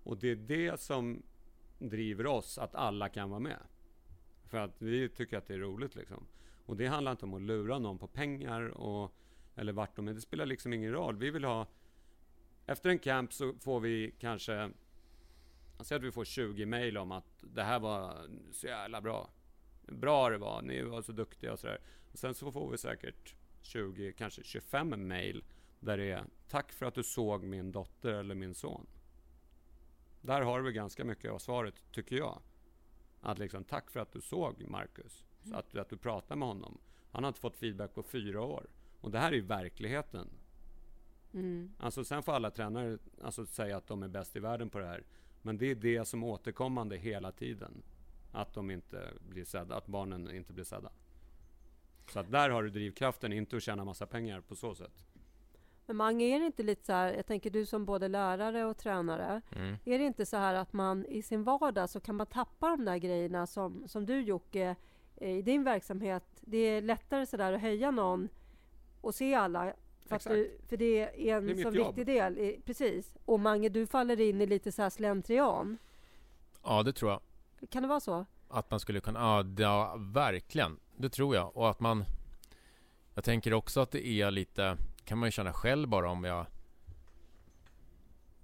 Och 0.04 0.18
det 0.18 0.28
är 0.28 0.36
det 0.36 0.80
som 0.80 1.24
driver 1.80 2.28
oss, 2.28 2.58
att 2.58 2.76
alla 2.76 3.10
kan 3.10 3.30
vara 3.30 3.40
med. 3.40 3.60
För 4.46 4.58
att 4.58 4.82
vi 4.82 5.10
tycker 5.10 5.38
att 5.38 5.48
det 5.48 5.54
är 5.54 5.60
roligt 5.60 5.96
liksom. 5.96 6.28
Och 6.66 6.78
det 6.78 6.88
handlar 6.88 7.12
inte 7.12 7.26
om 7.26 7.34
att 7.34 7.42
lura 7.42 7.80
någon 7.80 7.98
på 7.98 8.08
pengar 8.08 8.62
och, 8.62 9.16
eller 9.56 9.74
vart 9.74 9.96
de 9.96 10.08
är. 10.08 10.14
Det 10.14 10.22
spelar 10.22 10.46
liksom 10.46 10.74
ingen 10.74 10.92
roll. 10.92 11.18
Vi 11.18 11.32
vill 11.32 11.44
ha... 11.44 11.68
Efter 12.66 12.90
en 12.90 13.00
camp 13.00 13.34
så 13.34 13.54
får 13.54 13.80
vi 13.80 14.16
kanske... 14.20 14.72
Säg 15.80 15.98
att 15.98 16.04
vi 16.04 16.12
får 16.12 16.26
20 16.26 16.66
mejl 16.66 16.98
om 16.98 17.12
att 17.12 17.38
det 17.42 17.64
här 17.64 17.80
var 17.80 18.18
så 18.52 18.68
jävla 18.68 19.02
bra. 19.02 19.30
Bra 19.82 20.30
det 20.30 20.38
var, 20.38 20.62
ni 20.62 20.82
var 20.82 21.02
så 21.02 21.12
duktiga 21.12 21.54
och 21.54 21.60
sådär. 21.60 21.80
Sen 22.14 22.34
så 22.34 22.52
får 22.52 22.72
vi 22.72 22.78
säkert 22.78 23.36
20, 23.62 24.14
kanske 24.14 24.44
25 24.44 25.08
mejl 25.08 25.44
där 25.80 25.98
det 25.98 26.12
är 26.12 26.26
Tack 26.50 26.72
för 26.72 26.86
att 26.86 26.96
du 26.96 27.04
såg 27.04 27.44
min 27.44 27.72
dotter 27.72 28.14
eller 28.14 28.36
min 28.36 28.56
son. 28.56 28.88
Där 30.22 30.42
har 30.42 30.62
vi 30.62 30.72
ganska 30.72 31.06
mycket 31.06 31.32
av 31.32 31.40
svaret, 31.40 31.74
tycker 31.92 32.16
jag. 32.16 32.42
Att 33.22 33.40
liksom, 33.40 33.64
tack 33.64 33.92
för 33.92 34.00
att 34.00 34.12
du 34.12 34.22
såg 34.22 34.66
Marcus. 34.68 35.26
Så 35.44 35.56
att, 35.56 35.76
att 35.76 35.90
du 35.90 35.98
pratar 35.98 36.36
med 36.36 36.48
honom. 36.48 36.78
Han 37.12 37.24
har 37.24 37.28
inte 37.28 37.40
fått 37.40 37.58
feedback 37.58 37.94
på 37.94 38.04
fyra 38.04 38.42
år. 38.42 38.68
Och 39.02 39.12
det 39.12 39.20
här 39.20 39.32
är 39.32 39.36
ju 39.36 39.42
verkligheten. 39.42 40.28
Mm. 41.34 41.74
Alltså 41.78 42.06
sen 42.06 42.24
får 42.24 42.32
alla 42.34 42.52
tränare 42.52 42.98
alltså, 43.24 43.46
säga 43.46 43.78
att 43.78 43.88
de 43.88 44.04
är 44.04 44.08
bäst 44.08 44.36
i 44.36 44.40
världen 44.40 44.70
på 44.70 44.80
det 44.80 44.86
här. 44.86 45.04
Men 45.42 45.58
det 45.58 45.66
är 45.66 45.76
det 45.76 46.06
som 46.06 46.24
är 46.24 46.28
återkommande 46.28 46.98
hela 46.98 47.32
tiden. 47.32 47.84
Att 48.32 48.54
de 48.54 48.72
inte 48.72 49.14
blir 49.30 49.46
sedda, 49.46 49.76
att 49.76 49.88
barnen 49.88 50.32
inte 50.32 50.54
blir 50.54 50.64
sedda. 50.64 50.92
Så 52.10 52.20
att 52.20 52.32
där 52.32 52.50
har 52.50 52.64
du 52.64 52.70
drivkraften, 52.70 53.34
inte 53.34 53.56
att 53.58 53.64
tjäna 53.64 53.86
massa 53.86 54.06
pengar 54.06 54.42
på 54.42 54.56
så 54.56 54.76
sätt. 54.76 55.06
Men 55.86 55.96
Mange, 55.96 56.26
är 56.26 56.40
det 56.40 56.46
inte 56.46 56.64
lite 56.64 56.86
så 56.86 56.94
här, 56.94 57.14
jag 57.14 57.26
tänker 57.26 57.50
du 57.50 57.66
som 57.66 57.86
både 57.86 58.08
lärare 58.08 58.66
och 58.66 58.78
tränare, 58.78 59.42
Mm. 59.56 59.76
är 59.86 60.00
det 60.00 60.06
inte 60.06 60.26
så 60.26 60.38
här 60.38 60.54
att 60.56 60.74
man 60.74 61.06
i 61.06 61.22
sin 61.22 61.44
vardag 61.44 61.90
så 61.90 62.00
kan 62.00 62.16
man 62.16 62.28
tappa 62.28 62.70
de 62.70 62.86
där 62.86 62.98
grejerna 62.98 63.48
som, 63.48 63.88
som 63.88 64.06
du 64.06 64.22
Jocke, 64.22 64.76
eh, 65.18 65.30
i 65.38 65.42
din 65.42 65.64
verksamhet, 65.64 66.24
det 66.42 66.58
är 66.58 66.82
lättare 66.82 67.26
så 67.26 67.38
där 67.38 67.54
att 67.54 67.62
höja 67.62 67.92
någon 67.92 68.30
och 69.02 69.16
se 69.16 69.34
alla. 69.36 69.74
För, 70.06 70.30
du, 70.30 70.58
för 70.68 70.78
det 70.78 71.30
är 71.30 71.38
en 71.38 71.46
Det 71.46 71.52
är 71.52 71.56
så 71.56 71.62
jobb. 71.62 71.88
viktig 71.88 72.06
del. 72.06 72.38
i- 72.38 72.62
Precis. 72.66 73.14
Och 73.26 73.40
Mange, 73.40 73.70
du 73.70 73.88
faller 73.88 74.20
in 74.22 74.42
i 74.42 74.46
lite 74.46 74.72
så 74.72 74.82
här 74.82 74.90
slentrian. 74.90 75.78
Ja, 76.64 76.84
det 76.84 76.94
tror 76.94 77.12
jag. 77.12 77.22
Kan 77.70 77.82
det 77.82 77.88
vara 77.90 78.00
så? 78.00 78.26
Att 78.48 78.72
man 78.72 78.80
skulle 78.80 79.00
kunna, 79.02 79.20
ja, 79.20 79.46
ja 79.64 79.96
verkligen. 80.00 80.80
Det 80.98 81.10
tror 81.10 81.36
jag. 81.36 81.58
Och 81.58 81.70
att 81.70 81.80
man... 81.80 82.06
Jag 83.16 83.24
tänker 83.24 83.54
också 83.54 83.82
att 83.82 83.92
det 83.92 84.08
är 84.08 84.32
lite, 84.32 84.78
kan 85.06 85.18
man 85.18 85.28
ju 85.28 85.32
känna 85.32 85.54
själv 85.54 85.90
bara 85.90 86.10
om 86.10 86.24
jag 86.24 86.46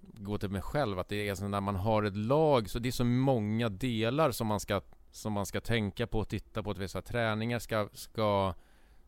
går 0.00 0.38
till 0.38 0.50
mig 0.50 0.62
själv, 0.62 0.98
att 0.98 1.08
det 1.08 1.28
är 1.28 1.34
så 1.34 1.48
när 1.48 1.60
man 1.60 1.76
har 1.76 2.02
ett 2.02 2.16
lag, 2.16 2.70
så 2.70 2.78
det 2.78 2.88
är 2.88 2.92
så 2.92 3.04
många 3.04 3.68
delar 3.68 4.30
som 4.30 4.46
man 4.46 4.60
ska, 4.60 4.80
som 5.10 5.32
man 5.32 5.46
ska 5.46 5.60
tänka 5.60 6.06
på 6.06 6.18
och 6.18 6.28
titta 6.28 6.62
på. 6.62 6.70
Att 6.70 6.78
vissa 6.78 7.02
träningar 7.02 7.58
ska, 7.58 7.88
ska, 7.92 8.54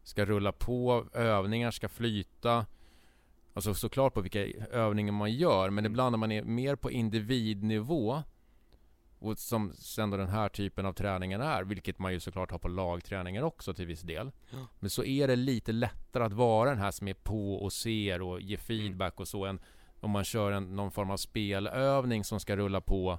ska 0.02 0.24
rulla 0.24 0.52
på, 0.52 1.06
övningar 1.12 1.70
ska 1.70 1.88
flyta. 1.88 2.66
Alltså 3.54 3.74
såklart 3.74 4.14
på 4.14 4.20
vilka 4.20 4.40
övningar 4.70 5.12
man 5.12 5.32
gör, 5.32 5.70
men 5.70 5.86
ibland 5.86 6.12
när 6.12 6.18
man 6.18 6.32
är 6.32 6.42
mer 6.42 6.76
på 6.76 6.90
individnivå 6.90 8.22
och 9.22 9.38
som 9.38 9.72
sen 9.74 10.10
då 10.10 10.16
den 10.16 10.28
här 10.28 10.48
typen 10.48 10.86
av 10.86 10.92
träningar 10.92 11.40
är, 11.40 11.64
vilket 11.64 11.98
man 11.98 12.12
ju 12.12 12.20
såklart 12.20 12.50
har 12.50 12.58
på 12.58 12.68
lagträningar 12.68 13.42
också 13.42 13.74
till 13.74 13.86
viss 13.86 14.00
del. 14.00 14.32
Ja. 14.50 14.58
Men 14.80 14.90
så 14.90 15.04
är 15.04 15.28
det 15.28 15.36
lite 15.36 15.72
lättare 15.72 16.24
att 16.24 16.32
vara 16.32 16.70
den 16.70 16.78
här 16.78 16.90
som 16.90 17.08
är 17.08 17.14
på 17.14 17.54
och 17.54 17.72
ser 17.72 18.22
och 18.22 18.40
ger 18.40 18.56
feedback 18.56 19.20
och 19.20 19.28
så 19.28 19.44
än 19.44 19.60
om 20.00 20.10
man 20.10 20.24
kör 20.24 20.52
en, 20.52 20.76
någon 20.76 20.90
form 20.90 21.10
av 21.10 21.16
spelövning 21.16 22.24
som 22.24 22.40
ska 22.40 22.56
rulla 22.56 22.80
på 22.80 23.18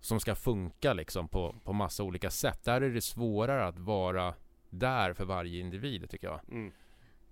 som 0.00 0.20
ska 0.20 0.34
funka 0.34 0.92
liksom 0.92 1.28
på, 1.28 1.54
på 1.64 1.72
massa 1.72 2.02
olika 2.02 2.30
sätt. 2.30 2.64
Där 2.64 2.80
är 2.80 2.90
det 2.90 3.00
svårare 3.00 3.66
att 3.66 3.78
vara 3.78 4.34
där 4.70 5.12
för 5.12 5.24
varje 5.24 5.60
individ 5.60 6.10
tycker 6.10 6.26
jag. 6.26 6.40
Mm. 6.48 6.62
Men 6.62 6.72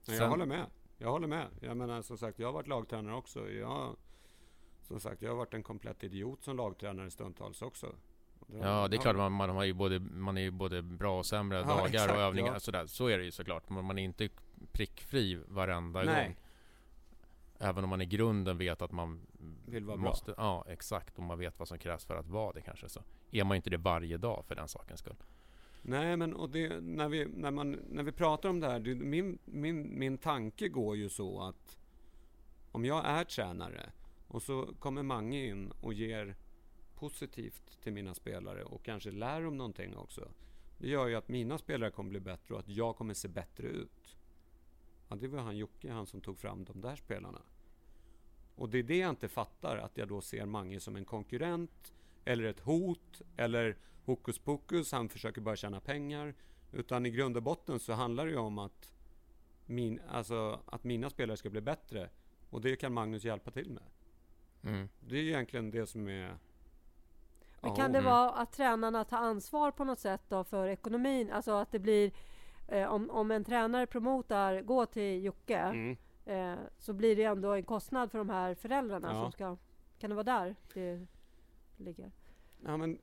Sen- 0.03 0.15
jag 0.17 0.29
håller 0.29 0.47
med. 0.47 0.67
Jag 0.99 1.11
håller 1.11 1.27
med. 1.29 1.47
Jag 1.61 1.77
menar 1.77 2.03
som 2.03 2.19
sagt, 2.19 2.39
jag 2.39 2.49
har 2.49 2.53
varit 2.53 2.67
lagtränare 2.67 3.15
också. 3.15 3.51
Jag, 3.51 3.97
som 4.91 5.01
sagt, 5.01 5.23
jag 5.23 5.31
har 5.31 5.37
varit 5.37 5.55
en 5.55 5.63
komplett 5.63 6.05
idiot 6.05 6.45
som 6.45 6.57
lagtränare 6.57 7.11
stundtals 7.11 7.63
också. 7.63 7.87
Det- 8.47 8.59
Ja, 8.59 8.89
det 8.89 8.97
är 8.97 9.01
klart 9.01 9.17
man, 9.17 9.33
man, 9.33 9.51
har 9.51 9.65
ju 9.65 9.73
både, 9.73 10.01
man 10.01 10.37
är 10.39 10.43
ju 10.43 10.51
både 10.51 10.83
bra 10.83 11.19
och 11.19 11.27
sämre 11.27 11.59
Ja, 11.59 11.65
dagar 11.65 11.87
exakt, 11.87 12.13
och 12.13 12.19
övningar 12.21 12.53
ja. 12.53 12.61
sådär. 12.61 12.87
Så 12.87 13.07
är 13.07 13.19
det 13.19 13.25
ju 13.25 13.31
såklart. 13.31 13.71
Men 13.71 13.85
man 13.85 13.99
är 13.99 14.03
inte 14.05 14.29
prickfri 14.73 15.41
varenda 15.49 16.03
Nej. 16.03 16.25
gång. 16.27 16.37
Även 17.59 17.85
om 17.85 17.91
man 17.91 18.01
i 18.01 18.07
grunden 18.07 18.59
vet 18.59 18.83
att 18.83 18.93
man 18.93 19.21
Vill 19.67 19.85
vara 19.85 19.97
bra. 19.97 20.09
måste, 20.11 20.35
Ja, 20.37 20.65
exakt. 20.69 21.19
Och 21.19 21.25
man 21.25 21.39
vet 21.39 21.59
vad 21.59 21.69
som 21.69 21.79
krävs 21.79 22.05
för 22.05 22.17
att 22.17 22.27
vara 22.29 22.53
det 22.53 22.61
kanske. 22.61 22.89
Så 22.89 23.03
är 23.31 23.45
man 23.45 23.55
ju 23.55 23.57
inte 23.57 23.71
det 23.71 23.77
varje 23.77 24.17
dag 24.17 24.45
för 24.47 24.55
den 24.55 24.69
sakens 24.69 25.01
skull. 25.01 25.17
Nej, 25.83 26.17
men 26.17 26.35
och 26.35 26.51
det, 26.51 26.81
när, 26.81 27.09
vi, 27.09 27.25
när, 27.25 27.51
man, 27.51 27.71
när 27.91 28.03
vi 28.03 28.13
pratar 28.13 28.49
om 28.49 28.61
det 28.61 28.67
här, 28.71 28.81
det, 28.81 28.95
min, 28.95 29.39
min, 29.45 29.99
min 29.99 30.19
tanke 30.19 30.69
går 30.69 30.97
ju 30.97 31.09
så 31.09 31.43
att 31.43 31.77
om 32.73 32.85
jag 32.85 33.05
är 33.05 33.25
tränare 33.25 33.91
och 34.31 34.43
så 34.43 34.75
kommer 34.79 35.03
Mange 35.03 35.47
in 35.47 35.73
och 35.81 35.93
ger 35.93 36.37
positivt 36.95 37.83
till 37.83 37.93
mina 37.93 38.15
spelare 38.15 38.65
och 38.65 38.85
kanske 38.85 39.11
lär 39.11 39.43
dem 39.43 39.57
någonting 39.57 39.97
också. 39.97 40.29
Det 40.79 40.89
gör 40.89 41.07
ju 41.07 41.15
att 41.15 41.29
mina 41.29 41.59
spelare 41.59 41.91
kommer 41.91 42.11
bli 42.11 42.21
bättre 42.21 42.55
och 42.55 42.61
att 42.61 42.69
jag 42.69 42.97
kommer 42.97 43.15
se 43.15 43.29
bättre 43.29 43.67
ut. 43.67 44.17
Ja, 45.09 45.17
det 45.17 45.29
var 45.29 45.39
han 45.39 45.57
Jocke, 45.57 45.93
han 45.93 46.07
som 46.07 46.21
tog 46.21 46.39
fram 46.39 46.65
de 46.65 46.81
där 46.81 46.97
spelarna. 46.97 47.43
Och 48.55 48.69
det 48.69 48.79
är 48.79 48.83
det 48.83 48.99
jag 48.99 49.11
inte 49.11 49.29
fattar, 49.29 49.77
att 49.77 49.97
jag 49.97 50.09
då 50.09 50.21
ser 50.21 50.47
Mange 50.47 50.81
som 50.81 50.97
en 50.97 51.05
konkurrent 51.05 51.95
eller 52.25 52.45
ett 52.45 52.61
hot 52.61 53.23
eller 53.37 53.77
hokus 54.05 54.39
pokus, 54.39 54.93
han 54.93 55.09
försöker 55.09 55.41
bara 55.41 55.57
tjäna 55.57 55.81
pengar. 55.81 56.35
Utan 56.73 57.07
i 57.07 57.11
grund 57.11 57.37
och 57.37 57.43
botten 57.43 57.81
så 57.81 57.93
handlar 57.93 58.27
det 58.27 58.33
ju 58.33 58.39
om 58.39 58.59
att, 58.59 58.93
min, 59.67 60.01
alltså, 60.09 60.61
att 60.67 60.85
mina 60.85 61.11
spelare 61.11 61.37
ska 61.37 61.51
bli 61.51 61.61
bättre. 61.61 62.11
Och 62.51 62.61
det 62.61 62.77
kan 62.77 62.93
Magnus 62.93 63.25
hjälpa 63.25 63.51
till 63.51 63.71
med. 63.71 63.83
Mm. 64.65 64.89
Det 65.01 65.17
är 65.17 65.23
egentligen 65.23 65.71
det 65.71 65.87
som 65.87 66.09
är... 66.09 66.37
Men 67.61 67.77
kan 67.77 67.93
det 67.93 67.99
mm. 67.99 68.11
vara 68.11 68.31
att 68.31 68.53
tränarna 68.53 69.05
tar 69.05 69.17
ansvar 69.17 69.71
på 69.71 69.85
något 69.85 69.99
sätt 69.99 70.23
då 70.29 70.45
för 70.45 70.69
ekonomin? 70.69 71.31
Alltså 71.31 71.53
att 71.53 71.73
det 71.73 71.79
blir 71.79 72.13
eh, 72.69 72.93
om, 72.93 73.11
om 73.11 73.31
en 73.31 73.45
tränare 73.45 73.87
promotar, 73.87 74.61
gå 74.61 74.87
till 74.87 75.25
Jocke, 75.25 75.59
Mm. 75.59 75.97
eh, 76.25 76.59
så 76.79 76.93
blir 76.93 77.17
det 77.17 77.25
ändå 77.25 77.53
en 77.53 77.63
kostnad 77.65 78.11
för 78.11 78.19
de 78.19 78.31
här 78.31 78.55
föräldrarna 78.55 79.09
Ja. 79.13 79.23
som 79.23 79.33
ska... 79.33 79.57
Kan 79.99 80.11
det 80.11 80.17
vara 80.17 80.25
där 80.25 80.57
det 80.75 81.07
ligger? 81.77 82.13
Ja, 82.65 82.77
men, 82.77 82.99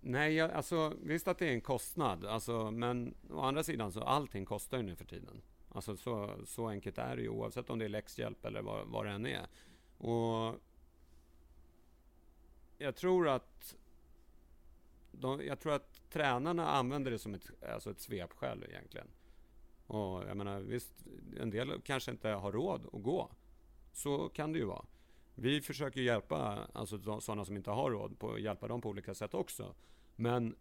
nej, 0.00 0.34
jag, 0.34 0.50
alltså 0.50 0.92
visst 1.02 1.28
att 1.28 1.38
det 1.38 1.48
är 1.48 1.52
en 1.52 1.60
kostnad. 1.60 2.24
Alltså, 2.24 2.70
men 2.70 3.14
å 3.30 3.40
andra 3.40 3.62
sidan 3.62 3.92
så 3.92 4.02
allting 4.02 4.44
kostar 4.44 4.76
ju 4.76 4.82
nu 4.82 4.96
för 4.96 5.04
tiden. 5.04 5.42
Alltså 5.68 5.96
så, 5.96 6.30
så 6.44 6.68
enkelt 6.68 6.98
är 6.98 7.16
det 7.16 7.22
ju 7.22 7.28
oavsett 7.28 7.70
om 7.70 7.78
det 7.78 7.84
är 7.84 7.88
läxhjälp 7.88 8.44
eller 8.44 8.62
vad, 8.62 8.86
vad 8.86 9.06
det 9.06 9.10
än 9.12 9.26
är. 9.26 9.46
Och 9.98 10.54
jag 12.78 12.96
tror 12.96 13.28
att 13.28 13.76
de, 15.12 15.46
jag 15.46 15.60
tror 15.60 15.72
att 15.72 16.10
tränarna 16.10 16.68
använder 16.68 17.10
det 17.10 17.18
som 17.18 17.34
ett, 17.34 17.50
alltså 17.72 17.90
ett 17.90 18.00
svepskäl 18.00 18.64
egentligen. 18.68 19.08
Och 19.86 20.22
jag 20.28 20.36
menar, 20.36 20.60
visst, 20.60 20.92
en 21.40 21.50
del 21.50 21.80
kanske 21.84 22.10
inte 22.10 22.28
har 22.28 22.52
råd 22.52 22.86
att 22.92 23.02
gå. 23.02 23.30
Så 23.92 24.28
kan 24.28 24.52
det 24.52 24.58
ju 24.58 24.64
vara. 24.64 24.84
Vi 25.34 25.60
försöker 25.60 26.00
hjälpa 26.00 26.68
alltså, 26.72 27.20
sådana 27.20 27.44
som 27.44 27.56
inte 27.56 27.70
har 27.70 27.90
råd, 27.90 28.18
på, 28.18 28.38
hjälpa 28.38 28.68
dem 28.68 28.80
på 28.80 28.88
olika 28.88 29.14
sätt 29.14 29.34
också. 29.34 29.74
Men 30.16 30.56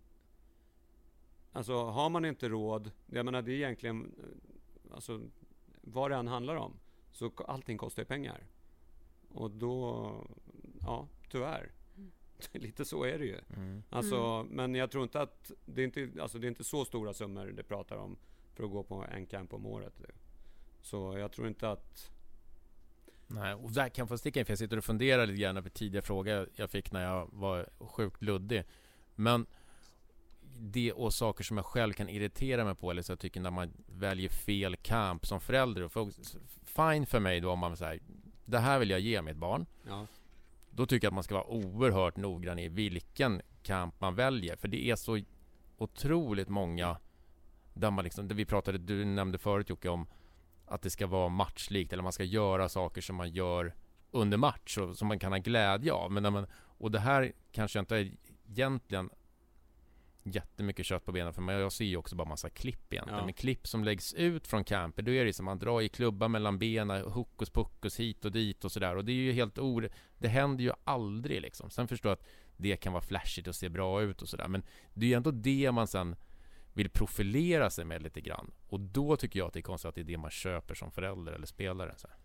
alltså, 1.51 1.83
har 1.83 2.09
man 2.09 2.25
inte 2.25 2.49
råd, 2.49 2.91
jag 3.05 3.25
menar 3.25 3.41
det 3.41 3.51
är 3.51 3.55
egentligen, 3.55 4.15
alltså, 4.93 5.21
vad 5.81 6.11
det 6.11 6.17
än 6.17 6.27
handlar 6.27 6.55
om, 6.55 6.79
så 7.11 7.31
allting 7.47 7.77
kostar 7.77 8.01
ju 8.01 8.07
pengar. 8.07 8.45
Och 9.29 9.51
då, 9.51 10.11
ja, 10.81 11.07
tyvärr. 11.29 11.71
Lite 12.51 12.85
så 12.85 13.03
är 13.03 13.19
det 13.19 13.25
ju. 13.25 13.39
Mm. 13.55 13.83
Alltså, 13.89 14.15
mm. 14.15 14.47
Men 14.47 14.75
jag 14.75 14.91
tror 14.91 15.03
inte 15.03 15.21
att, 15.21 15.51
det 15.65 15.81
är 15.81 15.85
inte, 15.85 16.21
alltså, 16.21 16.37
det 16.37 16.47
är 16.47 16.49
inte 16.49 16.63
så 16.63 16.85
stora 16.85 17.13
summor 17.13 17.45
det 17.45 17.63
pratar 17.63 17.97
om 17.97 18.17
för 18.53 18.63
att 18.63 18.71
gå 18.71 18.83
på 18.83 19.05
en 19.11 19.25
camp 19.25 19.53
om 19.53 19.65
året. 19.65 19.93
Så 20.81 21.17
jag 21.17 21.31
tror 21.31 21.47
inte 21.47 21.69
att 21.69 22.11
Nej, 23.27 23.53
och 23.53 23.71
där 23.71 23.89
kan 23.89 24.03
jag 24.03 24.09
få 24.09 24.17
sticka 24.17 24.39
in 24.39 24.45
för 24.45 24.51
jag 24.51 24.59
sitter 24.59 24.77
och 24.77 24.83
funderar 24.83 25.25
lite 25.25 25.41
grann 25.41 25.63
på 25.63 25.69
tidigare 25.69 26.05
fråga 26.05 26.45
jag 26.55 26.69
fick 26.69 26.91
när 26.91 27.03
jag 27.03 27.29
var 27.31 27.69
sjukt 27.79 28.21
luddig. 28.21 28.63
Men 29.15 29.45
det 30.57 30.93
och 30.93 31.13
saker 31.13 31.43
som 31.43 31.57
jag 31.57 31.65
själv 31.65 31.93
kan 31.93 32.09
irritera 32.09 32.65
mig 32.65 32.75
på 32.75 32.91
eller 32.91 33.01
så 33.01 33.11
jag 33.11 33.19
tycker 33.19 33.41
när 33.41 33.51
man 33.51 33.73
väljer 33.87 34.29
fel 34.29 34.75
camp 34.75 35.25
som 35.25 35.41
förälder. 35.41 35.89
Fine 36.65 37.05
för 37.05 37.19
mig 37.19 37.39
då 37.39 37.51
om 37.51 37.59
man 37.59 37.77
säger 37.77 38.01
det 38.45 38.59
här 38.59 38.79
vill 38.79 38.89
jag 38.89 38.99
ge 38.99 39.21
mitt 39.21 39.37
barn. 39.37 39.65
Ja. 39.87 40.07
Då 40.75 40.85
tycker 40.85 41.05
jag 41.05 41.11
att 41.11 41.15
man 41.15 41.23
ska 41.23 41.35
vara 41.35 41.47
oerhört 41.47 42.17
noggrann 42.17 42.59
i 42.59 42.69
vilken 42.69 43.41
kamp 43.63 44.01
man 44.01 44.15
väljer. 44.15 44.55
För 44.55 44.67
det 44.67 44.85
är 44.85 44.95
så 44.95 45.19
otroligt 45.77 46.49
många 46.49 46.97
där 47.73 47.91
man 47.91 48.03
liksom, 48.03 48.27
där 48.27 48.35
vi 48.35 48.45
pratade, 48.45 48.77
du 48.77 49.05
nämnde 49.05 49.37
förut 49.37 49.69
Jocke 49.69 49.89
om 49.89 50.07
att 50.65 50.81
det 50.81 50.89
ska 50.89 51.07
vara 51.07 51.29
matchlikt 51.29 51.93
eller 51.93 52.03
man 52.03 52.13
ska 52.13 52.23
göra 52.23 52.69
saker 52.69 53.01
som 53.01 53.15
man 53.15 53.29
gör 53.29 53.75
under 54.11 54.37
match 54.37 54.77
och 54.77 54.97
som 54.97 55.07
man 55.07 55.19
kan 55.19 55.31
ha 55.31 55.39
glädje 55.39 55.93
av. 55.93 56.11
Men 56.11 56.23
när 56.23 56.31
man, 56.31 56.47
och 56.53 56.91
det 56.91 56.99
här 56.99 57.33
kanske 57.51 57.79
inte 57.79 57.97
är 57.97 58.11
egentligen 58.49 59.09
jättemycket 60.25 60.85
kött 60.85 61.05
på 61.05 61.11
benen 61.11 61.33
för 61.33 61.41
mig. 61.41 61.55
Jag 61.55 61.71
ser 61.71 61.85
ju 61.85 61.97
också 61.97 62.15
bara 62.15 62.27
massa 62.27 62.49
klipp 62.49 62.93
egentligen. 62.93 63.19
Ja. 63.19 63.25
Men 63.25 63.33
klipp 63.33 63.67
som 63.67 63.83
läggs 63.83 64.13
ut 64.13 64.47
från 64.47 64.63
camper, 64.63 65.03
då 65.03 65.11
är 65.11 65.25
det 65.25 65.33
som 65.33 65.45
man 65.45 65.59
drar 65.59 65.81
i 65.81 65.89
klubban 65.89 66.31
mellan 66.31 66.59
benen, 66.59 67.01
hokus 67.01 67.49
pokus 67.49 67.99
hit 67.99 68.25
och 68.25 68.31
dit 68.31 68.65
och 68.65 68.71
sådär. 68.71 68.95
Och 68.95 69.05
det 69.05 69.11
är 69.11 69.15
ju 69.15 69.31
helt 69.31 69.57
or... 69.57 69.89
Det 70.17 70.27
händer 70.27 70.63
ju 70.63 70.71
aldrig 70.83 71.41
liksom. 71.41 71.69
Sen 71.69 71.87
förstår 71.87 72.09
jag 72.09 72.17
att 72.17 72.25
det 72.57 72.77
kan 72.77 72.93
vara 72.93 73.03
flashigt 73.03 73.47
och 73.47 73.55
se 73.55 73.69
bra 73.69 74.01
ut 74.01 74.21
och 74.21 74.29
sådär. 74.29 74.47
Men 74.47 74.63
det 74.93 75.05
är 75.05 75.09
ju 75.09 75.15
ändå 75.15 75.31
det 75.31 75.71
man 75.71 75.87
sen 75.87 76.15
vill 76.73 76.89
profilera 76.89 77.69
sig 77.69 77.85
med 77.85 78.03
lite 78.03 78.21
grann. 78.21 78.51
Och 78.67 78.79
då 78.79 79.15
tycker 79.15 79.39
jag 79.39 79.47
att 79.47 79.53
det 79.53 79.59
är 79.59 79.61
konstigt 79.61 79.89
att 79.89 79.95
det 79.95 80.01
är 80.01 80.05
det 80.05 80.17
man 80.17 80.31
köper 80.31 80.75
som 80.75 80.91
förälder 80.91 81.31
eller 81.31 81.47
spelare. 81.47 81.93
Så 81.97 82.07
här. 82.07 82.17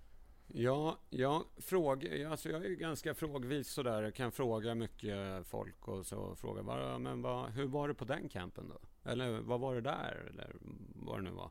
Ja, 0.52 0.98
ja 1.10 1.44
fråg, 1.56 2.24
alltså 2.30 2.48
jag 2.48 2.64
är 2.64 2.70
ganska 2.70 3.14
frågvis 3.14 3.68
sådär. 3.68 4.02
Jag 4.02 4.14
kan 4.14 4.32
fråga 4.32 4.74
mycket 4.74 5.46
folk 5.46 5.88
och 5.88 6.06
så 6.06 6.36
fråga 6.36 6.62
bara, 6.62 6.98
men 6.98 7.22
vad, 7.22 7.50
hur 7.50 7.66
var 7.66 7.88
det 7.88 7.94
på 7.94 8.04
den 8.04 8.28
campen 8.28 8.68
då? 8.68 9.10
Eller 9.10 9.40
vad 9.40 9.60
var 9.60 9.74
det 9.74 9.80
där? 9.80 10.26
Eller 10.30 10.56
vad 10.94 11.18
det 11.18 11.22
nu 11.22 11.30
var. 11.30 11.50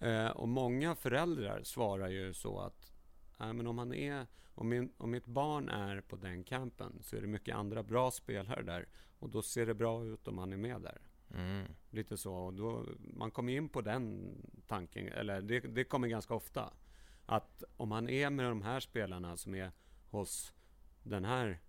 Eh, 0.00 0.30
och 0.30 0.48
många 0.48 0.94
föräldrar 0.94 1.62
svarar 1.62 2.08
ju 2.08 2.32
så 2.32 2.58
att 2.58 2.92
äh, 3.40 3.52
men 3.52 3.66
om, 3.66 3.78
han 3.78 3.94
är, 3.94 4.26
om, 4.54 4.68
min, 4.68 4.92
om 4.96 5.10
mitt 5.10 5.26
barn 5.26 5.68
är 5.68 6.00
på 6.00 6.16
den 6.16 6.44
campen 6.44 6.98
så 7.02 7.16
är 7.16 7.20
det 7.20 7.26
mycket 7.26 7.56
andra 7.56 7.82
bra 7.82 8.10
spelare 8.10 8.62
där 8.62 8.88
och 9.18 9.30
då 9.30 9.42
ser 9.42 9.66
det 9.66 9.74
bra 9.74 10.04
ut 10.04 10.28
om 10.28 10.38
han 10.38 10.52
är 10.52 10.56
med 10.56 10.80
där. 10.80 11.00
Mm. 11.34 11.66
Lite 11.90 12.16
så. 12.16 12.34
Och 12.34 12.54
då, 12.54 12.86
man 12.98 13.30
kommer 13.30 13.52
in 13.52 13.68
på 13.68 13.80
den 13.80 14.34
tanken, 14.66 15.08
eller 15.08 15.40
det, 15.40 15.60
det 15.60 15.84
kommer 15.84 16.08
ganska 16.08 16.34
ofta. 16.34 16.72
Att 17.30 17.62
om 17.76 17.88
man 17.88 18.08
är 18.08 18.30
med 18.30 18.44
de 18.46 18.62
här 18.62 18.80
spelarna 18.80 19.36
som 19.36 19.54
är 19.54 19.72
hos 20.10 20.52
den 21.02 21.24
här 21.24 21.60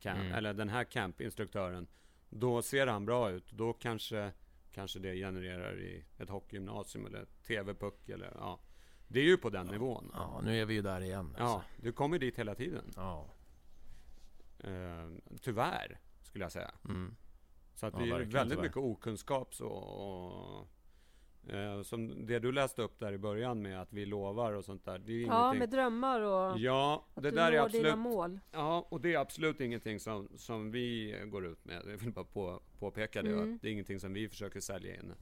camp, 0.00 0.20
mm. 0.20 0.32
eller 0.32 0.54
den 0.54 0.68
här 0.68 0.84
campinstruktören, 0.84 1.86
då 2.30 2.62
ser 2.62 2.86
han 2.86 3.06
bra 3.06 3.30
ut. 3.30 3.50
Då 3.50 3.72
kanske, 3.72 4.32
kanske 4.72 4.98
det 4.98 5.14
genererar 5.14 5.80
i 5.80 6.04
ett 6.18 6.28
hockeygymnasium 6.28 7.06
eller 7.06 7.26
TV-puck 7.46 8.08
eller 8.08 8.32
ja. 8.34 8.60
Det 9.08 9.20
är 9.20 9.24
ju 9.24 9.36
på 9.36 9.50
den 9.50 9.66
ja. 9.66 9.72
nivån. 9.72 10.10
Ja, 10.14 10.40
nu 10.44 10.60
är 10.60 10.64
vi 10.64 10.74
ju 10.74 10.82
där 10.82 11.00
igen. 11.00 11.26
Alltså. 11.26 11.42
Ja, 11.44 11.62
du 11.76 11.92
kommer 11.92 12.18
dit 12.18 12.38
hela 12.38 12.54
tiden. 12.54 12.92
Ja. 12.96 13.26
Uh, 14.64 15.16
tyvärr, 15.40 16.00
skulle 16.22 16.44
jag 16.44 16.52
säga. 16.52 16.70
Mm. 16.84 17.16
Så 17.74 17.86
att 17.86 17.94
ja, 17.94 18.00
det 18.00 18.06
är 18.06 18.10
väldigt 18.10 18.32
tyvärr. 18.32 18.62
mycket 18.62 18.76
okunskap 18.76 19.54
så, 19.54 19.68
och, 19.68 20.68
eh, 21.48 21.82
som 21.82 22.26
det 22.26 22.38
du 22.38 22.52
läste 22.52 22.82
upp 22.82 22.98
där 22.98 23.12
i 23.12 23.18
början 23.18 23.62
med 23.62 23.82
att 23.82 23.92
vi 23.92 24.06
lovar 24.06 24.52
och 24.52 24.64
sånt 24.64 24.84
där. 24.84 24.98
Det 24.98 25.12
är 25.22 25.26
ja, 25.26 25.52
med 25.52 25.70
drömmar 25.70 26.20
och 26.20 26.58
ja, 26.58 27.06
att 27.14 27.22
det 27.22 27.30
du 27.30 27.36
där 27.36 27.50
når 27.50 27.58
är 27.58 27.62
absolut, 27.62 27.84
dina 27.84 27.96
mål. 27.96 28.40
Ja, 28.52 28.86
och 28.90 29.00
det 29.00 29.14
är 29.14 29.18
absolut 29.18 29.60
ingenting 29.60 30.00
som, 30.00 30.28
som 30.36 30.70
vi 30.70 31.16
går 31.26 31.46
ut 31.46 31.64
med. 31.64 31.82
Jag 31.86 31.96
vill 31.96 32.12
bara 32.12 32.24
på, 32.24 32.60
påpeka 32.78 33.22
det. 33.22 33.32
Mm. 33.32 33.54
Att 33.54 33.62
det 33.62 33.68
är 33.68 33.72
ingenting 33.72 34.00
som 34.00 34.12
vi 34.12 34.28
försöker 34.28 34.60
sälja 34.60 34.94
in. 34.94 35.14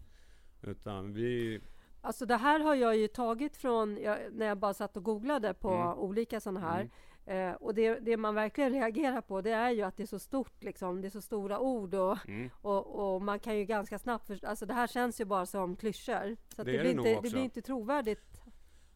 Utan 0.62 1.12
vi 1.12 1.61
Alltså 2.05 2.27
det 2.27 2.37
här 2.37 2.61
har 2.61 2.75
jag 2.75 2.97
ju 2.97 3.09
tagit 3.09 3.57
från, 3.57 3.99
jag, 4.03 4.18
när 4.33 4.47
jag 4.47 4.59
bara 4.59 4.75
satt 4.75 4.97
och 4.97 5.03
googlade 5.03 5.55
på 5.55 5.70
mm. 5.70 5.99
olika 5.99 6.41
sådana 6.41 6.61
här. 6.61 6.81
Mm. 6.81 6.91
Eh, 7.27 7.53
och 7.53 7.75
det, 7.75 7.99
det, 8.01 8.16
man 8.16 8.35
verkligen 8.35 8.72
reagerar 8.81 9.20
på 9.20 9.41
det 9.41 9.51
är 9.51 9.70
ju 9.70 9.83
att 9.83 9.97
det 9.97 10.03
är 10.03 10.07
så 10.07 10.18
stort, 10.18 10.62
liksom. 10.64 11.01
det 11.01 11.09
är 11.09 11.11
så 11.11 11.20
stora 11.20 11.59
ord 11.59 11.95
och, 11.95 12.29
mm. 12.29 12.51
och, 12.61 13.14
och, 13.14 13.22
man 13.22 13.41
kan 13.41 13.59
ju 13.59 13.64
ganska 13.64 13.99
snabbt 13.99 14.27
förstå, 14.27 14.47
alltså 14.47 14.66
det 14.66 14.75
här 14.75 14.87
känns 14.87 15.20
ju 15.20 15.25
bara 15.25 15.47
som 15.47 15.77
klyschor. 15.77 16.37
Så 16.57 16.64
det, 16.64 16.72
det, 16.72 16.79
blir 16.79 16.91
inte, 16.91 17.20
det, 17.22 17.31
blir 17.31 17.45
inte, 17.45 17.62
trovärdigt. 17.62 18.20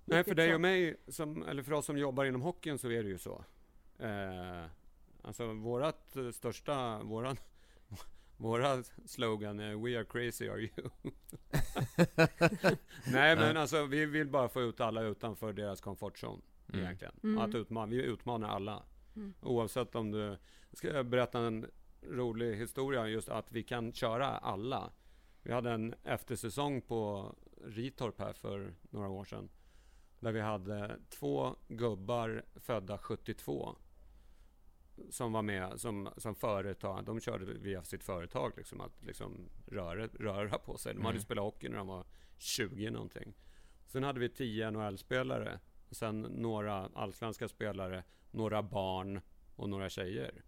Nej, 0.05 0.24
för 0.24 0.35
dig 0.35 0.55
och 0.55 0.61
mig, 0.61 0.97
som, 1.09 1.43
eller 1.43 1.62
för 1.62 1.72
oss 1.72 1.87
som 1.87 1.99
jobbar 1.99 2.24
inom 2.24 2.43
hockeyn 2.43 2.79
så 2.79 2.91
är 2.91 3.03
det 3.03 3.09
ju 3.09 3.18
så. 3.18 3.45
Eh, 3.99 4.64
alltså 5.22 5.53
vårat 5.53 6.16
största, 6.33 7.03
våran, 7.03 7.37
våra 8.37 8.83
slogan 9.07 9.61
är 9.61 9.76
We 9.76 9.99
are 9.99 10.05
crazy, 10.05 10.49
are 10.49 10.61
you? 10.61 10.91
Nej, 13.12 13.37
men 13.37 13.57
alltså 13.57 13.87
vi 13.87 14.07
vill 14.07 14.29
bara 14.29 14.49
få 14.49 14.62
ut 14.62 14.81
alla 14.81 15.03
utanför 15.03 15.53
deras 15.53 15.81
komfortzon. 15.81 16.43
Mm. 16.72 16.84
Egentligen. 16.84 17.14
Mm. 17.22 17.38
Att 17.38 17.54
utmana, 17.54 17.86
vi 17.86 18.02
utmanar 18.02 18.48
alla. 18.48 18.82
Mm. 19.16 19.34
Oavsett 19.42 19.94
om 19.94 20.10
du... 20.10 20.36
Ska 20.72 20.88
jag 20.88 21.06
berätta 21.06 21.38
en 21.38 21.70
rolig 22.02 22.56
historia 22.56 23.08
just 23.08 23.28
att 23.28 23.52
vi 23.52 23.62
kan 23.62 23.92
köra 23.92 24.26
alla. 24.26 24.92
Vi 25.42 25.52
hade 25.52 25.70
en 25.70 25.94
eftersäsong 26.04 26.80
på 26.82 27.34
Ritorp 27.64 28.18
här 28.18 28.32
för 28.32 28.74
några 28.90 29.08
år 29.08 29.24
sedan. 29.24 29.48
Där 30.20 30.32
vi 30.32 30.40
hade 30.40 30.96
två 31.08 31.56
gubbar 31.68 32.44
födda 32.56 32.98
72 32.98 33.76
som 35.10 35.32
var 35.32 35.42
med 35.42 35.80
som, 35.80 36.08
som 36.16 36.34
företag. 36.34 37.04
De 37.04 37.20
körde 37.20 37.44
via 37.44 37.84
sitt 37.84 38.04
företag 38.04 38.52
liksom 38.56 38.80
att 38.80 39.04
liksom 39.04 39.48
röra, 39.66 40.06
röra 40.06 40.58
på 40.58 40.78
sig. 40.78 40.94
De 40.94 41.00
hade 41.00 41.10
mm. 41.10 41.22
spelat 41.22 41.44
hockey 41.44 41.68
när 41.68 41.78
de 41.78 41.86
var 41.86 42.06
20 42.38 42.90
någonting. 42.90 43.34
Sen 43.86 44.02
hade 44.02 44.20
vi 44.20 44.28
10 44.28 44.70
NHL-spelare 44.70 45.58
Sen 45.91 46.22
några 46.22 46.91
allsvenska 46.95 47.49
spelare, 47.49 48.05
några 48.30 48.62
barn 48.62 49.20
och 49.57 49.68
några 49.68 49.89
tjejer. 49.89 50.43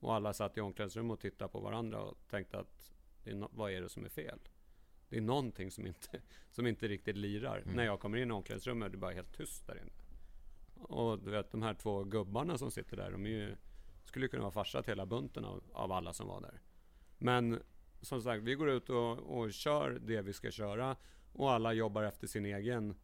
Och 0.00 0.14
alla 0.14 0.32
satt 0.32 0.58
i 0.58 0.60
omklädningsrum 0.60 1.10
och 1.10 1.20
tittade 1.20 1.52
på 1.52 1.60
varandra 1.60 2.00
och 2.00 2.18
tänkte 2.30 2.58
att 2.58 2.92
är 3.24 3.48
vad 3.50 3.72
är 3.72 3.80
det 3.82 3.88
som 3.88 4.04
är 4.04 4.08
fel? 4.08 4.38
Det 5.08 5.16
är 5.16 5.20
någonting 5.20 5.70
som 5.70 5.86
inte, 5.86 6.20
som 6.50 6.66
inte 6.66 6.88
riktigt 6.88 7.16
lirar. 7.16 7.58
Mm. 7.58 7.76
När 7.76 7.84
jag 7.84 8.00
kommer 8.00 8.18
in 8.18 8.30
i 8.30 8.32
omklädningsrummet 8.32 8.86
är 8.86 8.90
det 8.90 8.96
bara 8.96 9.12
helt 9.12 9.36
tyst 9.36 9.66
där 9.66 9.74
inne. 9.82 9.92
Och 10.84 11.18
du 11.18 11.30
vet 11.30 11.50
de 11.50 11.62
här 11.62 11.74
två 11.74 12.04
gubbarna 12.04 12.58
som 12.58 12.70
sitter 12.70 12.96
där, 12.96 13.10
de 13.10 13.26
är 13.26 13.30
ju, 13.30 13.56
skulle 14.04 14.28
kunna 14.28 14.42
vara 14.42 14.52
farsa 14.52 14.82
till 14.82 14.90
hela 14.90 15.06
bunten 15.06 15.44
av, 15.44 15.62
av 15.72 15.92
alla 15.92 16.12
som 16.12 16.28
var 16.28 16.40
där. 16.40 16.60
Men 17.18 17.62
som 18.00 18.22
sagt, 18.22 18.42
vi 18.42 18.54
går 18.54 18.70
ut 18.70 18.90
och, 18.90 19.18
och 19.18 19.52
kör 19.52 19.90
det 19.90 20.22
vi 20.22 20.32
ska 20.32 20.50
köra 20.50 20.96
och 21.32 21.52
alla 21.52 21.72
jobbar 21.72 22.02
efter 22.02 22.26
sin 22.26 22.46
egen 22.46 22.94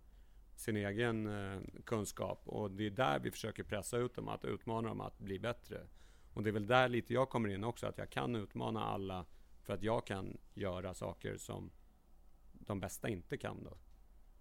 sin 0.60 0.76
egen 0.76 1.26
eh, 1.26 1.60
kunskap. 1.84 2.42
Och 2.44 2.70
det 2.70 2.86
är 2.86 2.90
där 2.90 3.18
vi 3.18 3.30
försöker 3.30 3.62
pressa 3.62 3.98
ut 3.98 4.14
dem, 4.14 4.28
att 4.28 4.44
utmana 4.44 4.88
dem 4.88 5.00
att 5.00 5.18
bli 5.18 5.38
bättre. 5.38 5.86
Och 6.34 6.42
det 6.42 6.50
är 6.50 6.52
väl 6.52 6.66
där 6.66 6.88
lite 6.88 7.14
jag 7.14 7.28
kommer 7.28 7.48
in 7.48 7.64
också, 7.64 7.86
att 7.86 7.98
jag 7.98 8.10
kan 8.10 8.36
utmana 8.36 8.84
alla 8.84 9.26
för 9.62 9.72
att 9.72 9.82
jag 9.82 10.06
kan 10.06 10.38
göra 10.54 10.94
saker 10.94 11.36
som 11.36 11.70
de 12.52 12.80
bästa 12.80 13.08
inte 13.08 13.36
kan. 13.36 13.64
Då. 13.64 13.78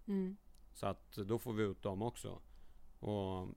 Mm. 0.06 0.36
Så 0.72 0.86
att 0.86 1.12
då 1.12 1.38
får 1.38 1.52
vi 1.52 1.62
ut 1.62 1.82
dem 1.82 2.02
också. 2.02 2.42
Och 2.98 3.48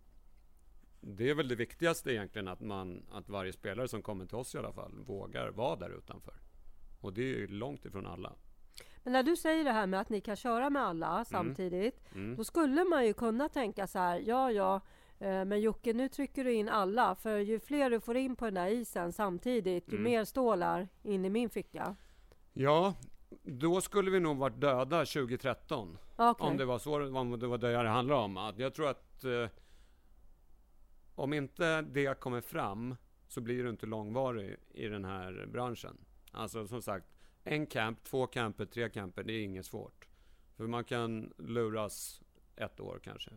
det 1.01 1.29
är 1.29 1.35
väl 1.35 1.47
det 1.47 1.55
viktigaste 1.55 2.11
egentligen, 2.11 2.47
att, 2.47 2.59
man, 2.59 3.05
att 3.11 3.29
varje 3.29 3.53
spelare 3.53 3.87
som 3.87 4.01
kommer 4.01 4.25
till 4.25 4.37
oss 4.37 4.55
i 4.55 4.57
alla 4.57 4.73
fall 4.73 4.99
vågar 4.99 5.51
vara 5.51 5.75
där 5.75 5.97
utanför. 5.97 6.35
Och 7.01 7.13
det 7.13 7.21
är 7.21 7.25
ju 7.25 7.47
långt 7.47 7.85
ifrån 7.85 8.05
alla. 8.05 8.35
Men 9.03 9.13
när 9.13 9.23
du 9.23 9.35
säger 9.35 9.63
det 9.63 9.71
här 9.71 9.87
med 9.87 9.99
att 9.99 10.09
ni 10.09 10.21
kan 10.21 10.35
köra 10.35 10.69
med 10.69 10.83
alla 10.83 11.13
mm. 11.13 11.25
samtidigt, 11.25 12.01
mm. 12.15 12.35
då 12.35 12.43
skulle 12.43 12.83
man 12.83 13.05
ju 13.05 13.13
kunna 13.13 13.49
tänka 13.49 13.87
så 13.87 13.99
här, 13.99 14.23
ja, 14.25 14.51
ja, 14.51 14.81
Eh, 15.23 15.45
Men 15.45 15.61
Jocke, 15.61 15.93
nu 15.93 16.09
trycker 16.09 16.43
du 16.43 16.53
in 16.53 16.69
alla, 16.69 17.15
för 17.15 17.37
ju 17.37 17.59
fler 17.59 17.89
du 17.89 17.99
får 17.99 18.17
in 18.17 18.35
på 18.35 18.45
den 18.45 18.53
där 18.53 18.67
isen 18.67 19.13
samtidigt, 19.13 19.91
ju 19.93 19.97
Mm. 19.97 20.03
mer 20.03 20.25
stålar 20.25 20.87
in 21.03 21.25
i 21.25 21.29
min 21.29 21.49
ficka. 21.49 21.95
Ja, 22.53 22.93
då 23.43 23.81
skulle 23.81 24.11
vi 24.11 24.19
nog 24.19 24.37
varit 24.37 24.61
döda 24.61 25.05
2013. 25.05 25.97
Okej. 26.15 26.47
Om 26.47 26.57
det 26.57 26.65
var 26.65 26.79
så, 26.79 27.17
om 27.17 27.39
det 27.39 27.47
var 27.47 27.57
det 27.57 27.83
det 27.83 27.89
handlade 27.89 28.21
om. 28.21 28.53
Jag 28.57 28.73
tror 28.73 28.89
att 28.89 29.23
eh, 29.23 29.49
om 31.15 31.33
inte 31.33 31.81
det 31.81 32.19
kommer 32.19 32.41
fram 32.41 32.95
så 33.27 33.41
blir 33.41 33.63
du 33.63 33.69
inte 33.69 33.85
långvarig 33.85 34.57
i 34.73 34.87
den 34.87 35.05
här 35.05 35.45
branschen. 35.51 35.97
Alltså 36.31 36.67
som 36.67 36.81
sagt, 36.81 37.05
en 37.43 37.65
camp, 37.67 38.03
två 38.03 38.27
camper, 38.27 38.65
tre 38.65 38.89
camper, 38.89 39.23
det 39.23 39.33
är 39.33 39.43
inget 39.43 39.65
svårt. 39.65 40.07
För 40.57 40.67
man 40.67 40.83
kan 40.83 41.33
luras 41.37 42.21
ett 42.55 42.79
år 42.79 42.99
kanske. 43.03 43.31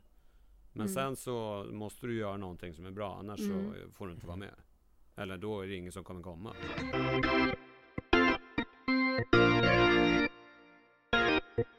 Men 0.72 0.86
Mm. 0.86 0.94
sen 0.94 1.16
så 1.16 1.66
måste 1.72 2.06
du 2.06 2.18
göra 2.18 2.36
någonting 2.36 2.74
som 2.74 2.86
är 2.86 2.90
bra, 2.90 3.16
annars 3.18 3.40
Mm. 3.40 3.72
så 3.84 3.90
får 3.92 4.06
du 4.06 4.12
inte 4.12 4.26
vara 4.26 4.36
med. 4.36 4.54
Eller 5.16 5.38
då 5.38 5.60
är 5.60 5.66
det 5.66 5.74
ingen 5.76 5.92
som 5.92 6.04
kommer 6.04 6.22
komma. 6.22 6.54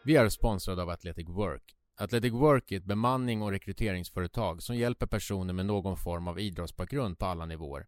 Vi 0.03 0.15
är 0.15 0.30
sponsrade 0.30 0.82
av 0.82 0.89
Athletic 0.89 1.30
Work. 1.30 1.75
Athletic 1.99 2.34
Work 2.34 2.71
är 2.71 2.78
ett 2.78 2.86
bemanning 2.86 3.41
och 3.41 3.51
rekryteringsföretag 3.51 4.63
som 4.63 4.75
hjälper 4.75 5.07
personer 5.07 5.53
med 5.53 5.65
någon 5.65 5.97
form 5.97 6.28
av 6.28 6.39
idrottsbakgrund 6.39 7.19
på 7.19 7.25
alla 7.25 7.45
nivåer. 7.45 7.88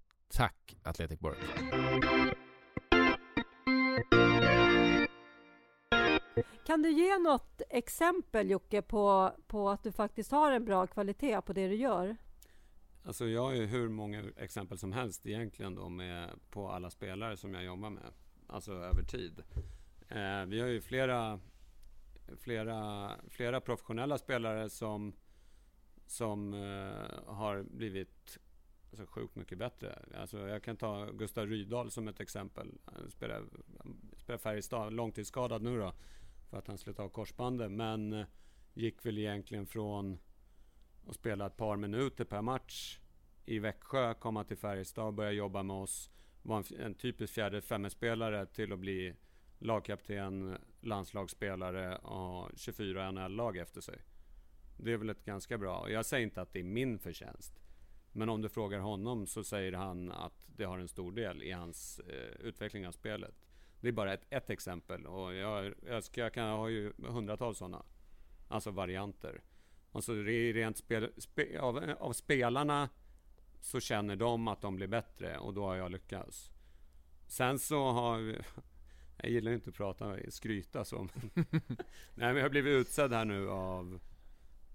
Tack 0.33 0.77
Athletic 0.83 1.21
Work! 1.21 1.37
Kan 6.65 6.81
du 6.81 6.91
ge 6.91 7.17
något 7.17 7.61
exempel 7.69 8.49
Jocke 8.49 8.81
på, 8.81 9.31
på 9.47 9.69
att 9.69 9.83
du 9.83 9.91
faktiskt 9.91 10.31
har 10.31 10.51
en 10.51 10.65
bra 10.65 10.87
kvalitet 10.87 11.41
på 11.41 11.53
det 11.53 11.67
du 11.67 11.75
gör? 11.75 12.17
Alltså 13.03 13.27
jag 13.27 13.41
har 13.41 13.53
ju 13.53 13.65
hur 13.65 13.89
många 13.89 14.23
exempel 14.37 14.77
som 14.77 14.91
helst 14.91 15.25
egentligen 15.25 15.75
då 15.75 15.89
med, 15.89 16.29
på 16.49 16.69
alla 16.69 16.89
spelare 16.89 17.37
som 17.37 17.53
jag 17.53 17.63
jobbar 17.63 17.89
med. 17.89 18.13
Alltså 18.47 18.71
över 18.71 19.03
tid. 19.03 19.43
Eh, 20.09 20.45
vi 20.45 20.61
har 20.61 20.67
ju 20.67 20.81
flera, 20.81 21.39
flera, 22.37 23.11
flera 23.29 23.61
professionella 23.61 24.17
spelare 24.17 24.69
som, 24.69 25.13
som 26.07 26.53
eh, 26.53 27.33
har 27.33 27.63
blivit 27.63 28.39
så 28.93 29.05
sjukt 29.05 29.35
mycket 29.35 29.57
bättre. 29.57 29.99
Alltså 30.15 30.47
jag 30.47 30.63
kan 30.63 30.77
ta 30.77 31.05
Gustav 31.11 31.47
Rydahl 31.47 31.91
som 31.91 32.07
ett 32.07 32.19
exempel. 32.19 32.71
Han 32.85 33.11
spelar, 33.11 33.43
spelar 34.17 34.37
Färjestad, 34.37 34.93
långtidsskadad 34.93 35.61
nu 35.61 35.79
då. 35.79 35.93
För 36.49 36.57
att 36.57 36.67
han 36.67 36.77
slet 36.77 36.99
av 36.99 37.09
korsbandet. 37.09 37.71
Men 37.71 38.13
eh, 38.13 38.25
gick 38.73 39.05
väl 39.05 39.17
egentligen 39.17 39.65
från 39.65 40.19
att 41.07 41.15
spela 41.15 41.45
ett 41.45 41.57
par 41.57 41.77
minuter 41.77 42.25
per 42.25 42.41
match 42.41 42.99
i 43.45 43.59
Växjö, 43.59 44.13
komma 44.13 44.43
till 44.43 44.57
Färjestad 44.57 45.05
och 45.05 45.13
börja 45.13 45.31
jobba 45.31 45.63
med 45.63 45.75
oss. 45.75 46.11
Var 46.41 46.57
en, 46.57 46.81
en 46.81 46.95
typisk 46.95 47.33
fjärde-femmespelare 47.33 48.45
till 48.45 48.73
att 48.73 48.79
bli 48.79 49.15
lagkapten, 49.59 50.57
landslagsspelare 50.81 51.97
och 51.97 52.49
24 52.55 53.11
NHL-lag 53.11 53.57
efter 53.57 53.81
sig. 53.81 54.01
Det 54.77 54.93
är 54.93 54.97
väl 54.97 55.09
ett 55.09 55.25
ganska 55.25 55.57
bra. 55.57 55.79
Och 55.79 55.91
jag 55.91 56.05
säger 56.05 56.23
inte 56.23 56.41
att 56.41 56.53
det 56.53 56.59
är 56.59 56.63
min 56.63 56.99
förtjänst. 56.99 57.60
Men 58.11 58.29
om 58.29 58.41
du 58.41 58.49
frågar 58.49 58.79
honom 58.79 59.27
så 59.27 59.43
säger 59.43 59.73
han 59.73 60.11
att 60.11 60.45
det 60.55 60.63
har 60.63 60.79
en 60.79 60.87
stor 60.87 61.11
del 61.11 61.43
i 61.43 61.51
hans 61.51 61.99
eh, 61.99 62.45
utveckling 62.45 62.87
av 62.87 62.91
spelet. 62.91 63.35
Det 63.81 63.87
är 63.87 63.91
bara 63.91 64.13
ett, 64.13 64.25
ett 64.29 64.49
exempel 64.49 65.05
och 65.05 65.33
jag, 65.33 65.73
jag, 65.87 66.03
ska, 66.03 66.21
jag 66.21 66.33
kan 66.33 66.49
ha 66.49 66.69
ju 66.69 66.93
hundratals 67.07 67.57
sådana. 67.57 67.83
Alltså 68.47 68.71
varianter. 68.71 69.41
Alltså 69.91 70.13
rent 70.13 70.77
spel, 70.77 71.11
spe, 71.17 71.59
av, 71.59 71.95
av 71.99 72.13
spelarna 72.13 72.89
så 73.61 73.79
känner 73.79 74.15
de 74.15 74.47
att 74.47 74.61
de 74.61 74.75
blir 74.75 74.87
bättre 74.87 75.37
och 75.37 75.53
då 75.53 75.65
har 75.65 75.75
jag 75.75 75.91
lyckats. 75.91 76.51
Sen 77.27 77.59
så 77.59 77.83
har 77.91 78.17
vi, 78.17 78.37
jag 79.17 79.31
gillar 79.31 79.51
inte 79.51 79.69
att 79.69 79.75
prata, 79.75 80.15
skryta 80.29 80.85
så. 80.85 81.07
men- 81.13 81.31
Nej 82.15 82.27
men 82.27 82.35
jag 82.35 82.43
har 82.43 82.49
blivit 82.49 82.71
utsedd 82.87 83.13
här 83.13 83.25
nu 83.25 83.49
av 83.49 83.99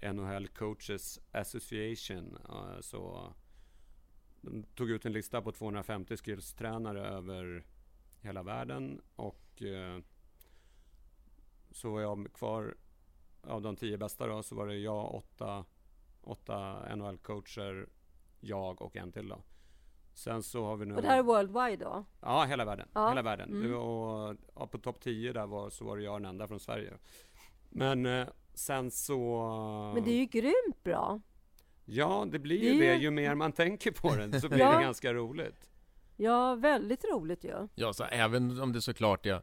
NHL 0.01 0.49
Coaches 0.49 1.21
Association. 1.33 2.39
eh, 2.49 2.81
Så 2.81 3.33
de 4.41 4.63
tog 4.63 4.91
ut 4.91 5.07
en 5.07 5.13
lista 5.13 5.43
på 5.43 5.53
250 5.53 6.17
skillstränare 6.17 7.07
över 7.07 7.67
hela 8.21 8.43
världen 8.43 9.01
och 9.17 9.63
eh, 9.63 9.99
så 11.71 11.91
var 11.91 12.01
jag 12.01 12.33
kvar 12.35 12.77
av 13.43 13.63
de 13.63 13.77
tio 13.77 13.99
bästa 13.99 14.27
då, 14.27 14.43
så 14.43 14.55
var 14.55 14.67
det 14.67 14.77
jag, 14.77 15.15
åtta, 15.15 15.65
åtta 16.23 16.83
NHL-coacher, 16.97 17.89
jag 18.41 18.83
och 18.83 18.97
en 18.97 19.13
till 19.13 19.29
då. 19.29 19.43
Sen 20.15 20.43
så 20.43 20.65
har 20.65 20.77
vi 20.77 20.87
nu... 20.87 20.95
Och 20.95 21.03
det 21.03 21.09
här 21.09 21.19
är 21.19 21.23
worldwide 21.23 21.85
då? 21.85 22.05
Ja, 22.21 22.45
hela 22.45 22.65
världen. 22.65 22.89
Ja, 22.95 23.09
Hela 23.09 23.23
världen. 23.23 23.51
mm. 23.53 23.75
Och, 23.75 24.71
på 24.71 24.79
topp 24.79 25.01
10 25.01 25.33
där 25.33 25.47
var, 25.47 25.71
så 25.71 25.85
var 25.85 25.97
det 25.97 26.03
jag 26.03 26.15
den 26.15 26.25
enda 26.25 26.49
från 26.49 26.61
Sverige. 26.61 26.93
Men 27.71 28.07
eh, 28.07 28.27
sen 28.59 28.91
så... 28.91 29.93
Men 29.95 30.05
det 30.05 30.11
är 30.11 30.17
ju 30.19 30.25
grymt 30.27 30.83
bra. 30.85 31.21
Ja, 31.85 32.27
det 32.31 32.39
blir 32.39 32.61
Det 32.61 32.67
ju 32.67 32.81
det. 32.81 32.95
ju- 32.95 33.11
mer 33.11 33.35
man 33.35 33.53
tänker 33.53 33.91
på 33.93 34.17
det 34.17 34.41
så 34.41 34.49
blir 34.49 34.59
Ja. 34.59 34.77
det 34.79 34.83
ganska 34.83 35.15
roligt. 35.15 35.71
Ja, 36.17 36.55
väldigt 36.55 37.05
roligt 37.05 37.45
ju. 37.45 37.69
Ja, 37.75 37.93
så 37.93 38.05
även 38.05 38.61
om 38.61 38.73
det 38.73 38.83
såklart 38.83 39.27
är 39.27 39.43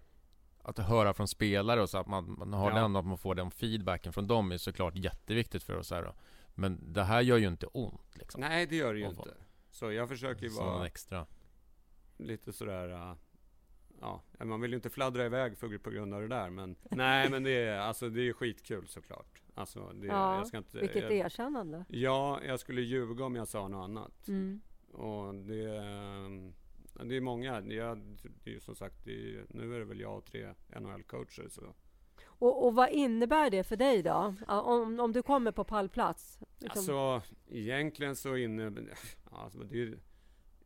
att 0.61 0.77
höra 0.79 1.13
från 1.13 1.27
spelare 1.27 1.81
och 1.81 1.89
så 1.89 1.97
att 1.97 2.07
man, 2.07 2.35
man 2.39 2.53
har 2.53 2.71
Ja. 2.71 2.75
den 2.81 2.95
och 2.95 2.99
att 2.99 3.05
man 3.05 3.17
får 3.17 3.35
den 3.35 3.51
feedbacken 3.51 4.13
från 4.13 4.27
dem 4.27 4.51
är 4.51 4.57
såklart 4.57 4.95
jätteviktigt 4.95 5.63
för 5.63 5.75
oss 5.77 5.91
här 5.91 6.03
då. 6.03 6.13
Men 6.55 6.93
det 6.93 7.03
här 7.03 7.21
gör 7.21 7.37
ju 7.37 7.47
inte 7.47 7.65
ont 7.67 8.17
liksom. 8.17 8.41
Nej, 8.41 8.65
det 8.65 8.75
gör 8.75 8.93
det 8.93 8.99
ju 8.99 9.05
inte. 9.09 9.33
Så 9.71 9.91
jag 9.91 10.09
försöker 10.09 10.43
ju 10.43 10.49
vara 10.49 10.87
extra. 10.87 11.25
lite 12.17 12.53
sådär... 12.53 12.89
äh, 12.89 13.15
Ja, 14.03 14.45
man 14.45 14.61
vill 14.61 14.71
ju 14.71 14.75
inte 14.75 14.89
fladdra 14.89 15.25
iväg 15.25 15.57
för, 15.57 15.77
på 15.77 15.89
grund 15.89 16.13
av 16.13 16.21
det 16.21 16.27
där. 16.27 16.49
Men 16.49 16.75
nej, 16.89 17.29
men 17.29 17.43
det 17.43 17.51
är, 17.51 17.79
alltså, 17.79 18.09
det 18.09 18.29
är 18.29 18.33
skitkul 18.33 18.87
såklart. 18.87 19.41
Alltså, 19.55 19.91
det, 19.93 20.07
Ja, 20.07 20.37
jag 20.37 20.47
ska 20.47 20.57
inte, 20.57 20.79
Vilket 20.79 21.03
jag, 21.03 21.13
erkännande. 21.13 21.85
Ja, 21.89 22.39
jag 22.45 22.59
skulle 22.59 22.81
ljuga 22.81 23.25
om 23.25 23.35
jag 23.35 23.47
sa 23.47 23.67
något 23.67 23.83
annat. 23.83 24.27
Mm. 24.27 24.61
Och 24.91 25.35
det, 25.35 25.77
ehm, 25.77 26.53
det 27.03 27.17
är 27.17 27.21
många. 27.21 27.61
Jag, 27.61 28.17
det 28.43 28.55
är 28.55 28.59
som 28.59 28.75
sagt, 28.75 29.07
är, 29.07 29.45
nu 29.49 29.75
är 29.75 29.79
det 29.79 29.85
väl 29.85 29.99
jag 29.99 30.17
och 30.17 30.25
tre 30.25 30.53
NHL-coacher. 30.69 31.49
Så. 31.49 31.61
Och, 32.25 32.67
och 32.67 32.75
vad 32.75 32.89
innebär 32.89 33.49
det 33.49 33.63
för 33.63 33.75
dig 33.77 34.03
då? 34.03 34.35
Om, 34.47 34.99
om 34.99 35.13
du 35.13 35.21
kommer 35.21 35.51
på 35.51 35.63
pallplats? 35.63 36.39
Liksom- 36.59 36.95
Alltså, 36.95 37.21
egentligen 37.49 38.15
så 38.15 38.35
innebär... 38.35 38.93
Alltså, 39.31 39.59
det 39.59 39.81
är, 39.81 39.97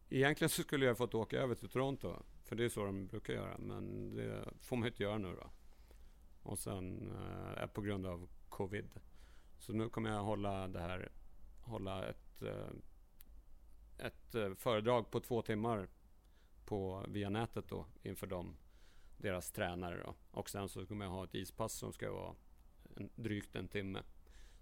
egentligen 0.09 0.49
så 0.49 0.61
skulle 0.61 0.85
jag 0.85 0.97
fått 0.97 1.15
åka 1.15 1.37
över 1.37 1.55
till 1.55 1.69
Toronto. 1.69 2.15
För 2.47 2.55
det 2.55 2.65
är 2.65 2.69
så 2.69 2.85
de 2.85 3.07
brukar 3.07 3.33
göra. 3.33 3.57
Men 3.57 4.15
det 4.15 4.49
får 4.59 4.77
man 4.77 4.87
inte 4.87 5.03
göra 5.03 5.17
nu 5.17 5.35
då. 5.35 5.49
Och 6.43 6.59
sen 6.59 7.11
eh, 7.57 7.65
på 7.67 7.81
grund 7.81 8.05
av 8.05 8.29
covid. 8.49 8.89
Så 9.59 9.73
nu 9.73 9.89
kommer 9.89 10.09
jag 10.09 10.23
hålla 10.23 10.67
det 10.67 10.79
här, 10.79 11.11
hålla 11.61 12.05
ett, 12.09 12.41
eh, 12.41 12.67
ett 14.05 14.35
eh, 14.35 14.53
föredrag 14.53 15.11
på 15.11 15.19
två 15.19 15.41
timmar 15.41 15.87
på, 16.65 17.05
via 17.07 17.29
nätet 17.29 17.69
då 17.69 17.85
inför 18.03 18.27
dem, 18.27 18.57
deras 19.17 19.51
tränare 19.51 20.03
då. 20.05 20.13
Och 20.31 20.49
sen 20.49 20.69
så 20.69 20.85
kommer 20.85 21.05
jag 21.05 21.11
ha 21.11 21.23
ett 21.23 21.35
ispass 21.35 21.73
som 21.73 21.93
ska 21.93 22.11
vara 22.11 22.35
en, 22.95 23.09
drygt 23.15 23.55
en 23.55 23.67
timme. 23.67 23.99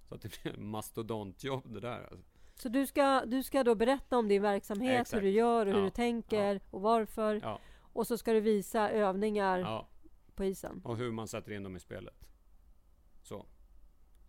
Så 0.10 0.16
att 0.16 0.22
det 0.22 0.42
blir 0.44 0.54
en 0.54 0.66
mastodontjobb 0.68 1.74
det 1.74 1.80
där. 1.80 2.08
Alltså. 2.12 2.26
Så 2.56 2.70
du 2.70 2.88
ska, 2.88 3.26
du 3.26 3.44
ska 3.44 3.64
då 3.64 3.76
berätta 3.76 4.18
om 4.18 4.28
din 4.28 4.42
verksamhet, 4.42 5.02
Exakt. 5.02 5.18
hur 5.18 5.22
du 5.28 5.30
gör 5.30 5.66
och 5.66 5.72
hur 5.74 5.80
Ja. 5.80 5.86
du 5.86 5.90
tänker 5.92 6.62
och 6.72 6.82
varför. 6.82 7.40
Ja. 7.44 7.60
Och 7.96 8.08
så 8.08 8.18
ska 8.18 8.34
du 8.34 8.40
visa 8.40 8.90
övningar 8.90 9.60
Ja, 9.60 9.88
på 10.36 10.46
isen. 10.46 10.82
och 10.84 10.98
hur 10.98 11.12
man 11.12 11.28
sätter 11.28 11.52
in 11.52 11.64
dem 11.64 11.76
i 11.76 11.80
spelet. 11.80 12.28
Så. 13.22 13.46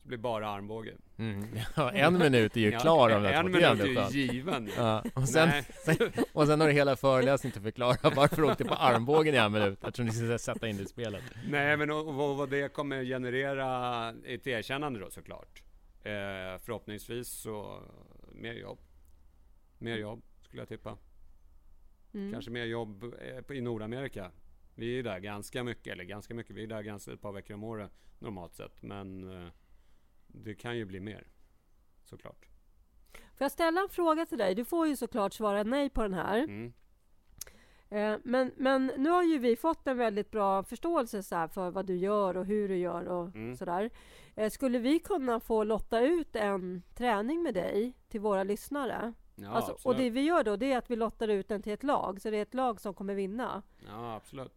Det 0.03 0.09
blir 0.09 0.19
bara 0.19 0.49
armbåge. 0.49 0.95
Mm. 1.19 1.49
Ja, 1.77 1.91
en 1.93 2.19
minut 2.19 2.57
är 2.57 2.61
ju 2.61 2.71
Ja, 2.73 2.79
klar 2.81 3.17
om 3.17 3.23
det 3.23 3.33
En 3.33 3.47
minut 3.47 3.63
är 3.81 3.87
ju 3.87 3.95
skönt. 3.95 4.15
given. 4.15 4.71
Ja, 4.77 5.05
och, 5.15 5.29
sen, 5.29 5.63
sen, 5.85 5.97
och 6.33 6.47
sen 6.47 6.61
har 6.61 6.69
du 6.69 6.73
hela 6.75 6.97
föreläsningen 6.97 7.53
till 7.53 7.61
att 7.61 7.65
förklara 7.65 8.11
varför 8.17 8.37
du 8.37 8.49
åkte 8.51 8.65
på 8.65 8.75
armbågen 8.75 9.35
i 9.35 9.39
en 9.39 9.53
minut 9.53 9.85
eftersom 9.85 10.07
ni 10.07 10.13
ska 10.13 10.39
sätta 10.39 10.69
in 10.69 10.77
det 10.77 10.83
i 10.83 10.87
spelet. 10.87 11.23
Nej, 11.49 11.77
men 11.77 11.91
och, 11.91 12.09
och 12.09 12.37
vad 12.37 12.51
det 12.51 12.73
kommer 12.73 13.05
generera 13.05 14.11
ett 14.25 14.47
erkännande 14.47 15.01
då 15.01 15.11
såklart. 15.11 15.63
Eh, 16.03 16.13
förhoppningsvis 16.61 17.29
så 17.29 17.83
mer 18.33 18.53
jobb. 18.55 18.79
Mer 19.79 19.97
jobb, 19.97 20.23
skulle 20.41 20.61
jag 20.63 20.69
tippa. 20.69 20.97
Mm. 22.17 22.33
Kanske 22.33 22.51
mer 22.51 22.65
jobb 22.65 23.05
eh, 23.49 23.57
i 23.57 23.61
Nordamerika. 23.61 24.31
Vi 24.75 24.99
är 24.99 25.03
där 25.03 25.19
ganska 25.19 25.65
mycket, 25.65 25.93
eller 25.93 26.05
ganska 26.05 26.35
mycket, 26.35 26.57
vi 26.57 26.63
är 26.63 26.67
där 26.67 26.83
ganska 26.83 27.13
ett 27.13 27.21
par 27.21 27.33
veckor 27.33 27.55
om 27.55 27.65
året 27.65 27.93
normalt 28.19 28.55
sett. 28.55 28.83
Men 28.83 29.31
eh, 29.43 29.49
det 30.27 30.55
kan 30.55 30.77
ju 30.77 30.85
bli 30.85 31.01
mer. 31.01 31.27
Såklart. 32.05 32.49
Får 33.13 33.45
jag 33.45 33.53
ställa 33.53 33.81
en 33.81 33.89
fråga 33.89 34.27
till 34.27 34.39
dig? 34.39 34.55
Du 34.55 34.65
får 34.65 34.87
ju 34.87 34.97
såklart 34.97 35.33
svara 35.33 35.63
nej 35.63 35.91
på 35.91 36.03
den 36.03 36.15
här. 36.15 36.39
Mm. 36.39 36.73
Eh, 37.89 38.19
Men, 38.25 38.53
men 38.57 38.93
nu 38.97 39.11
har 39.11 39.23
ju 39.23 39.39
vi 39.39 39.57
fått 39.57 39.87
en 39.87 39.97
väldigt 39.99 40.31
bra 40.31 40.63
förståelse 40.63 41.23
så 41.23 41.49
för 41.49 41.71
vad 41.71 41.87
du 41.87 41.97
gör 41.97 42.37
och 42.37 42.47
hur 42.47 42.69
du 42.69 42.77
gör 42.77 43.05
och 43.09 43.35
Mm. 43.35 43.57
sådär. 43.57 43.91
Skulle 44.51 44.79
vi 44.79 44.99
kunna 44.99 45.41
få 45.41 45.65
lotta 45.65 46.01
ut 46.01 46.37
en 46.37 46.83
träning 46.95 47.43
med 47.43 47.55
dig 47.55 47.93
till 48.09 48.21
våra 48.21 48.43
lyssnare? 48.45 49.13
Ja, 49.39 49.49
alltså, 49.51 49.89
och 49.89 49.97
det 49.97 50.11
vi 50.11 50.21
gör 50.21 50.45
då, 50.45 50.57
det 50.57 50.73
är 50.73 50.79
att 50.79 50.91
vi 50.91 50.97
lottar 50.97 51.29
ut 51.29 51.49
den 51.49 51.63
till 51.63 51.73
ett 51.73 51.83
lag, 51.83 52.21
så 52.21 52.31
det 52.31 52.37
är 52.37 52.43
ett 52.43 52.55
lag 52.55 52.81
som 52.81 52.95
kommer 52.95 53.15
vinna. 53.15 53.63
Ja, 53.87 54.15
absolut. 54.15 54.53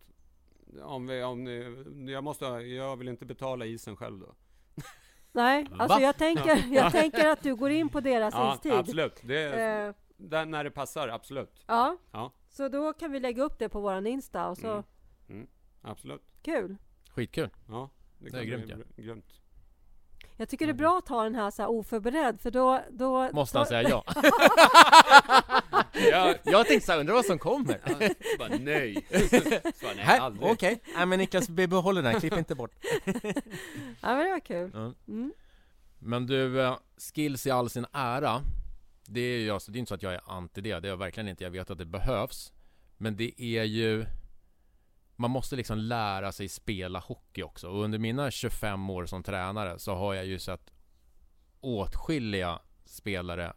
Om 0.84 1.08
vi, 1.08 1.24
om 1.24 1.44
ni, 1.44 2.12
jag, 2.12 2.24
måste, 2.24 2.46
jag 2.46 2.98
vill 2.98 3.08
inte 3.08 3.26
betala 3.26 3.66
isen 3.66 3.96
själv 3.96 4.20
då. 4.20 4.36
Nej, 5.32 5.68
alltså 5.72 5.98
Va? 5.98 6.02
jag 6.02 6.18
tänker, 6.18 6.68
jag 6.74 6.92
tänker 6.92 7.28
att 7.28 7.44
du 7.44 7.56
går 7.56 7.70
in 7.72 7.90
på 7.90 8.00
deras 8.00 8.34
Ja, 8.34 8.56
istid. 8.56 8.72
absolut. 8.74 9.20
Det, 9.24 9.54
Eh, 9.62 9.94
där, 10.18 10.46
när 10.46 10.64
det 10.64 10.72
passar, 10.72 11.08
absolut. 11.08 11.64
ja. 11.68 11.98
Ja. 12.12 12.32
så 12.50 12.68
då 12.70 12.94
kan 12.94 13.12
vi 13.12 13.20
lägga 13.20 13.44
upp 13.44 13.60
det 13.60 13.70
på 13.70 13.80
våran 13.82 14.08
Insta 14.08 14.50
och 14.50 14.58
så, 14.58 14.84
Mm. 15.30 15.48
Absolut. 15.82 16.22
kul! 16.42 16.78
Skitkul. 17.10 17.50
Ja, 17.68 17.90
Det 18.20 18.30
kan 18.30 18.40
är 18.40 18.44
bli 18.44 18.52
grymt, 18.52 18.70
ja. 18.96 19.04
grymt. 19.04 19.42
Jag 20.40 20.50
tycker 20.50 20.66
det 20.68 20.72
är 20.72 20.74
bra 20.74 20.98
att 20.98 21.08
ha 21.08 21.24
den 21.24 21.36
här, 21.36 21.52
så 21.52 21.62
här 21.62 21.70
oförberedd, 21.70 22.42
för 22.42 22.52
då... 22.52 22.82
då 22.92 23.30
Måste 23.34 23.58
han 23.58 23.66
då, 23.66 23.70
säga 23.70 23.90
ja? 23.90 24.04
Ja, 26.12 26.36
Jag 26.44 26.68
tänkte 26.68 26.86
såhär, 26.86 27.00
undrar 27.00 27.14
vad 27.14 27.26
som 27.26 27.40
kommer? 27.40 27.80
ja, 27.86 28.10
bara 28.40 28.50
nej. 28.60 29.06
Så, 29.80 29.86
nej, 29.96 30.06
Här, 30.06 30.20
aldrig. 30.20 30.52
Okej, 30.52 30.82
nej 30.96 31.06
men 31.06 31.20
Niklas, 31.20 31.50
vi 31.50 31.68
behåller 31.68 32.02
den, 32.02 32.20
klipp 32.20 32.38
inte 32.38 32.56
bort. 32.56 32.72
Ja, 34.02 34.16
men 34.16 34.26
det 34.26 34.32
var 34.32 34.40
kul. 34.40 34.72
Mm. 35.08 35.34
Men 36.00 36.28
du, 36.28 36.62
eh, 36.62 36.78
skills 37.14 37.48
i 37.48 37.52
all 37.52 37.70
sin 37.70 37.86
ära. 37.94 38.42
Det 39.06 39.22
är 39.22 39.40
ju 39.40 39.52
alltså, 39.52 39.72
det 39.72 39.78
är 39.78 39.80
inte 39.80 39.90
så 39.90 39.96
att 39.96 40.04
jag 40.04 40.14
är 40.14 40.22
anti 40.26 40.62
det, 40.62 40.80
det 40.80 40.88
är 40.88 40.90
jag 40.90 40.98
verkligen 40.98 41.28
inte. 41.30 41.44
Jag 41.44 41.52
vet 41.52 41.70
att 41.70 41.78
det 41.78 41.86
behövs. 41.86 42.54
Men 42.98 43.16
det 43.16 43.42
är 43.42 43.64
ju... 43.64 44.06
Man 45.20 45.32
måste 45.32 45.56
liksom 45.56 45.78
lära 45.78 46.32
sig 46.32 46.50
spela 46.50 47.00
hockey 47.00 47.44
också. 47.44 47.70
Och 47.70 47.84
under 47.84 48.00
mina 48.00 48.32
25 48.32 48.90
år 48.90 49.06
som 49.06 49.24
tränare 49.24 49.80
så 49.80 49.96
har 49.96 50.14
jag 50.14 50.26
ju 50.26 50.40
sett 50.40 50.72
åtskilliga 51.62 52.60
spelare 52.86 53.54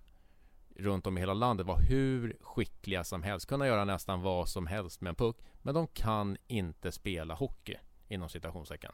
runt 0.77 1.07
om 1.07 1.17
i 1.19 1.21
hela 1.21 1.35
landet 1.35 1.67
vara 1.67 1.79
hur 1.79 2.37
skickliga 2.41 3.05
som 3.05 3.23
helst. 3.23 3.47
Kunna 3.47 3.67
göra 3.67 3.85
nästan 3.85 4.23
vad 4.23 4.49
som 4.49 4.67
helst 4.67 5.01
med 5.01 5.09
en 5.11 5.15
puck. 5.17 5.37
Men 5.63 5.75
de 5.75 5.87
kan 5.87 6.37
inte 6.47 6.93
spela 6.93 7.35
hockey, 7.35 7.77
inom 8.09 8.29
citationstecken. 8.29 8.93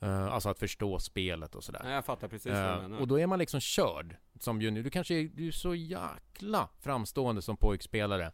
Eh, 0.00 0.26
alltså 0.26 0.48
att 0.48 0.58
förstå 0.58 0.98
spelet 0.98 1.54
och 1.54 1.64
sådär. 1.64 1.80
Nej, 1.84 1.92
jag 1.94 2.04
fattar 2.04 2.28
precis 2.28 2.52
vad 2.52 2.62
du 2.62 2.68
Eh, 2.68 2.82
menar. 2.82 2.98
och 2.98 3.08
då 3.08 3.20
är 3.20 3.26
man 3.26 3.38
liksom 3.38 3.60
körd 3.60 4.16
som 4.40 4.62
junior. 4.62 4.82
Du 4.82 4.90
kanske 4.90 5.14
är, 5.14 5.24
du 5.34 5.48
är 5.48 5.52
så 5.52 5.74
jäkla 5.74 6.68
framstående 6.80 7.42
som 7.42 7.56
pojkspelare. 7.56 8.32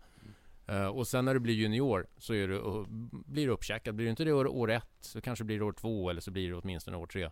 Eh, 0.73 0.87
och 0.87 1.07
sen 1.07 1.25
när 1.25 1.35
du 1.35 1.41
blir 1.41 1.55
junior 1.55 2.07
så 2.19 2.35
är 2.35 2.49
du, 2.49 2.55
uh, 2.55 2.87
blir 3.11 3.47
du 3.47 3.53
uppcheckad. 3.53 3.95
Blir 3.95 4.07
du 4.07 4.11
inte 4.11 4.25
det 4.25 4.33
år, 4.33 4.47
år 4.47 4.71
ett 4.71 4.97
så 5.01 5.21
kanske 5.21 5.45
blir 5.45 5.59
det 5.59 5.65
år 5.65 5.73
två 5.73 6.11
eller 6.11 6.21
så 6.21 6.31
blir 6.31 6.49
det 6.49 6.57
åtminstone 6.57 6.97
år 6.97 7.07
tre. 7.07 7.31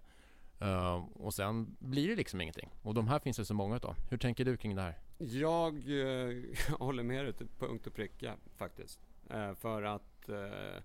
Eh, 0.61 0.95
och 1.14 1.34
sen 1.34 1.76
blir 1.78 2.09
det 2.09 2.16
liksom 2.16 2.41
ingenting. 2.41 2.70
Och 2.82 2.95
de 2.95 3.09
här 3.09 3.18
finns 3.18 3.36
det 3.36 3.45
så 3.45 3.55
många 3.55 3.76
utav. 3.76 3.97
Hur 4.11 4.18
tänker 4.18 4.45
du 4.45 4.57
kring 4.57 4.74
det 4.74 4.82
här? 4.82 4.99
Jag 5.18 5.74
eh, 5.74 6.43
håller 6.78 7.03
med 7.03 7.24
dig 7.24 7.32
till 7.32 7.49
punkt 7.59 7.86
och 7.86 7.95
pricka 7.95 8.36
faktiskt. 8.57 9.01
Eh, 9.30 9.55
för 9.55 9.82
att 9.82 10.28
eh, 10.28 10.82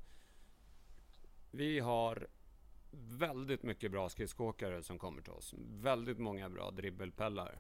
vi 1.51 1.79
har 1.79 2.27
väldigt 2.91 3.63
mycket 3.63 3.91
bra 3.91 4.09
skridskoåkare 4.09 4.83
som 4.83 4.99
kommer 4.99 5.21
till 5.21 5.31
oss. 5.31 5.53
Väldigt 5.69 6.19
många 6.19 6.49
bra 6.49 6.71
dribbelpellar. 6.71 7.59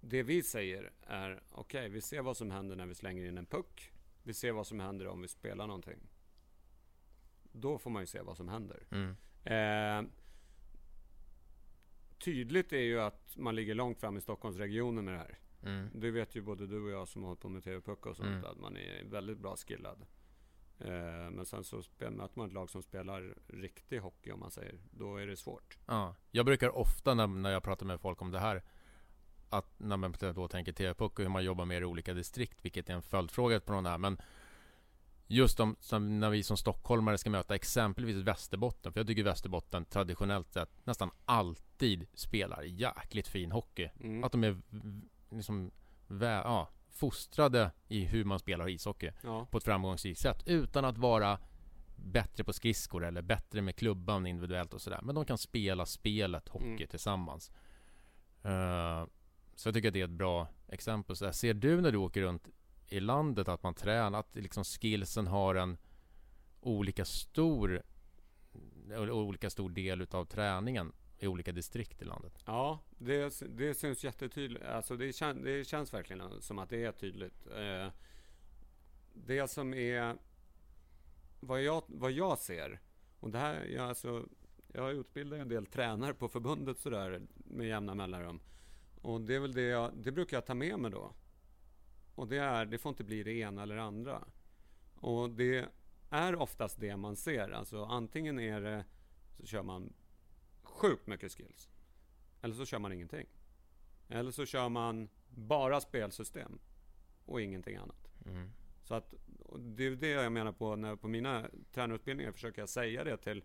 Det 0.00 0.22
vi 0.22 0.42
säger 0.42 0.92
är 1.02 1.42
okej, 1.50 1.88
vi 1.88 2.00
ser 2.00 2.22
vad 2.22 2.36
som 2.36 2.50
händer 2.50 2.76
när 2.76 2.86
vi 2.86 2.94
slänger 2.94 3.24
in 3.24 3.38
en 3.38 3.46
puck. 3.46 3.92
Vi 4.22 4.34
ser 4.34 4.52
vad 4.52 4.66
som 4.66 4.80
händer 4.80 5.06
om 5.06 5.22
vi 5.22 5.28
spelar 5.28 5.66
någonting. 5.66 5.98
Då 7.52 7.78
får 7.78 7.90
man 7.90 8.02
ju 8.02 8.06
se 8.06 8.20
vad 8.20 8.36
som 8.36 8.48
händer. 8.48 8.86
Mm. 8.90 9.16
Eh, 9.44 10.10
tydligt 12.18 12.72
är 12.72 12.80
ju 12.80 13.00
att 13.00 13.36
man 13.36 13.54
ligger 13.54 13.74
långt 13.74 14.00
fram 14.00 14.16
i 14.16 14.20
Stockholmsregionen 14.20 15.04
med 15.04 15.14
det 15.14 15.18
här. 15.18 15.38
Mm. 15.62 15.88
Det 15.94 16.10
vet 16.10 16.34
ju 16.36 16.40
både 16.42 16.66
du 16.66 16.82
och 16.82 16.90
jag 16.90 17.08
som 17.08 17.22
har 17.22 17.28
hållit 17.28 17.40
på 17.40 17.48
med 17.48 17.64
TV-puck 17.64 18.06
och 18.06 18.16
sånt, 18.16 18.28
Mm. 18.28 18.44
att 18.44 18.58
man 18.58 18.76
är 18.76 19.04
väldigt 19.04 19.38
bra 19.38 19.56
skillad. 19.56 20.06
Eh, 20.78 21.30
men 21.30 21.46
sen 21.46 21.64
så 21.64 21.82
möter 21.98 22.32
man 22.38 22.46
ett 22.46 22.52
lag 22.52 22.70
som 22.70 22.82
spelar 22.82 23.34
riktig 23.46 23.98
hockey 23.98 24.30
om 24.30 24.40
man 24.40 24.50
säger. 24.50 24.78
Då 24.90 25.16
är 25.16 25.26
det 25.26 25.36
svårt. 25.36 25.78
Ja. 25.86 26.14
Jag 26.30 26.46
brukar 26.46 26.68
ofta 26.76 27.14
när, 27.14 27.26
när 27.26 27.50
jag 27.50 27.62
pratar 27.62 27.86
med 27.86 28.00
folk 28.00 28.22
om 28.22 28.30
det 28.30 28.38
här 28.38 28.62
att 29.50 29.74
när 29.78 29.96
man 29.96 30.14
då 30.34 30.48
tänker 30.48 30.72
TV-puck 30.72 31.18
och 31.18 31.22
hur 31.24 31.28
man 31.30 31.44
jobbar 31.44 31.64
med 31.64 31.82
det 31.82 31.84
i 31.84 31.86
olika 31.86 32.14
distrikt, 32.14 32.64
vilket 32.64 32.90
är 32.90 32.94
en 32.94 33.02
följdfråga 33.02 33.60
på 33.60 33.72
någon 33.72 33.86
här, 33.86 33.98
men 33.98 34.18
just 35.26 35.60
om, 35.60 35.76
som 35.80 36.20
när 36.20 36.30
vi 36.30 36.42
som 36.42 36.56
stockholmare 36.56 37.18
ska 37.18 37.30
möta 37.30 37.54
exempelvis 37.54 38.16
Västerbotten, 38.16 38.92
för 38.92 39.00
jag 39.00 39.06
tycker 39.06 39.22
Västerbotten 39.24 39.84
traditionellt 39.84 40.52
sett 40.52 40.86
nästan 40.86 41.10
alltid 41.24 42.06
spelar 42.14 42.62
jäkligt 42.62 43.28
fin 43.28 43.52
hockey. 43.52 43.88
Mm. 44.00 44.24
Att 44.24 44.32
de 44.32 44.44
är 44.44 44.56
liksom 45.30 45.70
vä- 46.08 46.42
ja, 46.44 46.68
fostrade 46.90 47.70
i 47.88 48.04
hur 48.04 48.24
man 48.24 48.38
spelar 48.38 48.68
ishockey 48.68 49.10
Ja. 49.22 49.46
på 49.50 49.58
ett 49.58 49.64
framgångsrikt 49.64 50.20
sätt 50.20 50.42
utan 50.46 50.84
att 50.84 50.98
vara 50.98 51.38
bättre 51.96 52.44
på 52.44 52.52
skridskor 52.52 53.04
eller 53.04 53.22
bättre 53.22 53.62
med 53.62 53.76
klubban 53.76 54.26
individuellt 54.26 54.74
och 54.74 54.80
sådär. 54.80 55.00
Men 55.02 55.14
de 55.14 55.24
kan 55.24 55.38
spela 55.38 55.86
spelet 55.86 56.48
hockey 56.48 56.66
Mm. 56.66 56.88
tillsammans. 56.88 57.50
Eh, 58.42 59.06
så 59.58 59.68
jag 59.68 59.74
tycker 59.74 59.88
att 59.88 59.94
det 59.94 60.00
är 60.00 60.04
ett 60.04 60.10
bra 60.10 60.48
exempel. 60.68 61.16
Så 61.16 61.24
här, 61.24 61.32
ser 61.32 61.54
du 61.54 61.80
när 61.80 61.92
du 61.92 61.98
åker 61.98 62.22
runt 62.22 62.48
i 62.88 63.00
landet 63.00 63.48
att 63.48 63.62
man 63.62 63.74
tränar, 63.74 64.18
att 64.18 64.36
liksom 64.36 64.64
skillsen 64.64 65.26
har 65.26 65.54
en 65.54 65.78
olika 66.60 67.04
stor 67.04 67.82
olika 69.10 69.50
stor 69.50 69.70
del 69.70 70.00
utav 70.00 70.24
träningen 70.24 70.92
i 71.18 71.26
olika 71.26 71.52
distrikt 71.52 72.02
i 72.02 72.04
landet? 72.04 72.32
Ja, 72.44 72.78
det, 72.98 73.40
det 73.48 73.74
syns 73.74 74.04
jättetydligt. 74.04 74.64
Alltså 74.64 74.96
det, 74.96 75.12
kän, 75.12 75.42
det 75.42 75.64
känns 75.64 75.94
verkligen 75.94 76.42
som 76.42 76.58
att 76.58 76.70
det 76.70 76.84
är 76.84 76.92
tydligt. 76.92 77.46
Eh, 77.46 77.88
det 79.14 79.50
som 79.50 79.74
är 79.74 80.16
vad 81.40 81.62
jag, 81.62 81.82
vad 81.86 82.12
jag 82.12 82.38
ser, 82.38 82.80
och 83.20 83.30
det 83.30 83.38
här, 83.38 83.64
jag, 83.64 83.88
alltså, 83.88 84.28
jag 84.72 84.92
utbildar 84.92 85.38
en 85.38 85.48
del 85.48 85.66
tränare 85.66 86.14
på 86.14 86.28
förbundet 86.28 86.78
sådär 86.78 87.20
med 87.34 87.66
jämna 87.66 87.94
mellanrum. 87.94 88.40
Och 89.02 89.20
det 89.20 89.34
är 89.34 89.40
väl 89.40 89.52
det 89.52 89.62
jag, 89.62 89.92
det 89.96 90.12
brukar 90.12 90.36
jag 90.36 90.46
ta 90.46 90.54
med 90.54 90.78
mig 90.78 90.90
då. 90.90 91.12
Och 92.14 92.28
det 92.28 92.38
är, 92.38 92.66
det 92.66 92.78
får 92.78 92.90
inte 92.90 93.04
bli 93.04 93.22
det 93.22 93.32
ena 93.32 93.62
eller 93.62 93.76
andra. 93.76 94.24
Och 94.94 95.30
det 95.30 95.68
är 96.10 96.34
oftast 96.36 96.80
det 96.80 96.96
man 96.96 97.16
ser. 97.16 97.50
Alltså 97.50 97.84
antingen 97.84 98.38
är 98.38 98.60
det, 98.60 98.84
så 99.36 99.46
kör 99.46 99.62
man 99.62 99.92
sjukt 100.62 101.06
mycket 101.06 101.32
skills. 101.32 101.70
Eller 102.42 102.54
så 102.54 102.64
kör 102.64 102.78
man 102.78 102.92
ingenting. 102.92 103.26
Eller 104.08 104.30
så 104.30 104.46
kör 104.46 104.68
man 104.68 105.08
bara 105.28 105.80
spelsystem 105.80 106.58
och 107.24 107.40
ingenting 107.40 107.76
annat. 107.76 108.10
Mm. 108.26 108.50
Så 108.82 108.94
att 108.94 109.14
det 109.58 109.86
är 109.86 109.90
det 109.90 110.08
jag 110.08 110.32
menar 110.32 110.52
på 110.52 110.76
när 110.76 110.96
på 110.96 111.08
mina 111.08 111.50
tränarutbildningar 111.72 112.32
försöker 112.32 112.62
jag 112.62 112.68
säga 112.68 113.04
det 113.04 113.16
till, 113.16 113.44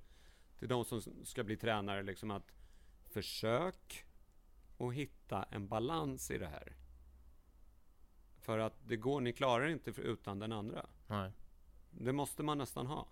till 0.59 0.67
de 0.67 0.85
som 0.85 1.01
ska 1.23 1.43
bli 1.43 1.57
tränare 1.57 2.03
liksom 2.03 2.31
att 2.31 2.51
försök 3.03 4.05
att 4.87 4.93
hitta 4.93 5.43
en 5.51 5.67
balans 5.67 6.31
i 6.31 6.37
det 6.37 6.47
här. 6.47 6.75
För 8.39 8.59
att 8.59 8.73
det 8.87 8.95
går, 8.97 9.21
ni 9.21 9.33
klarar 9.33 9.67
inte 9.67 9.89
utan 10.01 10.39
den 10.39 10.51
andra. 10.51 10.85
Nej. 11.07 11.31
Det 11.91 12.13
måste 12.13 12.43
man 12.43 12.57
nästan 12.57 12.87
ha. 12.87 13.07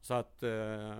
Så 0.00 0.14
att 0.14 0.42
eh, 0.42 0.98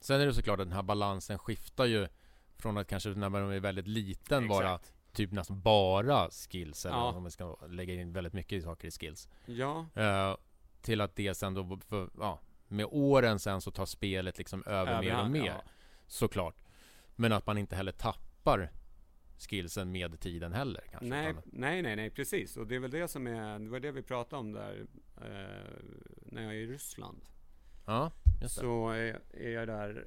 Sen 0.00 0.20
är 0.20 0.26
det 0.26 0.34
såklart 0.34 0.60
att 0.60 0.66
den 0.66 0.76
här 0.76 0.82
balansen 0.82 1.38
skiftar 1.38 1.84
ju 1.84 2.08
från 2.56 2.76
att 2.78 2.86
kanske 2.88 3.08
när 3.10 3.28
man 3.28 3.52
är 3.52 3.60
väldigt 3.60 3.86
liten 3.86 4.48
vara 4.48 4.74
exakt. 4.74 4.94
typ 5.12 5.32
nästan 5.32 5.60
bara 5.60 6.30
skills 6.30 6.86
eller 6.86 6.96
Ja. 6.96 7.12
om 7.12 7.22
man 7.22 7.30
ska 7.30 7.56
lägga 7.68 7.94
in 7.94 8.12
väldigt 8.12 8.32
mycket 8.32 8.62
saker 8.64 8.88
i 8.88 8.90
skills. 8.90 9.28
Ja, 9.46 9.86
Eh, 9.94 10.36
till 10.82 11.00
att 11.00 11.16
det 11.16 11.34
sen 11.34 11.54
då, 11.54 11.78
för, 11.86 12.10
ja, 12.18 12.40
med 12.68 12.86
åren 12.90 13.38
sen 13.38 13.60
så 13.60 13.70
tar 13.70 13.86
spelet 13.86 14.38
liksom 14.38 14.62
över 14.66 15.00
mer 15.00 15.20
och 15.24 15.30
mer. 15.30 15.46
ja. 15.46 15.62
Såklart. 16.06 16.56
Men 17.16 17.32
att 17.32 17.46
man 17.46 17.58
inte 17.58 17.76
heller 17.76 17.92
tappar 17.92 18.25
skillsen 19.38 19.92
med 19.92 20.20
tiden 20.20 20.52
heller 20.52 20.84
kanske. 20.90 21.08
Nej, 21.08 21.30
utan- 21.30 21.42
nej, 21.46 21.82
nej, 21.82 21.96
nej, 21.96 22.10
precis. 22.10 22.56
Och 22.56 22.66
det 22.66 22.74
är 22.74 22.80
väl 22.80 22.90
det 22.90 23.08
som 23.08 23.26
är, 23.26 23.58
det 23.58 23.68
var 23.68 23.80
det 23.80 23.92
vi 23.92 24.02
pratade 24.02 24.40
om 24.40 24.52
där 24.52 24.86
eh, 25.16 25.82
när 26.26 26.42
jag 26.42 26.52
är 26.52 26.58
i 26.58 26.66
Ryssland. 26.66 27.20
Ja, 27.86 28.12
just 28.42 28.54
det. 28.54 28.60
Så 28.60 28.88
är, 28.90 29.20
är 29.30 29.50
jag 29.50 29.68
där, 29.68 30.06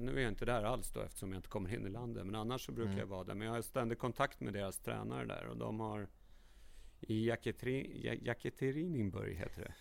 nu 0.00 0.16
är 0.16 0.20
jag 0.22 0.28
inte 0.32 0.44
där 0.44 0.62
alls 0.64 0.90
då 0.92 1.00
eftersom 1.00 1.32
jag 1.32 1.38
inte 1.38 1.48
kommer 1.48 1.74
in 1.74 1.86
i 1.86 1.90
landet. 1.90 2.26
Men 2.26 2.34
annars 2.34 2.66
så 2.66 2.72
brukar 2.72 2.90
Mm. 2.92 2.98
jag 3.00 3.06
vara 3.06 3.24
där. 3.24 3.34
Men 3.34 3.46
jag 3.46 3.54
har 3.54 3.62
ständig 3.62 3.98
kontakt 3.98 4.40
med 4.40 4.52
deras 4.52 4.78
tränare 4.78 5.26
där. 5.26 5.46
Och 5.46 5.56
de 5.56 5.80
har 5.80 6.08
i 7.00 7.26
Jekaterinburg 8.22 9.34
heter 9.36 9.62
det. 9.62 9.74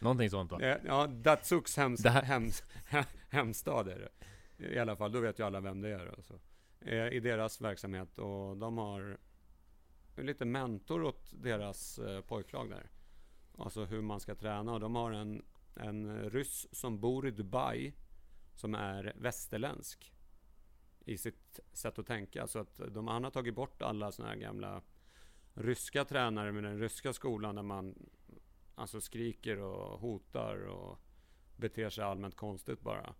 Någonting 0.00 0.30
sånt 0.30 0.52
va? 0.52 0.78
Ja, 0.86 1.06
Datsuks 1.06 1.76
hems, 1.76 2.04
hems, 2.06 2.62
hemstad 3.30 3.88
är 3.88 3.98
det. 3.98 4.10
I 4.74 4.78
alla 4.78 4.96
fall, 4.96 5.12
då 5.12 5.20
vet 5.20 5.38
ju 5.38 5.42
alla 5.46 5.60
vem 5.60 5.80
det 5.80 5.88
är. 5.88 6.06
Alltså. 6.06 6.34
Eh, 6.84 7.08
I 7.08 7.20
deras 7.20 7.60
verksamhet. 7.60 8.18
Och 8.18 8.56
de 8.56 8.78
har 8.78 9.18
lite 10.16 10.44
mentor 10.44 11.02
åt 11.02 11.32
deras 11.42 11.98
eh, 11.98 12.20
pojklag 12.20 12.70
där. 12.70 12.90
Alltså 13.58 13.84
hur 13.84 14.02
man 14.02 14.20
ska 14.20 14.34
träna. 14.34 14.72
Och 14.72 14.80
de 14.80 14.94
har 14.94 15.12
en, 15.12 15.44
en 15.74 16.30
ryss 16.30 16.66
som 16.72 17.00
bor 17.00 17.26
i 17.26 17.30
Dubai. 17.30 17.92
Som 18.54 18.74
är 18.74 19.12
västerländsk. 19.16 20.12
I 21.04 21.18
sitt 21.18 21.60
sätt 21.72 21.98
att 21.98 22.06
tänka. 22.06 22.46
Så 22.46 22.58
att 22.58 22.80
de, 22.88 23.08
han 23.08 23.24
har 23.24 23.30
tagit 23.30 23.54
bort 23.54 23.82
alla 23.82 24.12
såna 24.12 24.28
här 24.28 24.36
gamla 24.36 24.82
ryska 25.54 26.04
tränare 26.04 26.52
med 26.52 26.64
den 26.64 26.78
ryska 26.78 27.12
skolan 27.12 27.54
där 27.54 27.62
man 27.62 28.10
alltså 28.74 29.00
skriker 29.00 29.58
och 29.58 30.00
hotar 30.00 30.66
och 30.66 30.98
beter 31.56 31.90
sig 31.90 32.04
allmänt 32.04 32.36
konstigt 32.36 32.80
bara. 32.80 33.14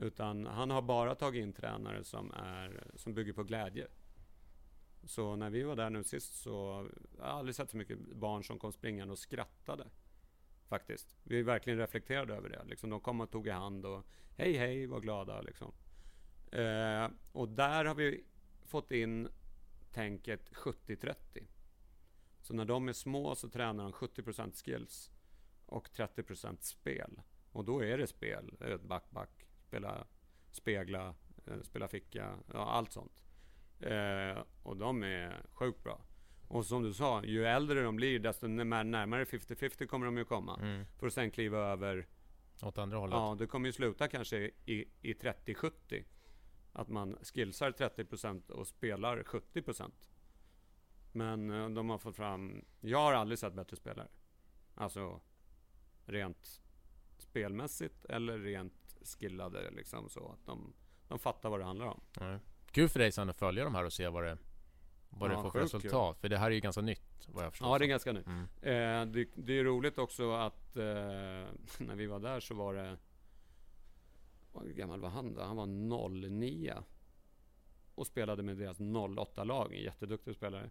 Utan 0.00 0.46
han 0.46 0.70
har 0.70 0.82
bara 0.82 1.14
tagit 1.14 1.42
in 1.42 1.52
tränare 1.52 2.04
som, 2.04 2.30
är, 2.30 2.84
som 2.94 3.14
bygger 3.14 3.32
på 3.32 3.44
glädje. 3.44 3.86
Så 5.04 5.36
när 5.36 5.50
vi 5.50 5.62
var 5.62 5.76
där 5.76 5.90
nu 5.90 6.04
sist 6.04 6.34
så 6.34 6.88
jag 7.18 7.24
har 7.24 7.38
aldrig 7.38 7.54
sett 7.54 7.70
så 7.70 7.76
mycket 7.76 7.98
barn 7.98 8.44
som 8.44 8.58
kom 8.58 8.72
springande 8.72 9.12
och 9.12 9.18
skrattade. 9.18 9.86
Faktiskt. 10.68 11.16
Vi 11.22 11.42
verkligen 11.42 11.78
reflekterade 11.78 12.34
över 12.34 12.48
det. 12.48 12.64
Liksom, 12.64 12.90
de 12.90 13.00
kom 13.00 13.20
och 13.20 13.30
tog 13.30 13.46
i 13.46 13.50
hand 13.50 13.86
och 13.86 14.06
hej 14.36 14.56
hej, 14.56 14.86
var 14.86 15.00
glada 15.00 15.40
liksom. 15.40 15.72
Eh, 16.52 17.08
och 17.32 17.48
där 17.48 17.84
har 17.84 17.94
vi 17.94 18.24
fått 18.64 18.92
in 18.92 19.28
tänket 19.92 20.50
70-30. 20.50 21.14
Så 22.40 22.54
när 22.54 22.64
de 22.64 22.88
är 22.88 22.92
små 22.92 23.34
så 23.34 23.48
tränar 23.48 23.84
de 23.84 23.92
70% 23.92 24.64
skills 24.64 25.10
och 25.66 25.88
30% 25.88 26.56
spel. 26.60 27.20
Och 27.52 27.64
då 27.64 27.84
är 27.84 27.98
det 27.98 28.06
spel, 28.06 28.56
back, 28.82 29.10
back, 29.10 29.39
spela, 29.70 30.06
spegla, 30.50 31.14
eh, 31.46 31.60
spela 31.62 31.88
ficka, 31.88 32.38
ja, 32.52 32.70
allt 32.70 32.92
sånt. 32.92 33.22
Eh, 33.80 34.42
och 34.62 34.76
de 34.76 35.02
är 35.02 35.42
sjukt 35.52 35.82
bra. 35.84 36.00
Och 36.48 36.66
som 36.66 36.82
du 36.82 36.92
sa, 36.94 37.24
ju 37.24 37.44
äldre 37.46 37.82
de 37.82 37.96
blir 37.96 38.18
desto 38.18 38.46
när- 38.48 38.84
närmare 38.84 39.24
50-50 39.24 39.86
kommer 39.86 40.06
de 40.06 40.16
ju 40.16 40.24
komma. 40.24 40.58
Mm. 40.62 40.84
För 40.98 41.06
att 41.06 41.12
sen 41.12 41.30
kliva 41.30 41.58
över 41.58 42.06
Åt 42.62 42.78
andra 42.78 42.98
hållet. 42.98 43.14
Ja, 43.16 43.36
det 43.38 43.46
kommer 43.46 43.66
ju 43.68 43.72
sluta 43.72 44.08
kanske 44.08 44.36
i, 44.66 44.84
i 45.02 45.12
30-70. 45.14 46.04
Att 46.72 46.88
man 46.88 47.16
skillsar 47.22 47.70
30% 47.70 48.50
och 48.50 48.66
spelar 48.66 49.22
70%. 49.22 49.92
Men 51.12 51.50
eh, 51.50 51.68
de 51.70 51.90
har 51.90 51.98
fått 51.98 52.16
fram... 52.16 52.64
Jag 52.80 52.98
har 52.98 53.12
aldrig 53.12 53.38
sett 53.38 53.54
bättre 53.54 53.76
spelare. 53.76 54.08
Alltså 54.74 55.20
rent 56.06 56.60
spelmässigt 57.18 58.04
eller 58.04 58.38
rent 58.38 58.79
skillade 59.04 59.70
liksom 59.70 60.08
så 60.08 60.32
att 60.32 60.46
de, 60.46 60.72
de 61.08 61.18
fattar 61.18 61.50
vad 61.50 61.60
det 61.60 61.64
handlar 61.64 61.86
om. 61.86 62.00
Nej. 62.20 62.38
Kul 62.70 62.88
för 62.88 62.98
dig 62.98 63.12
sen 63.12 63.30
att 63.30 63.36
följa 63.36 63.64
de 63.64 63.74
här 63.74 63.84
och 63.84 63.92
se 63.92 64.08
vad 64.08 64.24
det, 64.24 64.38
vad 65.10 65.30
Ja, 65.30 65.36
det 65.36 65.42
får 65.42 65.50
för 65.50 65.60
resultat. 65.60 66.20
För 66.20 66.28
det 66.28 66.38
här 66.38 66.46
är 66.46 66.54
ju 66.54 66.60
ganska 66.60 66.82
nytt 66.82 67.28
vad 67.28 67.44
jag 67.44 67.52
förstår. 67.52 67.68
Ja, 67.68 67.78
det 67.78 67.84
är 67.84 67.88
ganska 67.88 68.12
nytt. 68.12 68.26
mm. 68.26 68.44
Eh, 68.62 69.12
det, 69.12 69.28
det 69.34 69.58
är 69.58 69.64
roligt 69.64 69.98
också 69.98 70.32
att 70.32 70.76
eh, 70.76 70.82
när 71.78 71.94
vi 71.94 72.06
var 72.06 72.18
där 72.18 72.40
så 72.40 72.54
var 72.54 72.74
det... 72.74 72.96
Hur 74.62 74.72
gammal 74.72 75.00
var 75.00 75.08
han 75.08 75.34
då? 75.34 75.42
Han 75.42 75.56
var 75.56 75.66
09. 76.18 76.74
Och 77.94 78.06
spelade 78.06 78.42
med 78.42 78.56
deras 78.56 78.80
08-lag, 78.80 79.74
en 79.74 79.82
jätteduktig 79.82 80.34
spelare. 80.34 80.70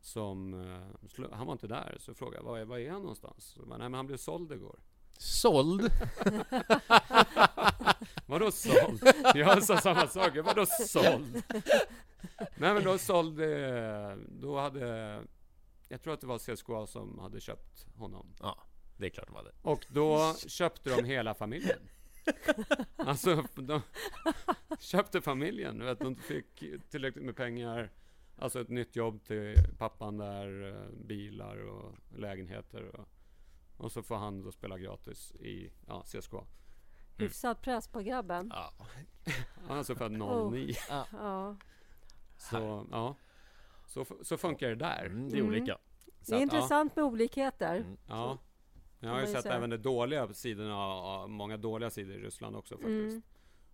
Som, 0.00 0.54
eh, 0.54 1.30
han 1.32 1.46
var 1.46 1.52
inte 1.52 1.66
där, 1.66 1.96
så 1.98 2.14
frågade 2.14 2.36
jag, 2.36 2.44
var 2.44 2.58
är, 2.58 2.64
var 2.64 2.78
är 2.78 2.90
han 2.90 3.00
någonstans? 3.00 3.56
Bara, 3.56 3.78
Nej 3.78 3.88
men 3.88 3.94
han 3.94 4.06
blev 4.06 4.16
såld 4.16 4.52
igår. 4.52 4.80
Såld! 5.18 5.82
Vadå 8.26 8.50
såld? 8.50 9.02
Jag 9.34 9.62
sa 9.62 9.76
samma 9.76 10.06
sak, 10.06 10.36
vadå 10.44 10.66
såld? 10.66 11.42
Nej 12.56 12.74
men 12.74 12.84
då 12.84 12.98
sålde, 12.98 14.18
då 14.28 14.58
hade, 14.58 15.20
jag 15.88 16.02
tror 16.02 16.14
att 16.14 16.20
det 16.20 16.26
var 16.26 16.38
CSKA 16.38 16.86
som 16.86 17.18
hade 17.18 17.40
köpt 17.40 17.86
honom. 17.96 18.34
Ja, 18.40 18.58
det 18.96 19.06
är 19.06 19.10
klart 19.10 19.26
de 19.26 19.36
hade. 19.36 19.52
Och 19.62 19.86
då 19.88 20.34
köpte 20.46 20.90
de 20.96 21.04
hela 21.04 21.34
familjen. 21.34 21.78
Alltså, 22.96 23.44
de 23.54 23.82
köpte 24.80 25.20
familjen. 25.20 25.84
Vet, 25.84 25.98
de 25.98 26.16
fick 26.16 26.64
tillräckligt 26.90 27.24
med 27.24 27.36
pengar. 27.36 27.90
Alltså 28.36 28.60
ett 28.60 28.68
nytt 28.68 28.96
jobb 28.96 29.24
till 29.24 29.54
pappan 29.78 30.18
där, 30.18 30.68
eh, 30.68 30.90
bilar 31.06 31.56
och 31.56 31.94
lägenheter. 32.18 32.96
Och, 32.96 33.08
och 33.78 33.92
så 33.92 34.02
får 34.02 34.16
han 34.16 34.42
då 34.42 34.52
spela 34.52 34.78
gratis 34.78 35.32
i 35.32 35.72
ja, 35.86 36.02
CSKA. 36.02 36.44
Hyfsad 37.16 37.60
press 37.62 37.88
på 37.88 38.00
grabben. 38.00 38.52
Ja. 38.54 38.72
Han 39.62 39.70
är 39.70 39.78
alltså 39.78 39.94
född 39.94 40.22
Oh. 40.22 40.50
09. 40.52 40.74
Ja. 41.12 41.56
Så, 42.36 42.86
ja. 42.90 43.14
Så, 43.86 44.04
så 44.22 44.36
funkar 44.36 44.68
det 44.68 44.74
där. 44.74 45.06
Mm, 45.06 45.28
det 45.28 45.36
är 45.36 45.40
Mm. 45.40 45.48
olika. 45.52 45.78
Så 46.20 46.30
Det 46.30 46.32
är 46.32 46.36
att, 46.36 46.42
intressant 46.42 46.96
med 46.96 47.04
olikheter. 47.04 47.76
Mm. 47.76 47.96
Ja. 48.06 48.38
Jag 49.00 49.10
har 49.10 49.20
ju 49.20 49.26
sett 49.26 49.46
även 49.46 49.70
de 49.70 49.76
dåliga 49.76 50.32
sidorna, 50.34 51.26
många 51.26 51.56
dåliga 51.56 51.90
sidor 51.90 52.14
i 52.14 52.18
Ryssland 52.18 52.56
också 52.56 52.74
faktiskt. 52.74 53.12
Mm. 53.12 53.22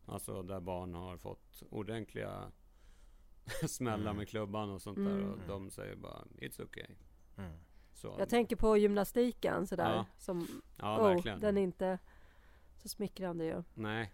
Alltså 0.07 0.43
där 0.43 0.61
barn 0.61 0.95
har 0.95 1.17
fått 1.17 1.63
ordentliga 1.71 2.53
smällar 3.69 4.05
Mm. 4.11 4.17
med 4.17 4.29
klubban 4.29 4.71
och 4.71 4.83
sånt 4.83 4.97
där. 4.99 5.11
Mm. 5.17 5.31
Och 5.31 5.39
de 5.49 5.71
säger 5.71 5.97
bara 5.97 6.25
It's 6.39 6.63
okay. 6.63 6.87
Så, 7.95 8.17
Jag 8.19 8.29
tänker 8.29 8.57
på 8.57 8.77
gymnastiken 8.77 9.67
sådär. 9.67 9.91
Ja. 9.95 10.07
Som, 10.19 10.63
ja, 10.77 10.99
oh, 11.01 11.09
verkligen. 11.09 11.41
den 11.41 11.59
är 11.59 11.63
inte 11.63 11.99
så 12.77 12.89
smickrande 12.89 13.45
ju. 13.45 13.63
Nej. 13.75 14.13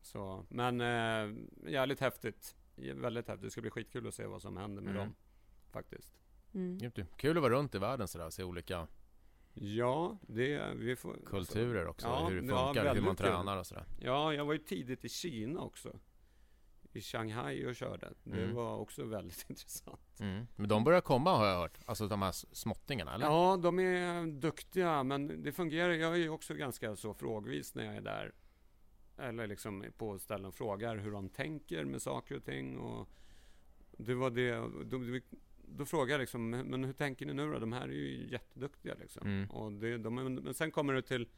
Så, 0.00 0.44
men 0.48 0.80
eh, 0.80 1.36
jävligt 1.72 2.00
häftigt. 2.00 2.56
Väldigt 2.76 3.28
häftigt. 3.28 3.44
Det 3.44 3.50
ska 3.50 3.60
bli 3.60 3.70
skitkul 3.70 4.08
att 4.08 4.14
se 4.14 4.26
vad 4.26 4.42
som 4.42 4.56
händer 4.56 4.82
med 4.82 4.90
Mm. 4.90 5.00
dem. 5.06 5.14
Faktiskt. 5.70 6.14
Mm. 6.54 6.78
Kul 7.16 7.36
att 7.36 7.42
vara 7.42 7.52
runt 7.52 7.74
i 7.74 7.78
världen 7.78 8.08
sådär 8.08 8.26
och 8.26 8.32
se 8.32 8.44
olika 8.44 8.86
Ja, 9.54 10.18
det 10.22 10.74
vi 10.76 10.96
får... 10.96 11.16
kulturer 11.26 11.86
också. 11.86 12.06
ja, 12.06 12.28
hur 12.28 12.42
det 12.42 12.48
ja, 12.48 12.66
funkar, 12.66 12.80
hur 12.80 12.86
väldigt 12.88 13.04
man 13.04 13.16
kul. 13.16 13.26
tränar 13.26 13.56
och 13.58 13.66
sådär. 13.66 13.84
Ja, 14.00 14.34
jag 14.34 14.44
var 14.44 14.52
ju 14.52 14.58
tidigt 14.58 15.04
i 15.04 15.08
Kina 15.08 15.60
också. 15.60 15.92
I 16.96 17.00
Shanghai 17.00 17.66
och 17.66 17.74
körde. 17.76 18.12
Det 18.24 18.42
Mm. 18.42 18.54
var 18.54 18.76
också 18.76 19.04
väldigt 19.04 19.44
intressant. 19.50 20.20
Mm. 20.20 20.46
Men 20.56 20.68
de 20.68 20.84
börjar 20.84 21.00
komma 21.00 21.36
har 21.36 21.46
jag 21.46 21.58
hört. 21.58 21.78
Alltså 21.86 22.08
de 22.08 22.22
här 22.22 22.32
småttingarna 22.32 23.14
eller? 23.14 23.26
Ja, 23.26 23.56
de 23.62 23.78
är 23.78 24.26
duktiga, 24.26 25.02
men 25.02 25.42
det 25.42 25.52
fungerar. 25.52 25.92
Jag 25.92 26.18
är 26.20 26.28
också 26.28 26.54
ganska 26.54 26.96
så 26.96 27.14
frågvis 27.14 27.74
när 27.74 27.84
jag 27.84 27.96
är 27.96 28.00
där. 28.00 28.32
Eller 29.18 29.46
liksom 29.46 29.84
på 29.98 30.18
ställen 30.18 30.44
och 30.46 30.54
frågar 30.54 30.96
hur 30.96 31.10
de 31.12 31.28
tänker 31.28 31.84
med 31.84 32.02
saker 32.02 32.36
och 32.36 32.44
ting. 32.44 32.78
Och 32.78 33.08
det 33.98 34.14
var 34.14 34.30
det, 34.30 34.54
då, 34.84 35.20
då 35.64 35.84
frågar 35.86 36.12
jag 36.14 36.20
liksom, 36.20 36.50
men 36.50 36.84
hur 36.84 36.92
tänker 36.92 37.26
ni 37.26 37.32
nu 37.34 37.52
då? 37.52 37.58
De 37.58 37.72
här 37.72 37.82
är 37.88 37.92
ju 37.92 38.28
jätteduktiga 38.30 38.94
liksom. 39.00 39.26
Mm. 39.26 39.50
Och 39.50 39.72
det, 39.72 39.98
de, 39.98 40.14
men 40.14 40.54
sen 40.54 40.70
kommer 40.70 40.92
det 40.94 41.02
till 41.02 41.28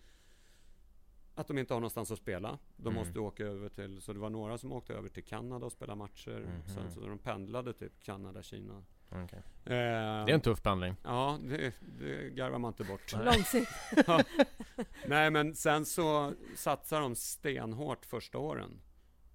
att 1.35 1.49
de 1.49 1.59
inte 1.59 1.75
har 1.75 1.81
någonstans 1.81 2.11
att 2.11 2.19
spela. 2.19 2.59
De 2.77 2.87
Mm. 2.89 2.95
måste 2.95 3.19
åka 3.21 3.45
över 3.45 3.69
till, 3.69 4.01
så 4.03 4.13
det 4.13 4.19
var 4.19 4.31
några 4.31 4.59
som 4.59 4.73
åkte 4.73 4.95
över 4.95 5.09
till 5.09 5.25
Kanada 5.25 5.67
och 5.67 5.73
spelade 5.73 5.99
matcher. 5.99 6.41
Mhm. 6.47 6.75
Sen 6.75 6.91
så 6.91 7.01
de 7.01 7.19
pendlade 7.19 7.73
typ 7.73 8.03
Kanada, 8.03 8.43
Kina. 8.43 8.85
Okej. 9.11 9.39
Eh, 9.39 9.45
Det 9.65 9.75
är 9.75 10.29
en 10.31 10.41
tuff 10.41 10.63
pendling. 10.63 10.97
Ja, 11.05 11.39
det, 11.43 11.75
det 11.99 12.31
garvar 12.31 12.59
man 12.59 12.69
inte 12.69 12.85
bort. 12.85 13.15
Nej. 13.17 13.25
Långsikt. 13.25 13.71
Nej, 15.07 15.31
men 15.31 15.55
sen 15.55 15.85
så 15.87 16.33
satsar 16.57 17.01
de 17.01 17.15
stenhårt 17.17 18.05
första 18.07 18.39
åren. 18.39 18.81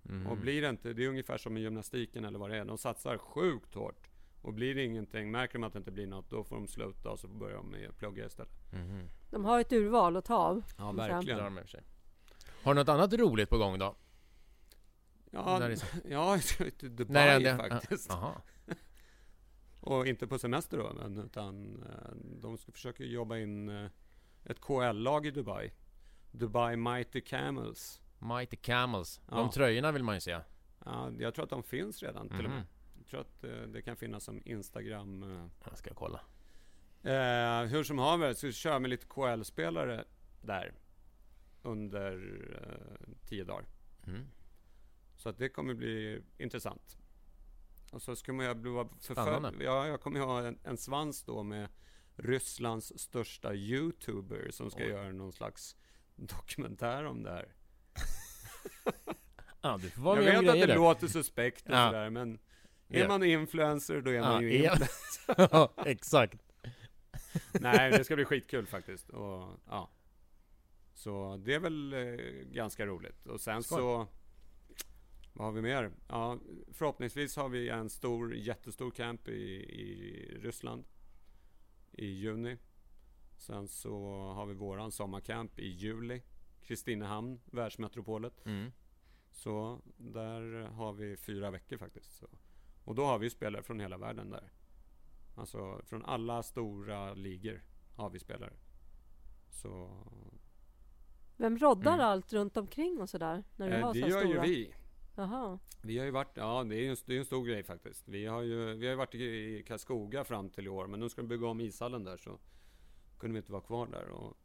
Mm. 0.10 0.28
Och 0.28 0.38
blir 0.38 0.62
det 0.62 0.70
inte, 0.70 0.94
det 0.94 1.04
är 1.06 1.10
ungefär 1.10 1.38
som 1.38 1.58
i 1.58 1.62
gymnastiken 1.62 2.26
eller 2.26 2.40
vad 2.40 2.50
det 2.50 2.58
är. 2.58 2.66
De 2.66 2.78
satsar 2.78 3.18
sjukt 3.18 3.74
hårt. 3.76 4.09
Och 4.42 4.54
blir 4.54 4.76
det 4.76 4.84
ingenting, 4.84 5.32
märker 5.32 5.54
de 5.54 5.64
att 5.64 5.74
det 5.74 5.80
inte 5.80 5.92
blir 5.92 6.08
något, 6.08 6.30
då 6.30 6.44
får 6.44 6.56
de 6.56 6.68
sluta 6.68 7.10
och 7.10 7.20
så 7.20 7.28
börjar 7.28 7.58
de 7.58 7.70
med 7.72 7.98
plugga 7.98 8.26
istället. 8.26 8.52
Mhm. 8.74 9.10
De 9.30 9.46
har 9.46 9.60
ett 9.60 9.72
urval 9.74 10.18
att 10.18 10.26
ta 10.26 10.36
av. 10.38 10.64
Ja, 10.78 10.92
Det 10.92 10.98
verkligen. 10.98 11.38
har 11.40 11.46
de 11.46 11.58
och 11.58 11.70
sig. 11.70 11.84
Har 12.64 12.74
du 12.74 12.80
något 12.82 12.90
annat 12.90 13.14
roligt 13.14 13.50
på 13.50 13.58
gång 13.58 13.80
då? 13.80 13.96
Ja, 15.32 15.60
det 15.60 15.66
är 15.66 15.76
så- 15.76 15.86
ja 16.10 16.32
jag 16.32 16.44
ska 16.44 16.72
till 16.72 16.96
Dubai 16.96 17.18
är 17.28 17.40
det- 17.40 17.58
faktiskt. 17.70 18.10
Jaha. 18.10 18.42
Och 19.82 20.08
inte 20.08 20.28
på 20.28 20.40
semester 20.40 20.78
då, 20.78 20.94
men 20.94 21.18
utan 21.18 21.84
eh, 21.84 22.12
de 22.42 22.58
ska 22.58 22.72
försöka 22.72 23.04
jobba 23.04 23.38
in 23.38 23.70
eh, 23.70 23.90
ett 24.44 24.62
KL-lag 24.62 25.26
i 25.26 25.32
Dubai. 25.32 25.72
Dubai 26.32 26.76
Mighty 26.76 27.22
Camels. 27.22 28.02
Mighty 28.20 28.58
Camels. 28.58 29.22
Ja. 29.30 29.36
De 29.38 29.50
tröjorna 29.50 29.92
vill 29.92 30.04
man 30.04 30.16
ju 30.16 30.22
se. 30.22 30.40
Ja, 30.86 31.12
jag 31.20 31.34
tror 31.34 31.44
att 31.44 31.50
de 31.50 31.64
finns 31.64 32.04
redan 32.04 32.30
till 32.30 32.38
och 32.46 32.52
Mhm. 32.52 32.54
med. 32.54 32.64
Tror 33.10 33.22
att 33.22 33.44
eh, 33.44 33.52
det 33.62 33.82
kan 33.82 33.96
finnas 33.96 34.24
som 34.24 34.42
Instagram. 34.46 35.24
Eh, 35.24 35.46
Jag 35.70 35.78
ska 35.78 35.94
kolla. 35.94 36.22
Eh, 37.04 37.64
hur 37.64 37.84
som 37.84 37.98
haver 38.00 38.34
så 38.34 38.52
kör 38.52 38.80
vi 38.80 38.88
lite 38.88 39.06
KL-spelare 39.06 40.06
där 40.42 40.74
under 41.62 42.12
eh, 42.62 43.28
tio 43.30 43.44
dagar. 43.44 43.66
Mm. 44.08 44.26
Så 45.16 45.30
att 45.30 45.38
det 45.38 45.50
kommer 45.50 45.74
bli 45.74 46.22
intressant. 46.38 46.98
Och 47.92 48.02
så 48.02 48.16
ska 48.16 48.34
man 48.34 48.46
ju 48.46 48.54
bli 48.54 48.72
förföljd. 49.00 49.62
Ja, 49.62 49.88
jag 49.88 50.02
kommer 50.02 50.20
ju 50.20 50.26
ha 50.26 50.42
en, 50.48 50.60
en 50.64 50.78
svans 50.78 51.24
då 51.24 51.44
med 51.44 51.70
Rysslands 52.16 53.00
största 53.00 53.54
YouTuber 53.54 54.52
som 54.52 54.72
ska 54.72 54.84
Oj. 54.84 54.90
göra 54.90 55.12
någon 55.12 55.32
slags 55.34 55.76
dokumentär 56.16 57.04
om 57.06 57.24
det 57.24 57.32
här. 57.32 57.54
Ja, 59.62 59.78
du 59.82 59.90
får 59.90 60.02
vara 60.02 60.16
jag 60.24 60.26
med 60.26 60.32
vet 60.34 60.42
om 60.42 60.48
att 60.50 60.60
det 60.62 60.66
där. 60.68 60.76
låter 60.76 61.08
suspekt 61.08 61.66
och 61.70 61.74
Ja. 61.76 61.88
sådär, 61.88 62.10
men 62.10 62.40
är 62.90 63.08
man 63.08 63.24
influencer 63.24 64.02
då 64.02 64.12
är 64.12 64.22
man 64.22 64.44
ju 64.44 64.54
influencer. 64.54 64.90
Ja, 65.52 65.74
exakt. 65.86 66.42
Nej, 67.62 67.92
det 67.92 68.04
ska 68.04 68.16
bli 68.16 68.26
skitkul 68.26 68.66
faktiskt. 68.66 69.10
Och, 69.10 69.60
ja. 69.68 69.90
Så 70.94 71.42
det 71.46 71.54
är 71.54 71.60
väl 71.60 71.94
eh, 71.94 72.26
ganska 72.52 72.86
roligt. 72.86 73.28
Och 73.28 73.42
sen 73.42 73.64
Skoj. 73.64 73.78
så... 73.78 74.08
Vad 75.34 75.48
har 75.48 75.52
vi 75.52 75.62
mer? 75.62 75.92
Ja, 76.08 76.40
förhoppningsvis 76.72 77.36
har 77.36 77.50
vi 77.50 77.70
en 77.70 77.90
stor, 77.90 78.36
jättestor 78.36 78.92
camp 78.92 79.28
i, 79.28 79.42
i 79.82 80.38
Ryssland 80.42 80.86
i 81.92 82.06
juni. 82.06 82.58
Sen 83.38 83.68
så 83.68 84.22
har 84.36 84.46
vi 84.46 84.54
våran 84.54 84.92
sommarcamp 84.92 85.60
i 85.60 85.68
juli. 85.68 86.22
Kristinehamn, 86.64 87.42
världsmetropolet. 87.46 88.46
Mm. 88.46 88.72
Så 89.32 89.82
där 89.98 90.68
har 90.68 90.94
vi 90.94 91.18
fyra 91.18 91.52
veckor 91.52 91.78
faktiskt. 91.78 92.18
Så. 92.18 92.28
Och 92.84 92.96
då 92.96 93.06
har 93.06 93.20
vi 93.20 93.30
spelare 93.30 93.64
från 93.64 93.80
hela 93.80 93.98
världen 93.98 94.30
där. 94.30 94.52
Alltså 95.36 95.82
från 95.86 96.06
alla 96.06 96.44
stora 96.44 97.14
ligor 97.14 97.64
har 97.96 98.10
vi 98.10 98.20
spelare. 98.20 98.54
Så 99.50 99.90
Vem 101.38 101.58
roddar 101.58 101.94
Mm. 101.94 102.06
allt 102.06 102.34
runt 102.34 102.58
omkring 102.58 103.02
och 103.02 103.10
sådär? 103.10 103.44
När 103.56 103.70
du 103.70 103.76
eh, 103.76 103.86
har 103.86 103.94
det 103.94 104.02
så 104.02 104.08
gör 104.08 104.20
stora? 104.20 104.46
ju 104.46 104.54
vi. 104.54 104.74
Jaha. 105.16 105.60
Vi 105.82 105.98
har 105.98 106.06
ju 106.06 106.12
varit, 106.12 106.38
ja 106.38 106.64
det 106.64 106.76
är 106.76 106.80
ju 106.80 106.90
en, 106.90 106.96
det 107.06 107.16
är 107.16 107.20
en 107.20 107.26
stor 107.26 107.46
grej 107.46 107.64
faktiskt. 107.64 108.08
Vi 108.08 108.26
har 108.26 108.42
ju 108.42 108.74
vi 108.74 108.88
har 108.88 108.96
varit 108.96 109.16
i, 109.16 109.64
Karlskoga 109.68 110.24
fram 110.24 110.50
till 110.50 110.66
i 110.66 110.70
år, 110.70 110.88
men 110.88 111.00
nu 111.00 111.10
ska 111.10 111.22
de 111.22 111.28
bygga 111.28 111.48
om 111.48 111.62
ishallen 111.62 112.04
där 112.04 112.18
så 112.18 112.40
kunde 113.20 113.34
vi 113.34 113.38
inte 113.38 113.52
vara 113.52 113.62
kvar 113.62 113.88
där. 113.88 114.10
Och 114.10 114.38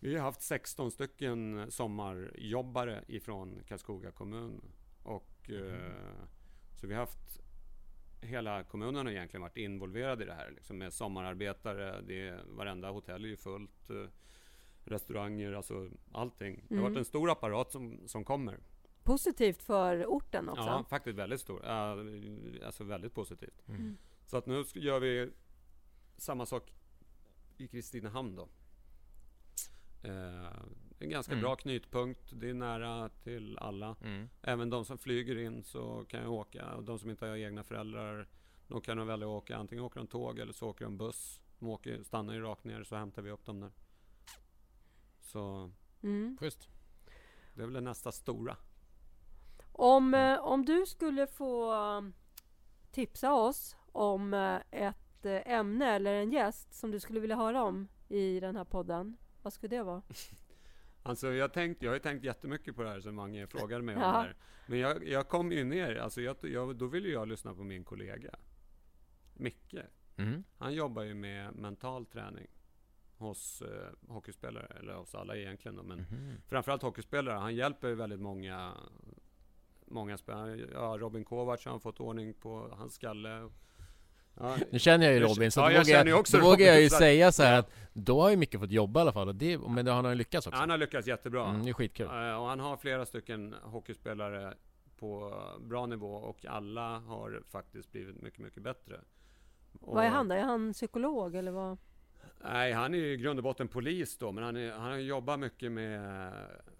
vi 0.00 0.14
har 0.14 0.22
haft 0.22 0.42
16 0.42 0.90
stycken 0.90 1.70
sommarjobbare 1.70 3.04
ifrån 3.08 3.62
Karlskoga 3.68 4.10
kommun. 4.10 4.60
Och 5.02 5.50
eh, 5.50 6.26
så 6.74 6.86
vi 6.86 6.94
har 6.94 7.00
haft 7.00 7.40
Hela 8.26 8.64
kommunen 8.64 9.06
har 9.06 9.12
egentligen 9.12 9.42
varit 9.42 9.56
involverad 9.56 10.22
i 10.22 10.24
det 10.24 10.34
här 10.34 10.50
liksom 10.50 10.78
med 10.78 10.92
sommararbetare. 10.92 12.00
Det 12.00 12.28
är, 12.28 12.42
varenda 12.46 12.90
hotell 12.90 13.24
är 13.24 13.28
ju 13.28 13.36
fullt. 13.36 13.90
eh, 13.90 14.06
Restauranger, 14.84 15.52
alltså 15.52 15.90
allting. 16.12 16.64
Det 16.68 16.74
har 16.74 16.80
Mm. 16.80 16.92
varit 16.92 16.98
en 16.98 17.04
stor 17.04 17.30
apparat 17.30 17.72
som, 17.72 18.08
som 18.08 18.24
kommer. 18.24 18.58
Positivt 19.02 19.62
för 19.62 20.04
orten 20.06 20.48
också. 20.48 20.62
Ja, 20.64 20.84
faktiskt 20.90 21.18
väldigt 21.18 21.40
stor. 21.40 21.60
Ja, 21.64 21.96
alltså 22.66 22.84
väldigt 22.84 23.14
positivt. 23.14 23.68
Mm. 23.68 23.96
Så 24.26 24.36
att 24.36 24.46
nu 24.46 24.64
gör 24.74 25.00
vi 25.00 25.30
samma 26.16 26.46
sak 26.46 26.72
i 27.56 27.68
Kristinehamn 27.68 28.36
då. 28.36 28.48
Eh, 30.98 31.04
en 31.04 31.10
ganska 31.10 31.32
Mm. 31.32 31.42
bra 31.42 31.56
knytpunkt. 31.56 32.20
Det 32.32 32.50
är 32.50 32.54
nära 32.54 33.08
till 33.08 33.58
alla. 33.58 33.96
Mm. 34.02 34.28
Även 34.42 34.70
de 34.70 34.84
som 34.84 34.98
flyger 34.98 35.38
in 35.38 35.64
så 35.64 36.04
kan 36.08 36.20
jag 36.22 36.32
åka. 36.32 36.74
Och 36.74 36.84
de 36.84 36.98
som 36.98 37.10
inte 37.10 37.26
har 37.26 37.36
egna 37.36 37.64
föräldrar, 37.64 38.28
de 38.68 38.80
kan 38.80 38.96
nog 38.96 39.06
välja 39.06 39.26
att 39.26 39.42
åka. 39.42 39.56
Antingen 39.56 39.84
åker 39.84 40.00
de 40.00 40.06
tåg 40.06 40.38
eller 40.38 40.52
så 40.52 40.68
åker 40.68 40.84
de 40.84 40.96
buss. 40.98 41.40
De 41.58 41.68
åker, 41.68 42.02
stannar 42.02 42.34
ju 42.34 42.40
rakt 42.40 42.64
ner 42.64 42.84
så 42.84 42.96
hämtar 42.96 43.22
vi 43.22 43.30
upp 43.30 43.44
dem 43.46 43.60
där. 43.60 43.70
Så 45.20 45.70
Mm. 46.02 46.36
Schysst. 46.40 46.68
det 47.54 47.62
är 47.62 47.66
väl 47.66 47.74
det 47.74 47.80
nästa 47.80 48.12
stora. 48.12 48.56
Om, 49.72 50.14
eh, 50.14 50.38
om 50.38 50.64
du 50.64 50.86
skulle 50.86 51.26
få 51.26 51.72
eh, 51.74 52.02
tipsa 52.90 53.32
oss 53.34 53.76
om 53.92 54.34
eh, 54.34 54.60
ett 54.70 55.24
eh, 55.26 55.52
ämne 55.52 55.90
eller 55.94 56.14
en 56.14 56.32
gäst 56.32 56.74
som 56.74 56.90
du 56.90 57.00
skulle 57.00 57.20
vilja 57.20 57.36
höra 57.36 57.62
om 57.64 57.88
i 58.08 58.40
den 58.40 58.56
här 58.56 58.64
podden, 58.64 59.16
vad 59.42 59.52
skulle 59.52 59.76
det 59.76 59.82
vara? 59.82 60.02
Alltså 61.06 61.32
jag, 61.32 61.52
tänkt, 61.52 61.82
jag 61.82 61.90
har 61.90 61.94
ju 61.94 62.00
tänkt 62.00 62.24
jättemycket 62.24 62.76
på 62.76 62.82
det 62.82 62.88
här 62.88 63.00
som 63.00 63.14
Mange 63.14 63.46
frågade 63.46 63.82
mig 63.82 63.96
om 63.96 64.02
Ja. 64.02 64.08
det 64.08 64.12
här. 64.18 64.36
Men 64.66 64.78
jag, 64.78 65.08
jag 65.08 65.28
kom 65.28 65.52
ju 65.52 65.64
ner, 65.64 65.96
alltså 65.96 66.20
jag, 66.20 66.36
jag, 66.42 66.76
då 66.76 66.86
ville 66.86 67.08
jag 67.08 67.28
lyssna 67.28 67.54
på 67.54 67.64
min 67.64 67.84
kollega 67.84 68.30
Micke. 69.34 69.74
Mm. 70.16 70.44
Han 70.58 70.74
jobbar 70.74 71.02
ju 71.02 71.14
med 71.14 71.54
mental 71.54 72.06
träning 72.06 72.46
hos 73.16 73.62
eh, 73.62 74.12
hockeyspelare, 74.12 74.66
eller 74.80 74.94
hos 74.94 75.14
alla 75.14 75.36
egentligen 75.36 75.76
då, 75.76 75.82
men 75.82 75.98
Mhm. 75.98 76.32
framförallt 76.48 76.82
hockeyspelare. 76.82 77.38
Han 77.38 77.54
hjälper 77.54 77.88
ju 77.88 77.94
väldigt 77.94 78.20
många 78.20 78.72
Många 79.88 80.18
spelare. 80.18 80.68
Ja, 80.72 80.96
Robin 81.00 81.24
Kovacs 81.24 81.64
har 81.64 81.70
han 81.72 81.80
fått 81.80 82.00
ordning 82.00 82.34
på 82.34 82.68
hans 82.72 82.94
skalle. 82.94 83.50
Ja, 84.40 84.56
Nu 84.70 84.78
känner 84.78 85.06
jag 85.06 85.14
ju 85.14 85.20
Robin, 85.20 85.50
så 85.50 85.60
ja, 85.60 85.64
då, 85.66 85.72
jag 85.72 85.78
vågar 85.84 86.04
ju 86.04 86.10
jag, 86.10 86.20
också 86.20 86.38
då 86.38 86.44
vågar 86.44 86.66
jag 86.66 86.80
ju 86.82 86.88
så 86.88 86.96
säga 86.96 87.32
så 87.32 87.42
här 87.42 87.52
ja. 87.52 87.58
att 87.58 87.70
då 87.92 88.20
har 88.22 88.30
ju 88.30 88.36
mycket 88.36 88.60
fått 88.60 88.70
jobba 88.70 89.00
i 89.00 89.02
alla 89.02 89.12
fall, 89.12 89.28
och 89.28 89.34
det, 89.34 89.58
men 89.58 89.84
det 89.84 89.90
har 89.90 90.02
han 90.02 90.12
ju 90.12 90.18
lyckats 90.18 90.46
också. 90.46 90.58
han 90.60 90.70
har 90.70 90.78
lyckats 90.78 91.08
jättebra. 91.08 91.48
Mm, 91.48 91.62
det 91.64 91.70
är 91.70 91.74
skitkul. 91.74 92.06
Eh, 92.06 92.12
Och 92.42 92.46
han 92.48 92.60
har 92.60 92.76
flera 92.76 93.06
stycken 93.06 93.54
hockeyspelare 93.62 94.54
på 94.98 95.34
bra 95.60 95.86
nivå 95.86 96.14
och 96.14 96.46
alla 96.46 96.98
har 96.98 97.42
faktiskt 97.50 97.92
blivit 97.92 98.22
mycket, 98.22 98.40
mycket 98.40 98.62
bättre. 98.62 99.00
Och, 99.80 99.94
Vad 99.94 100.04
är 100.04 100.08
han 100.08 100.28
då? 100.28 100.34
Är 100.34 100.42
han 100.42 100.72
psykolog 100.72 101.34
eller 101.34 101.50
vad? 101.52 101.78
Nej, 102.44 102.72
han 102.72 102.94
är 102.94 102.98
ju 102.98 103.12
i 103.12 103.16
grund 103.16 103.38
och 103.38 103.42
botten 103.42 103.68
polis 103.68 104.18
då, 104.18 104.32
men 104.32 104.44
han, 104.44 104.56
är, 104.56 104.72
han 104.72 105.04
jobbar 105.04 105.36
mycket 105.36 105.72
med, 105.72 106.32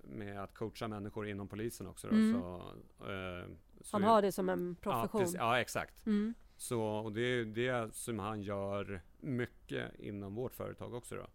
med 0.03 0.43
att 0.43 0.55
coacha 0.55 0.89
människor 0.89 1.29
inom 1.29 1.49
polisen 1.49 1.87
också. 1.87 2.09
Då, 2.09 2.15
Mm. 2.15 2.33
så, 2.41 2.57
eh, 3.05 3.47
så 3.81 3.97
Han 3.97 4.03
har 4.03 4.23
det 4.23 4.33
som 4.33 4.49
en 4.49 4.77
Ja, 4.83 4.91
profession? 4.93 5.21
precis, 5.21 5.37
ja, 5.39 5.61
exakt. 5.61 6.07
Mm. 6.07 6.35
Så, 6.57 6.83
och 6.83 7.13
det 7.13 7.21
är 7.21 7.45
det 7.45 7.95
som 7.95 8.19
han 8.19 8.43
gör 8.43 9.03
mycket 9.21 9.99
inom 9.99 10.35
vårt 10.35 10.55
företag 10.55 10.95
också 10.95 11.17
då. 11.17 11.27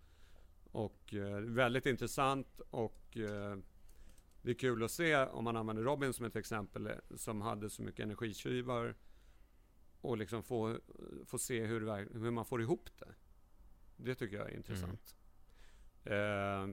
Och 0.71 1.13
eh, 1.13 1.39
väldigt 1.39 1.85
intressant 1.85 2.61
och 2.69 3.17
eh, 3.17 3.57
det 4.41 4.51
är 4.51 4.55
kul 4.55 4.83
att 4.83 4.91
se 4.91 5.15
om 5.15 5.43
man 5.43 5.57
använder 5.57 5.83
Robin 5.83 6.13
som 6.13 6.25
ett 6.25 6.35
exempel 6.35 6.87
eh, 6.87 6.93
som 7.15 7.41
hade 7.41 7.69
så 7.69 7.81
mycket 7.81 8.03
energitjuvar 8.03 8.95
och 10.01 10.17
liksom 10.17 10.43
få, 10.43 10.77
få 11.25 11.37
se 11.37 11.65
hur, 11.65 12.09
hur 12.19 12.31
man 12.31 12.45
får 12.45 12.61
ihop 12.61 12.89
det. 12.99 13.13
Det 13.97 14.15
tycker 14.15 14.37
jag 14.37 14.51
är 14.51 14.55
intressant. 14.55 15.15
Eh, 16.03 16.67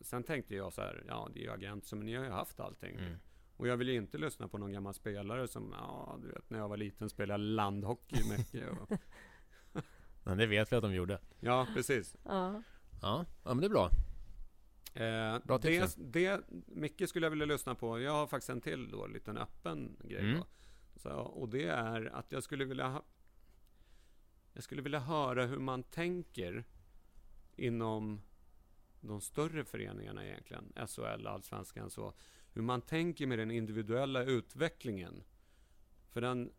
sen 0.00 0.22
tänkte 0.22 0.54
jag 0.54 0.72
så 0.72 0.80
här, 0.80 1.04
ja 1.08 1.28
det 1.34 1.40
är 1.40 1.42
ju 1.42 1.50
agent, 1.50 1.92
men 1.92 2.06
ni 2.06 2.14
har 2.14 2.24
ju 2.24 2.30
haft 2.30 2.60
allting. 2.60 2.94
Mm. 2.96 3.18
Och 3.60 3.68
jag 3.68 3.76
vill 3.76 3.88
ju 3.88 3.94
inte 3.96 4.18
lyssna 4.18 4.48
på 4.48 4.58
någon 4.58 4.72
gammal 4.72 4.94
spelare 4.94 5.48
som, 5.48 5.74
ja 5.78 6.18
du 6.22 6.28
vet 6.28 6.50
när 6.50 6.58
jag 6.58 6.68
var 6.68 6.76
liten 6.76 7.08
spelade 7.10 7.44
landhockey 7.44 8.28
mycket. 8.38 8.68
Och, 8.70 8.90
Men 10.24 10.38
det 10.38 10.46
vet 10.46 10.72
vi 10.72 10.76
att 10.76 10.82
de 10.82 10.94
gjorde. 10.94 11.20
ja, 11.40 11.66
precis. 11.74 12.16
Ja. 12.24 12.62
Ja, 13.02 13.24
ja 13.44 13.54
men 13.54 13.60
det 13.60 13.66
är 13.66 13.68
bra. 13.68 13.90
Eh, 14.94 15.38
Bra 15.44 15.58
tips, 15.58 15.94
det, 15.94 16.36
det, 16.36 16.42
mycket 16.66 17.08
skulle 17.08 17.26
jag 17.26 17.30
vilja 17.30 17.46
lyssna 17.46 17.74
på. 17.74 18.00
Jag 18.00 18.12
har 18.12 18.26
faktiskt 18.26 18.50
en 18.50 18.60
till 18.60 18.90
då, 18.90 19.06
liten 19.06 19.38
öppen 19.38 19.96
grej 20.04 20.20
Mm. 20.20 20.38
då. 20.38 20.46
Så, 20.96 21.10
och 21.10 21.48
det 21.48 21.64
är 21.64 22.14
att 22.14 22.32
jag 22.32 22.42
skulle 22.42 22.64
vilja 22.64 22.88
ha, 22.88 23.02
Jag 24.52 24.62
skulle 24.64 24.82
vilja 24.82 25.00
höra 25.00 25.46
hur 25.46 25.58
man 25.58 25.82
tänker 25.82 26.64
inom 27.56 28.20
de 29.00 29.20
större 29.20 29.64
föreningarna 29.64 30.26
egentligen, 30.26 30.72
SHL, 30.86 31.26
Allsvenskan 31.26 31.90
så. 31.90 32.14
Hur 32.52 32.62
man 32.62 32.80
tänker 32.80 33.26
med 33.26 33.38
den 33.38 33.50
individuella 33.50 34.24
utvecklingen. 34.24 35.22
För 36.08 36.20
den... 36.20 36.52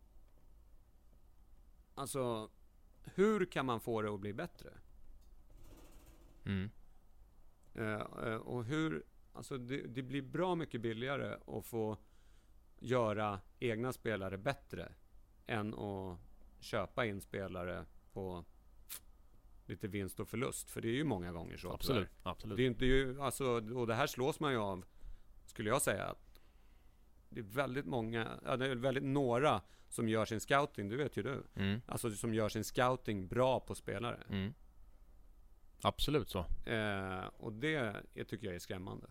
Alltså, 1.94 2.50
hur 3.04 3.44
kan 3.44 3.66
man 3.66 3.80
få 3.80 4.02
det 4.02 4.14
att 4.14 4.20
bli 4.20 4.32
bättre? 4.32 4.70
Mm. 6.44 6.70
Eh, 7.74 8.00
eh, 8.24 8.36
och 8.36 8.64
hur, 8.64 9.04
alltså 9.32 9.58
det, 9.58 9.86
det 9.86 10.02
blir 10.02 10.22
bra 10.22 10.54
mycket 10.54 10.80
billigare 10.80 11.38
att 11.46 11.66
få 11.66 11.98
göra 12.78 13.40
egna 13.58 13.92
spelare 13.92 14.38
bättre 14.38 14.92
än 15.46 15.74
att 15.74 16.18
köpa 16.60 17.06
in 17.06 17.20
spelare 17.20 17.86
på 18.12 18.44
lite 19.66 19.88
vinst 19.88 20.20
och 20.20 20.28
förlust. 20.28 20.70
För 20.70 20.80
det 20.80 20.88
är 20.88 20.94
ju 20.94 21.04
många 21.04 21.32
gånger 21.32 21.56
så. 21.56 21.72
Absolut, 21.72 22.08
absolut. 22.22 22.56
Det 22.56 22.62
är 22.62 22.66
inte 22.66 22.86
ju, 22.86 23.20
alltså, 23.20 23.46
och 23.74 23.86
det 23.86 23.94
här 23.94 24.06
slås 24.06 24.40
man 24.40 24.52
ju 24.52 24.58
av, 24.58 24.84
skulle 25.46 25.70
jag 25.70 25.82
säga, 25.82 26.04
att 26.04 26.40
det 27.28 27.40
är 27.40 27.44
väldigt 27.44 27.86
många, 27.86 28.40
ja, 28.44 28.56
det 28.56 28.66
är 28.66 28.76
väldigt 28.76 29.04
några 29.04 29.60
som 29.88 30.08
gör 30.08 30.24
sin 30.24 30.40
scouting, 30.40 30.88
det 30.88 30.96
vet 30.96 31.16
ju 31.16 31.22
du. 31.22 31.42
Mm. 31.54 31.82
Alltså 31.86 32.10
som 32.10 32.34
gör 32.34 32.48
sin 32.48 32.64
scouting 32.64 33.28
bra 33.28 33.60
på 33.60 33.74
spelare. 33.74 34.18
Mm. 34.28 34.54
Absolut 35.82 36.28
så. 36.30 36.38
Eh, 36.70 37.24
och 37.36 37.52
det 37.52 38.02
tycker 38.28 38.46
jag 38.46 38.54
är 38.54 38.58
skrämmande. 38.58 39.06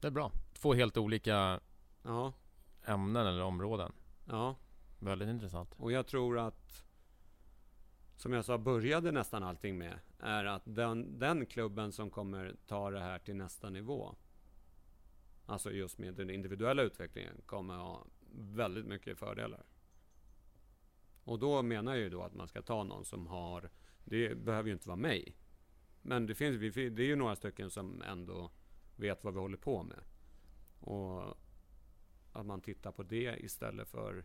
Det 0.00 0.06
är 0.06 0.10
bra. 0.10 0.32
Två 0.52 0.74
helt 0.74 0.96
olika 0.96 1.60
Ja, 2.02 2.32
ämnen 2.84 3.26
eller 3.26 3.42
områden. 3.42 3.92
ja. 4.28 4.56
Väldigt 4.98 5.28
intressant. 5.28 5.74
Och 5.76 5.92
jag 5.92 6.06
tror 6.06 6.38
att, 6.38 6.84
som 8.16 8.32
jag 8.32 8.44
sa, 8.44 8.58
började 8.58 9.12
nästan 9.12 9.42
allting 9.42 9.78
med, 9.78 9.98
är 10.18 10.44
att 10.44 10.62
den, 10.64 11.18
den 11.18 11.46
klubben 11.46 11.92
som 11.92 12.10
kommer 12.10 12.56
ta 12.66 12.90
det 12.90 13.00
här 13.00 13.18
till 13.18 13.36
nästa 13.36 13.70
nivå, 13.70 14.14
alltså 15.46 15.70
just 15.70 15.98
med 15.98 16.14
den 16.14 16.30
individuella 16.30 16.82
utvecklingen, 16.82 17.40
kommer 17.46 17.74
ha 17.74 18.06
väldigt 18.30 18.86
mycket 18.86 19.18
fördelar. 19.18 19.66
Och 21.24 21.38
då 21.38 21.62
menar 21.62 21.94
jag 21.94 22.02
ju 22.02 22.10
då 22.10 22.22
att 22.22 22.34
man 22.34 22.48
ska 22.48 22.62
ta 22.62 22.84
någon 22.84 23.04
som 23.04 23.26
har, 23.26 23.70
det 24.04 24.34
behöver 24.34 24.68
ju 24.68 24.72
inte 24.72 24.88
vara 24.88 24.96
mig. 24.96 25.36
Men 26.02 26.26
det 26.26 26.34
finns, 26.34 26.74
det 26.74 27.02
är 27.02 27.06
ju 27.06 27.16
några 27.16 27.36
stycken 27.36 27.70
som 27.70 28.02
ändå 28.02 28.50
vet 28.96 29.24
vad 29.24 29.34
vi 29.34 29.40
håller 29.40 29.56
på 29.56 29.82
med. 29.82 30.00
Och 30.80 31.36
att 32.32 32.46
man 32.46 32.60
tittar 32.60 32.92
på 32.92 33.02
det 33.02 33.36
istället 33.44 33.88
för 33.88 34.24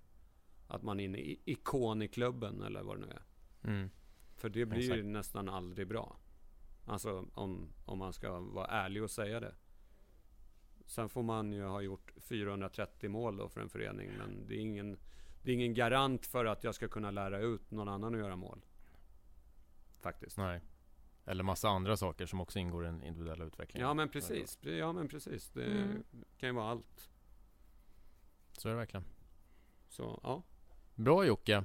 att 0.68 0.84
man 0.84 1.00
är 1.00 1.04
inne 1.04 1.18
i 1.18 1.42
ikon 1.46 2.02
i 2.02 2.08
klubben 2.08 2.62
eller 2.62 2.84
vad 2.84 3.00
det 3.00 3.06
nu 3.06 3.12
är. 3.12 3.24
Mm. 3.64 3.90
För 4.36 4.50
det 4.50 4.66
blir 4.66 4.82
ju 4.82 4.94
Exakt. 4.94 5.06
nästan 5.06 5.50
aldrig 5.50 5.88
bra. 5.88 6.18
Alltså 6.86 7.26
om, 7.34 7.74
om 7.86 7.98
man 7.98 8.14
ska 8.14 8.40
vara 8.40 8.68
ärlig 8.68 9.04
och 9.04 9.12
säga 9.12 9.40
det. 9.40 9.56
Sen 10.90 11.10
får 11.10 11.24
man 11.24 11.54
ju 11.54 11.64
ha 11.66 11.82
gjort 11.82 12.12
430 12.22 13.10
mål 13.10 13.38
då 13.38 13.50
för 13.50 13.62
en 13.62 13.70
förening. 13.70 14.10
Men 14.18 14.48
det 14.48 14.56
är 14.56 14.60
ingen, 14.60 14.98
det 15.44 15.52
är 15.52 15.56
ingen 15.56 15.74
garant 15.74 16.26
för 16.26 16.46
att 16.46 16.64
jag 16.64 16.76
ska 16.76 16.88
kunna 16.88 17.12
lära 17.12 17.40
ut 17.40 17.72
någon 17.72 17.88
annan 17.90 18.14
att 18.16 18.20
göra 18.20 18.36
mål. 18.36 18.62
Faktiskt. 20.02 20.38
Nej. 20.38 20.62
Eller 21.26 21.44
massa 21.44 21.70
andra 21.70 21.98
saker 21.98 22.26
som 22.26 22.42
också 22.42 22.60
ingår 22.60 22.84
i 22.84 22.88
den 22.88 23.04
individuella 23.04 23.46
utvecklingen. 23.46 23.88
Ja 23.88 23.94
men 23.94 24.10
precis. 24.10 24.60
Ja 24.62 24.94
men 24.94 25.08
precis. 25.08 25.50
Det 25.50 25.66
Mm. 25.66 26.04
kan 26.38 26.50
ju 26.50 26.56
vara 26.56 26.70
allt. 26.70 27.10
Så 28.52 28.68
är 28.68 28.72
det 28.72 28.78
verkligen. 28.78 29.06
Så 29.90 30.20
ja. 30.24 30.44
Bra 30.96 31.26
Jocke. 31.26 31.64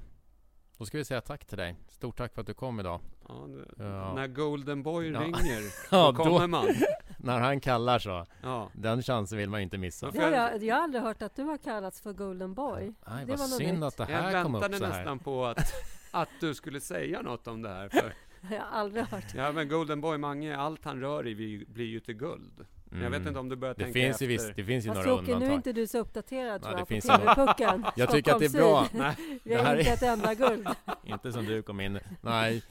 Då 0.84 0.86
ska 0.88 0.98
vi 0.98 1.04
säga 1.04 1.20
tack 1.20 1.44
till 1.44 1.58
dig. 1.58 1.76
Stort 1.88 2.16
tack 2.16 2.34
för 2.34 2.40
att 2.40 2.46
du 2.46 2.54
kom 2.54 2.80
idag. 2.80 3.00
ja, 3.28 3.46
Ja. 3.78 4.14
När 4.14 4.26
Golden 4.26 4.82
Boy 4.82 5.10
Ja. 5.12 5.20
ringer, 5.20 5.62
Ja, 5.90 6.12
då 6.12 6.24
kommer 6.24 6.40
då- 6.40 6.46
man. 6.46 6.66
När 7.18 7.40
han 7.40 7.60
kallar 7.60 7.98
så. 7.98 8.26
Ja. 8.42 8.68
Den 8.72 9.02
chansen 9.02 9.38
vill 9.38 9.50
man 9.50 9.60
inte 9.60 9.78
missa. 9.78 10.10
Ja, 10.14 10.22
Ja, 10.22 10.30
jag, 10.52 10.62
jag 10.62 10.74
har 10.76 10.82
aldrig 10.82 11.02
hört 11.02 11.22
att 11.22 11.36
du 11.36 11.42
har 11.42 11.56
kallats 11.58 12.00
för 12.00 12.12
Golden 12.12 12.54
Boy. 12.54 12.82
Nej, 13.08 13.24
Det 13.26 13.30
vad 13.32 13.38
var 13.38 13.46
något 13.48 13.56
synd 13.56 13.72
nytt. 13.74 13.82
att 13.82 13.96
det 13.96 14.12
Jag 14.12 14.18
här 14.22 14.42
kom 14.42 14.54
upp 14.54 14.62
väntade 14.62 14.78
så 14.78 14.84
här. 14.84 14.98
nästan 14.98 15.18
på 15.18 15.44
att, 15.46 15.72
att 16.10 16.28
du 16.40 16.54
skulle 16.54 16.80
säga 16.80 17.22
något 17.22 17.46
om 17.46 17.62
det 17.62 17.68
här. 17.68 17.88
För, 17.88 18.14
Jag 18.50 18.60
har 18.60 18.78
aldrig 18.80 19.04
hört. 19.04 19.34
ja 19.34 19.52
men 19.52 19.68
Golden 19.68 20.00
Boy 20.00 20.18
Mange, 20.18 20.56
allt 20.56 20.84
han 20.84 21.00
rör 21.00 21.26
i 21.26 21.34
blir 21.68 21.86
ju 21.86 22.00
till 22.00 22.14
guld. 22.16 22.66
Jag 23.02 23.10
vet 23.10 23.16
Mm. 23.16 23.28
inte 23.28 23.40
om 23.40 23.48
du 23.48 23.56
börjar 23.56 23.74
Det 23.74 23.84
tänka 23.84 23.92
finns, 24.00 24.10
efter. 24.14 24.24
ju 24.26 24.28
visst, 24.32 24.56
det 24.56 24.64
finns 24.64 24.84
ju 24.84 24.88
Fast 24.88 24.98
några 25.06 25.10
Jocke, 25.10 25.24
nu 25.26 25.30
är 25.32 25.34
undantag. 25.34 25.56
inte 25.56 25.72
du 25.72 25.86
så 25.86 25.98
uppdaterad 25.98 26.62
tror 26.62 26.72
det 26.72 26.78
jag 26.78 26.88
finns 26.88 27.06
på 27.06 27.16
TV-pucken. 27.16 27.84
Jag 27.96 28.10
tycker 28.10 28.32
att 28.32 28.38
det 28.38 28.44
är 28.44 28.50
bra. 28.58 28.88
Nej, 28.92 29.14
Vi 29.44 29.54
Det 29.54 29.62
har 29.62 29.76
inte 29.76 29.90
ett 29.90 30.02
enda 30.02 30.34
guld. 30.34 30.68
Inte 31.04 31.32
som 31.32 31.44
du 31.44 31.62
kom 31.62 31.80
in. 31.80 32.00
Nej, 32.20 32.62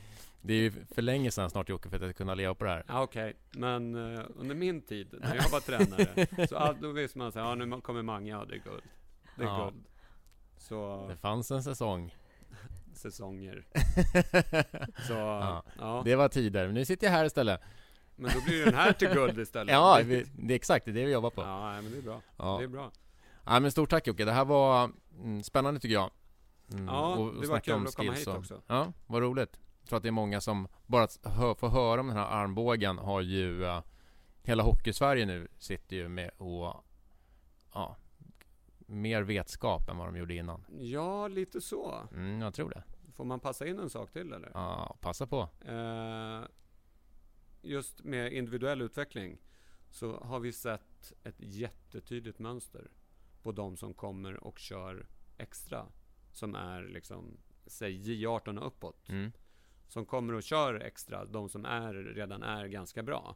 det 0.42 0.54
är 0.54 0.58
ju 0.58 0.72
för 0.96 1.02
länge 1.02 1.32
sedan 1.32 1.50
snart 1.50 1.70
Jocke 1.70 1.90
för 1.90 1.96
att 1.96 2.02
jag 2.02 2.12
ska 2.12 2.18
kunna 2.18 2.36
leva 2.36 2.56
på 2.56 2.64
det 2.66 2.70
här. 2.72 2.84
ja, 2.88 3.02
okej. 3.02 3.34
Men 3.52 4.16
eh, 4.16 4.22
under 4.38 4.56
min 4.56 4.82
tid, 4.82 5.08
när 5.22 5.36
jag 5.36 5.50
var 5.50 5.60
tränare, 5.60 6.48
så 6.48 6.58
all, 6.58 6.76
då 6.82 6.92
visste 6.92 7.18
man 7.18 7.32
så 7.32 7.40
här, 7.40 7.46
ja 7.46 7.56
nu 7.56 7.82
kommer 7.82 8.02
Mange, 8.02 8.30
ja 8.32 8.46
det 8.46 8.56
är 8.56 8.60
guld. 8.60 8.84
Det 9.38 9.44
är 9.44 9.48
Ja. 9.48 9.64
guld. 9.72 9.84
Så, 10.58 11.06
Det 11.10 11.16
fanns 11.18 11.52
en 11.52 11.64
säsong. 11.64 12.16
säsonger. 12.94 13.66
Så, 15.08 15.14
Ja. 15.14 15.64
ja. 15.80 16.02
Det 16.06 16.16
var 16.16 16.28
tider. 16.30 16.66
Men 16.66 16.74
nu 16.74 16.86
sitter 16.86 17.08
jag 17.08 17.12
här 17.12 17.26
istället. 17.26 17.62
Men 18.16 18.32
då 18.34 18.42
blir 18.42 18.66
den 18.66 18.74
här 18.74 18.94
till 18.94 19.08
guld 19.10 19.40
istället. 19.40 19.74
Ja, 19.74 19.98
det, 19.98 20.04
vi, 20.04 20.26
det 20.38 20.54
är 20.54 20.56
exakt 20.56 20.86
det 20.86 20.92
vi 20.92 21.12
jobbar 21.12 21.30
på. 21.30 21.42
ja 21.42 21.82
men 21.82 21.92
det 21.92 21.98
är 21.98 22.02
bra. 22.02 22.22
Ja. 22.38 22.58
Det 22.58 22.64
är 22.64 22.68
bra. 22.68 22.92
Ja, 23.46 23.60
men 23.60 23.72
stort 23.72 23.90
tack 23.90 24.08
Jocke. 24.08 24.26
Det 24.26 24.32
här 24.32 24.46
var 24.46 24.92
mm, 25.20 25.44
spännande 25.44 25.80
tycker 25.80 25.94
jag. 25.94 26.10
Mm, 26.72 26.88
Ja, 26.88 27.16
och- 27.16 27.28
och 27.28 27.42
det 27.42 27.48
var 27.48 27.60
kul 27.60 27.74
om 27.74 27.86
att 27.88 27.96
komma 27.96 28.12
hit 28.14 28.28
och- 28.28 28.38
också. 28.38 28.62
Ja, 28.68 28.94
vad 29.08 29.22
roligt. 29.22 29.60
Jag 29.82 29.88
tror 29.90 29.98
att 29.98 30.04
det 30.04 30.10
är 30.10 30.12
många 30.12 30.42
som 30.42 30.68
bara 30.86 31.04
att 31.04 31.20
hö, 31.24 31.56
få 31.56 31.68
höra 31.70 32.02
om 32.02 32.08
den 32.08 32.18
här 32.18 32.26
armbågen 32.26 32.98
har 32.98 33.22
ju 33.22 33.64
uh, 33.64 33.82
Hela 34.44 34.64
Hockeysverige 34.64 35.26
nu 35.26 35.48
sitter 35.58 35.96
ju 35.96 36.08
med 36.10 36.32
och 36.38 36.84
Ja 37.74 37.96
Mer 38.86 39.22
vetskap 39.22 39.90
än 39.90 39.98
vad 39.98 40.08
de 40.08 40.18
gjorde 40.18 40.36
innan. 40.36 40.66
Ja, 40.80 41.28
lite 41.28 41.62
så. 41.62 41.94
Mm, 42.14 42.42
jag 42.42 42.54
tror 42.54 42.70
det. 42.70 42.84
Får 43.14 43.26
man 43.26 43.40
passa 43.40 43.68
in 43.68 43.80
en 43.80 43.90
sak 43.90 44.12
till 44.12 44.34
eller? 44.34 44.52
Ja, 44.54 44.98
passa 45.02 45.28
på. 45.28 45.42
Eh, 45.66 46.42
just 47.64 48.04
med 48.04 48.34
individuell 48.34 48.82
utveckling 48.82 49.42
så 49.90 50.18
har 50.18 50.40
vi 50.40 50.52
sett 50.52 51.14
ett 51.24 51.36
jättetydligt 51.38 52.40
mönster 52.40 52.92
på 53.42 53.52
de 53.52 53.78
som 53.78 53.94
kommer 53.94 54.44
och 54.44 54.60
kör 54.60 55.08
extra. 55.38 55.86
Som 56.32 56.56
är 56.56 56.84
liksom, 56.84 57.38
säg 57.66 57.98
J18 57.98 58.60
och 58.60 58.68
uppåt. 58.68 59.10
Mm. 59.10 59.32
Som 59.88 60.06
kommer 60.06 60.34
och 60.34 60.44
kör 60.44 60.80
extra, 60.80 61.26
de 61.26 61.50
som 61.50 61.66
är, 61.66 61.94
redan 61.94 62.44
är 62.44 62.66
ganska 62.68 63.04
bra. 63.04 63.36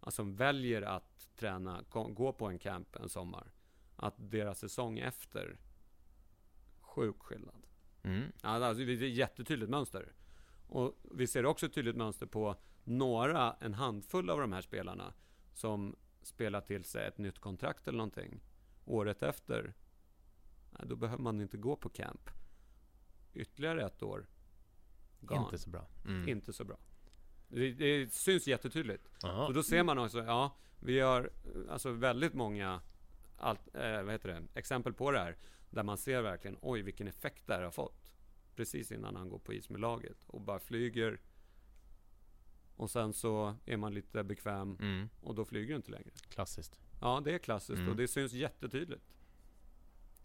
Alltså 0.00 0.16
som 0.16 0.36
väljer 0.36 0.82
att 0.82 1.28
träna, 1.36 1.84
gå 1.90 2.32
på 2.32 2.46
en 2.46 2.58
camp 2.58 2.96
en 2.96 3.08
sommar. 3.08 3.52
Att 3.96 4.14
deras 4.16 4.58
säsong 4.58 4.98
efter, 4.98 5.58
sjuk 6.80 7.22
skillnad. 7.22 7.66
Mm. 8.02 8.32
Alltså, 8.40 8.84
det 8.84 8.92
är 8.92 9.02
ett 9.02 9.14
jättetydligt 9.14 9.70
mönster. 9.70 10.12
Och 10.68 10.98
vi 11.14 11.26
ser 11.26 11.46
också 11.46 11.66
ett 11.66 11.74
tydligt 11.74 11.96
mönster 11.96 12.26
på 12.26 12.56
några, 12.84 13.56
en 13.60 13.74
handfull 13.74 14.30
av 14.30 14.40
de 14.40 14.52
här 14.52 14.60
spelarna 14.60 15.14
som 15.52 15.96
spelar 16.22 16.60
till 16.60 16.84
sig 16.84 17.06
ett 17.06 17.18
nytt 17.18 17.38
kontrakt 17.38 17.88
eller 17.88 17.96
någonting. 17.96 18.40
Året 18.84 19.22
efter, 19.22 19.74
då 20.82 20.96
behöver 20.96 21.22
man 21.22 21.40
inte 21.40 21.56
gå 21.56 21.76
på 21.76 21.88
camp. 21.88 22.30
Ytterligare 23.34 23.86
ett 23.86 24.02
år, 24.02 24.26
gone. 25.20 25.44
Inte 25.44 25.58
så 25.58 25.70
bra. 25.70 25.86
Mm. 26.06 26.28
Inte 26.28 26.52
så 26.52 26.64
bra. 26.64 26.76
Det, 27.48 27.72
det 27.72 28.12
syns 28.12 28.46
jättetydligt. 28.46 29.08
Och 29.46 29.54
då 29.54 29.62
ser 29.62 29.82
man 29.82 29.98
också, 29.98 30.18
ja, 30.18 30.56
vi 30.80 31.00
har 31.00 31.30
alltså 31.70 31.90
väldigt 31.90 32.34
många 32.34 32.80
allt, 33.38 33.74
eh, 33.74 34.02
vad 34.02 34.12
heter 34.12 34.28
det, 34.28 34.42
exempel 34.54 34.92
på 34.92 35.10
det 35.10 35.18
här. 35.18 35.36
Där 35.70 35.82
man 35.82 35.98
ser 35.98 36.22
verkligen, 36.22 36.58
oj 36.60 36.82
vilken 36.82 37.08
effekt 37.08 37.46
det 37.46 37.54
här 37.54 37.62
har 37.62 37.70
fått. 37.70 38.12
Precis 38.56 38.92
innan 38.92 39.16
han 39.16 39.28
går 39.28 39.38
på 39.38 39.52
is 39.52 39.70
med 39.70 39.80
laget. 39.80 40.24
Och 40.26 40.40
bara 40.40 40.58
flyger. 40.58 41.20
Och 42.76 42.90
sen 42.90 43.12
så 43.12 43.56
är 43.66 43.76
man 43.76 43.94
lite 43.94 44.24
bekväm 44.24 44.76
Mm. 44.80 45.08
och 45.22 45.34
då 45.34 45.44
flyger 45.44 45.68
du 45.68 45.76
inte 45.76 45.90
längre. 45.90 46.10
Klassiskt. 46.28 46.78
Ja, 47.00 47.22
det 47.24 47.34
är 47.34 47.38
klassiskt 47.38 47.78
Mm. 47.78 47.88
och 47.90 47.96
det 47.96 48.08
syns 48.08 48.32
jättetydligt. 48.32 49.02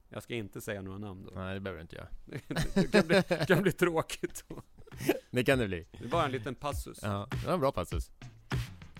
Jag 0.09 0.23
ska 0.23 0.35
inte 0.35 0.61
säga 0.61 0.81
några 0.81 0.97
namn 0.97 1.23
då. 1.25 1.31
Nej, 1.35 1.53
det 1.53 1.59
behöver 1.59 1.77
du 1.77 1.81
inte 1.81 1.95
göra. 1.95 2.07
det 2.73 2.91
kan 2.91 3.07
bli, 3.07 3.23
det 3.27 3.47
kan 3.47 3.61
bli 3.63 3.71
tråkigt. 3.71 4.45
Då. 4.47 4.61
Det 5.31 5.43
kan 5.43 5.59
det 5.59 5.67
bli. 5.67 5.87
Det 5.91 6.03
är 6.05 6.09
bara 6.09 6.25
en 6.25 6.31
liten 6.31 6.55
passus. 6.55 6.99
Ja, 7.01 7.27
det 7.31 7.45
var 7.47 7.53
en 7.53 7.59
bra 7.59 7.71
passus. 7.71 8.11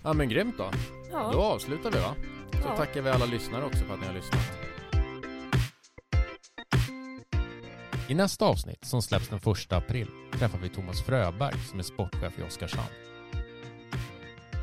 Ja, 0.02 0.12
men 0.12 0.28
grymt 0.28 0.54
då. 0.58 0.70
Då 0.70 1.08
Ja, 1.10 1.34
avslutar 1.54 1.90
vi 1.92 1.98
va? 1.98 2.14
Så 2.52 2.58
Ja. 2.68 2.76
tackar 2.76 3.02
vi 3.02 3.10
alla 3.10 3.24
lyssnare 3.26 3.64
också 3.64 3.84
för 3.84 3.94
att 3.94 4.00
ni 4.00 4.06
har 4.06 4.14
lyssnat. 4.14 4.40
I 8.08 8.14
nästa 8.14 8.44
avsnitt, 8.44 8.84
som 8.84 9.02
släpps 9.02 9.28
den 9.28 9.38
1 9.38 9.72
april, 9.72 10.08
träffar 10.32 10.58
vi 10.58 10.68
Thomas 10.68 11.02
Fröberg 11.02 11.58
som 11.58 11.78
är 11.78 11.82
sportchef 11.82 12.38
i 12.38 12.42
Oskarshamn. 12.42 12.88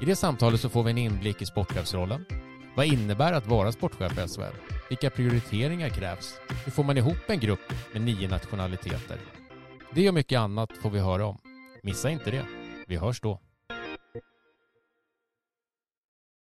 I 0.01 0.05
det 0.05 0.15
samtalet 0.15 0.59
så 0.61 0.69
får 0.69 0.83
vi 0.83 0.91
en 0.91 0.97
inblick 0.97 1.41
i 1.41 1.45
sportchefsrollen. 1.45 2.25
Vad 2.75 2.85
innebär 2.85 3.33
att 3.33 3.47
vara 3.47 3.71
sportchef 3.71 4.11
i 4.11 4.27
SHL? 4.27 4.55
Vilka 4.89 5.09
prioriteringar 5.09 5.89
krävs? 5.89 6.39
Hur 6.65 6.71
får 6.71 6.83
man 6.83 6.97
ihop 6.97 7.17
en 7.27 7.39
grupp 7.39 7.73
med 7.93 8.01
nio 8.01 8.27
nationaliteter? 8.27 9.17
Det 9.91 10.07
och 10.07 10.13
mycket 10.13 10.39
annat 10.39 10.69
får 10.81 10.89
vi 10.89 10.99
höra 10.99 11.25
om. 11.25 11.37
Missa 11.83 12.09
inte 12.09 12.31
det. 12.31 12.45
Vi 12.87 12.97
hörs 12.97 13.21
då. 13.21 13.39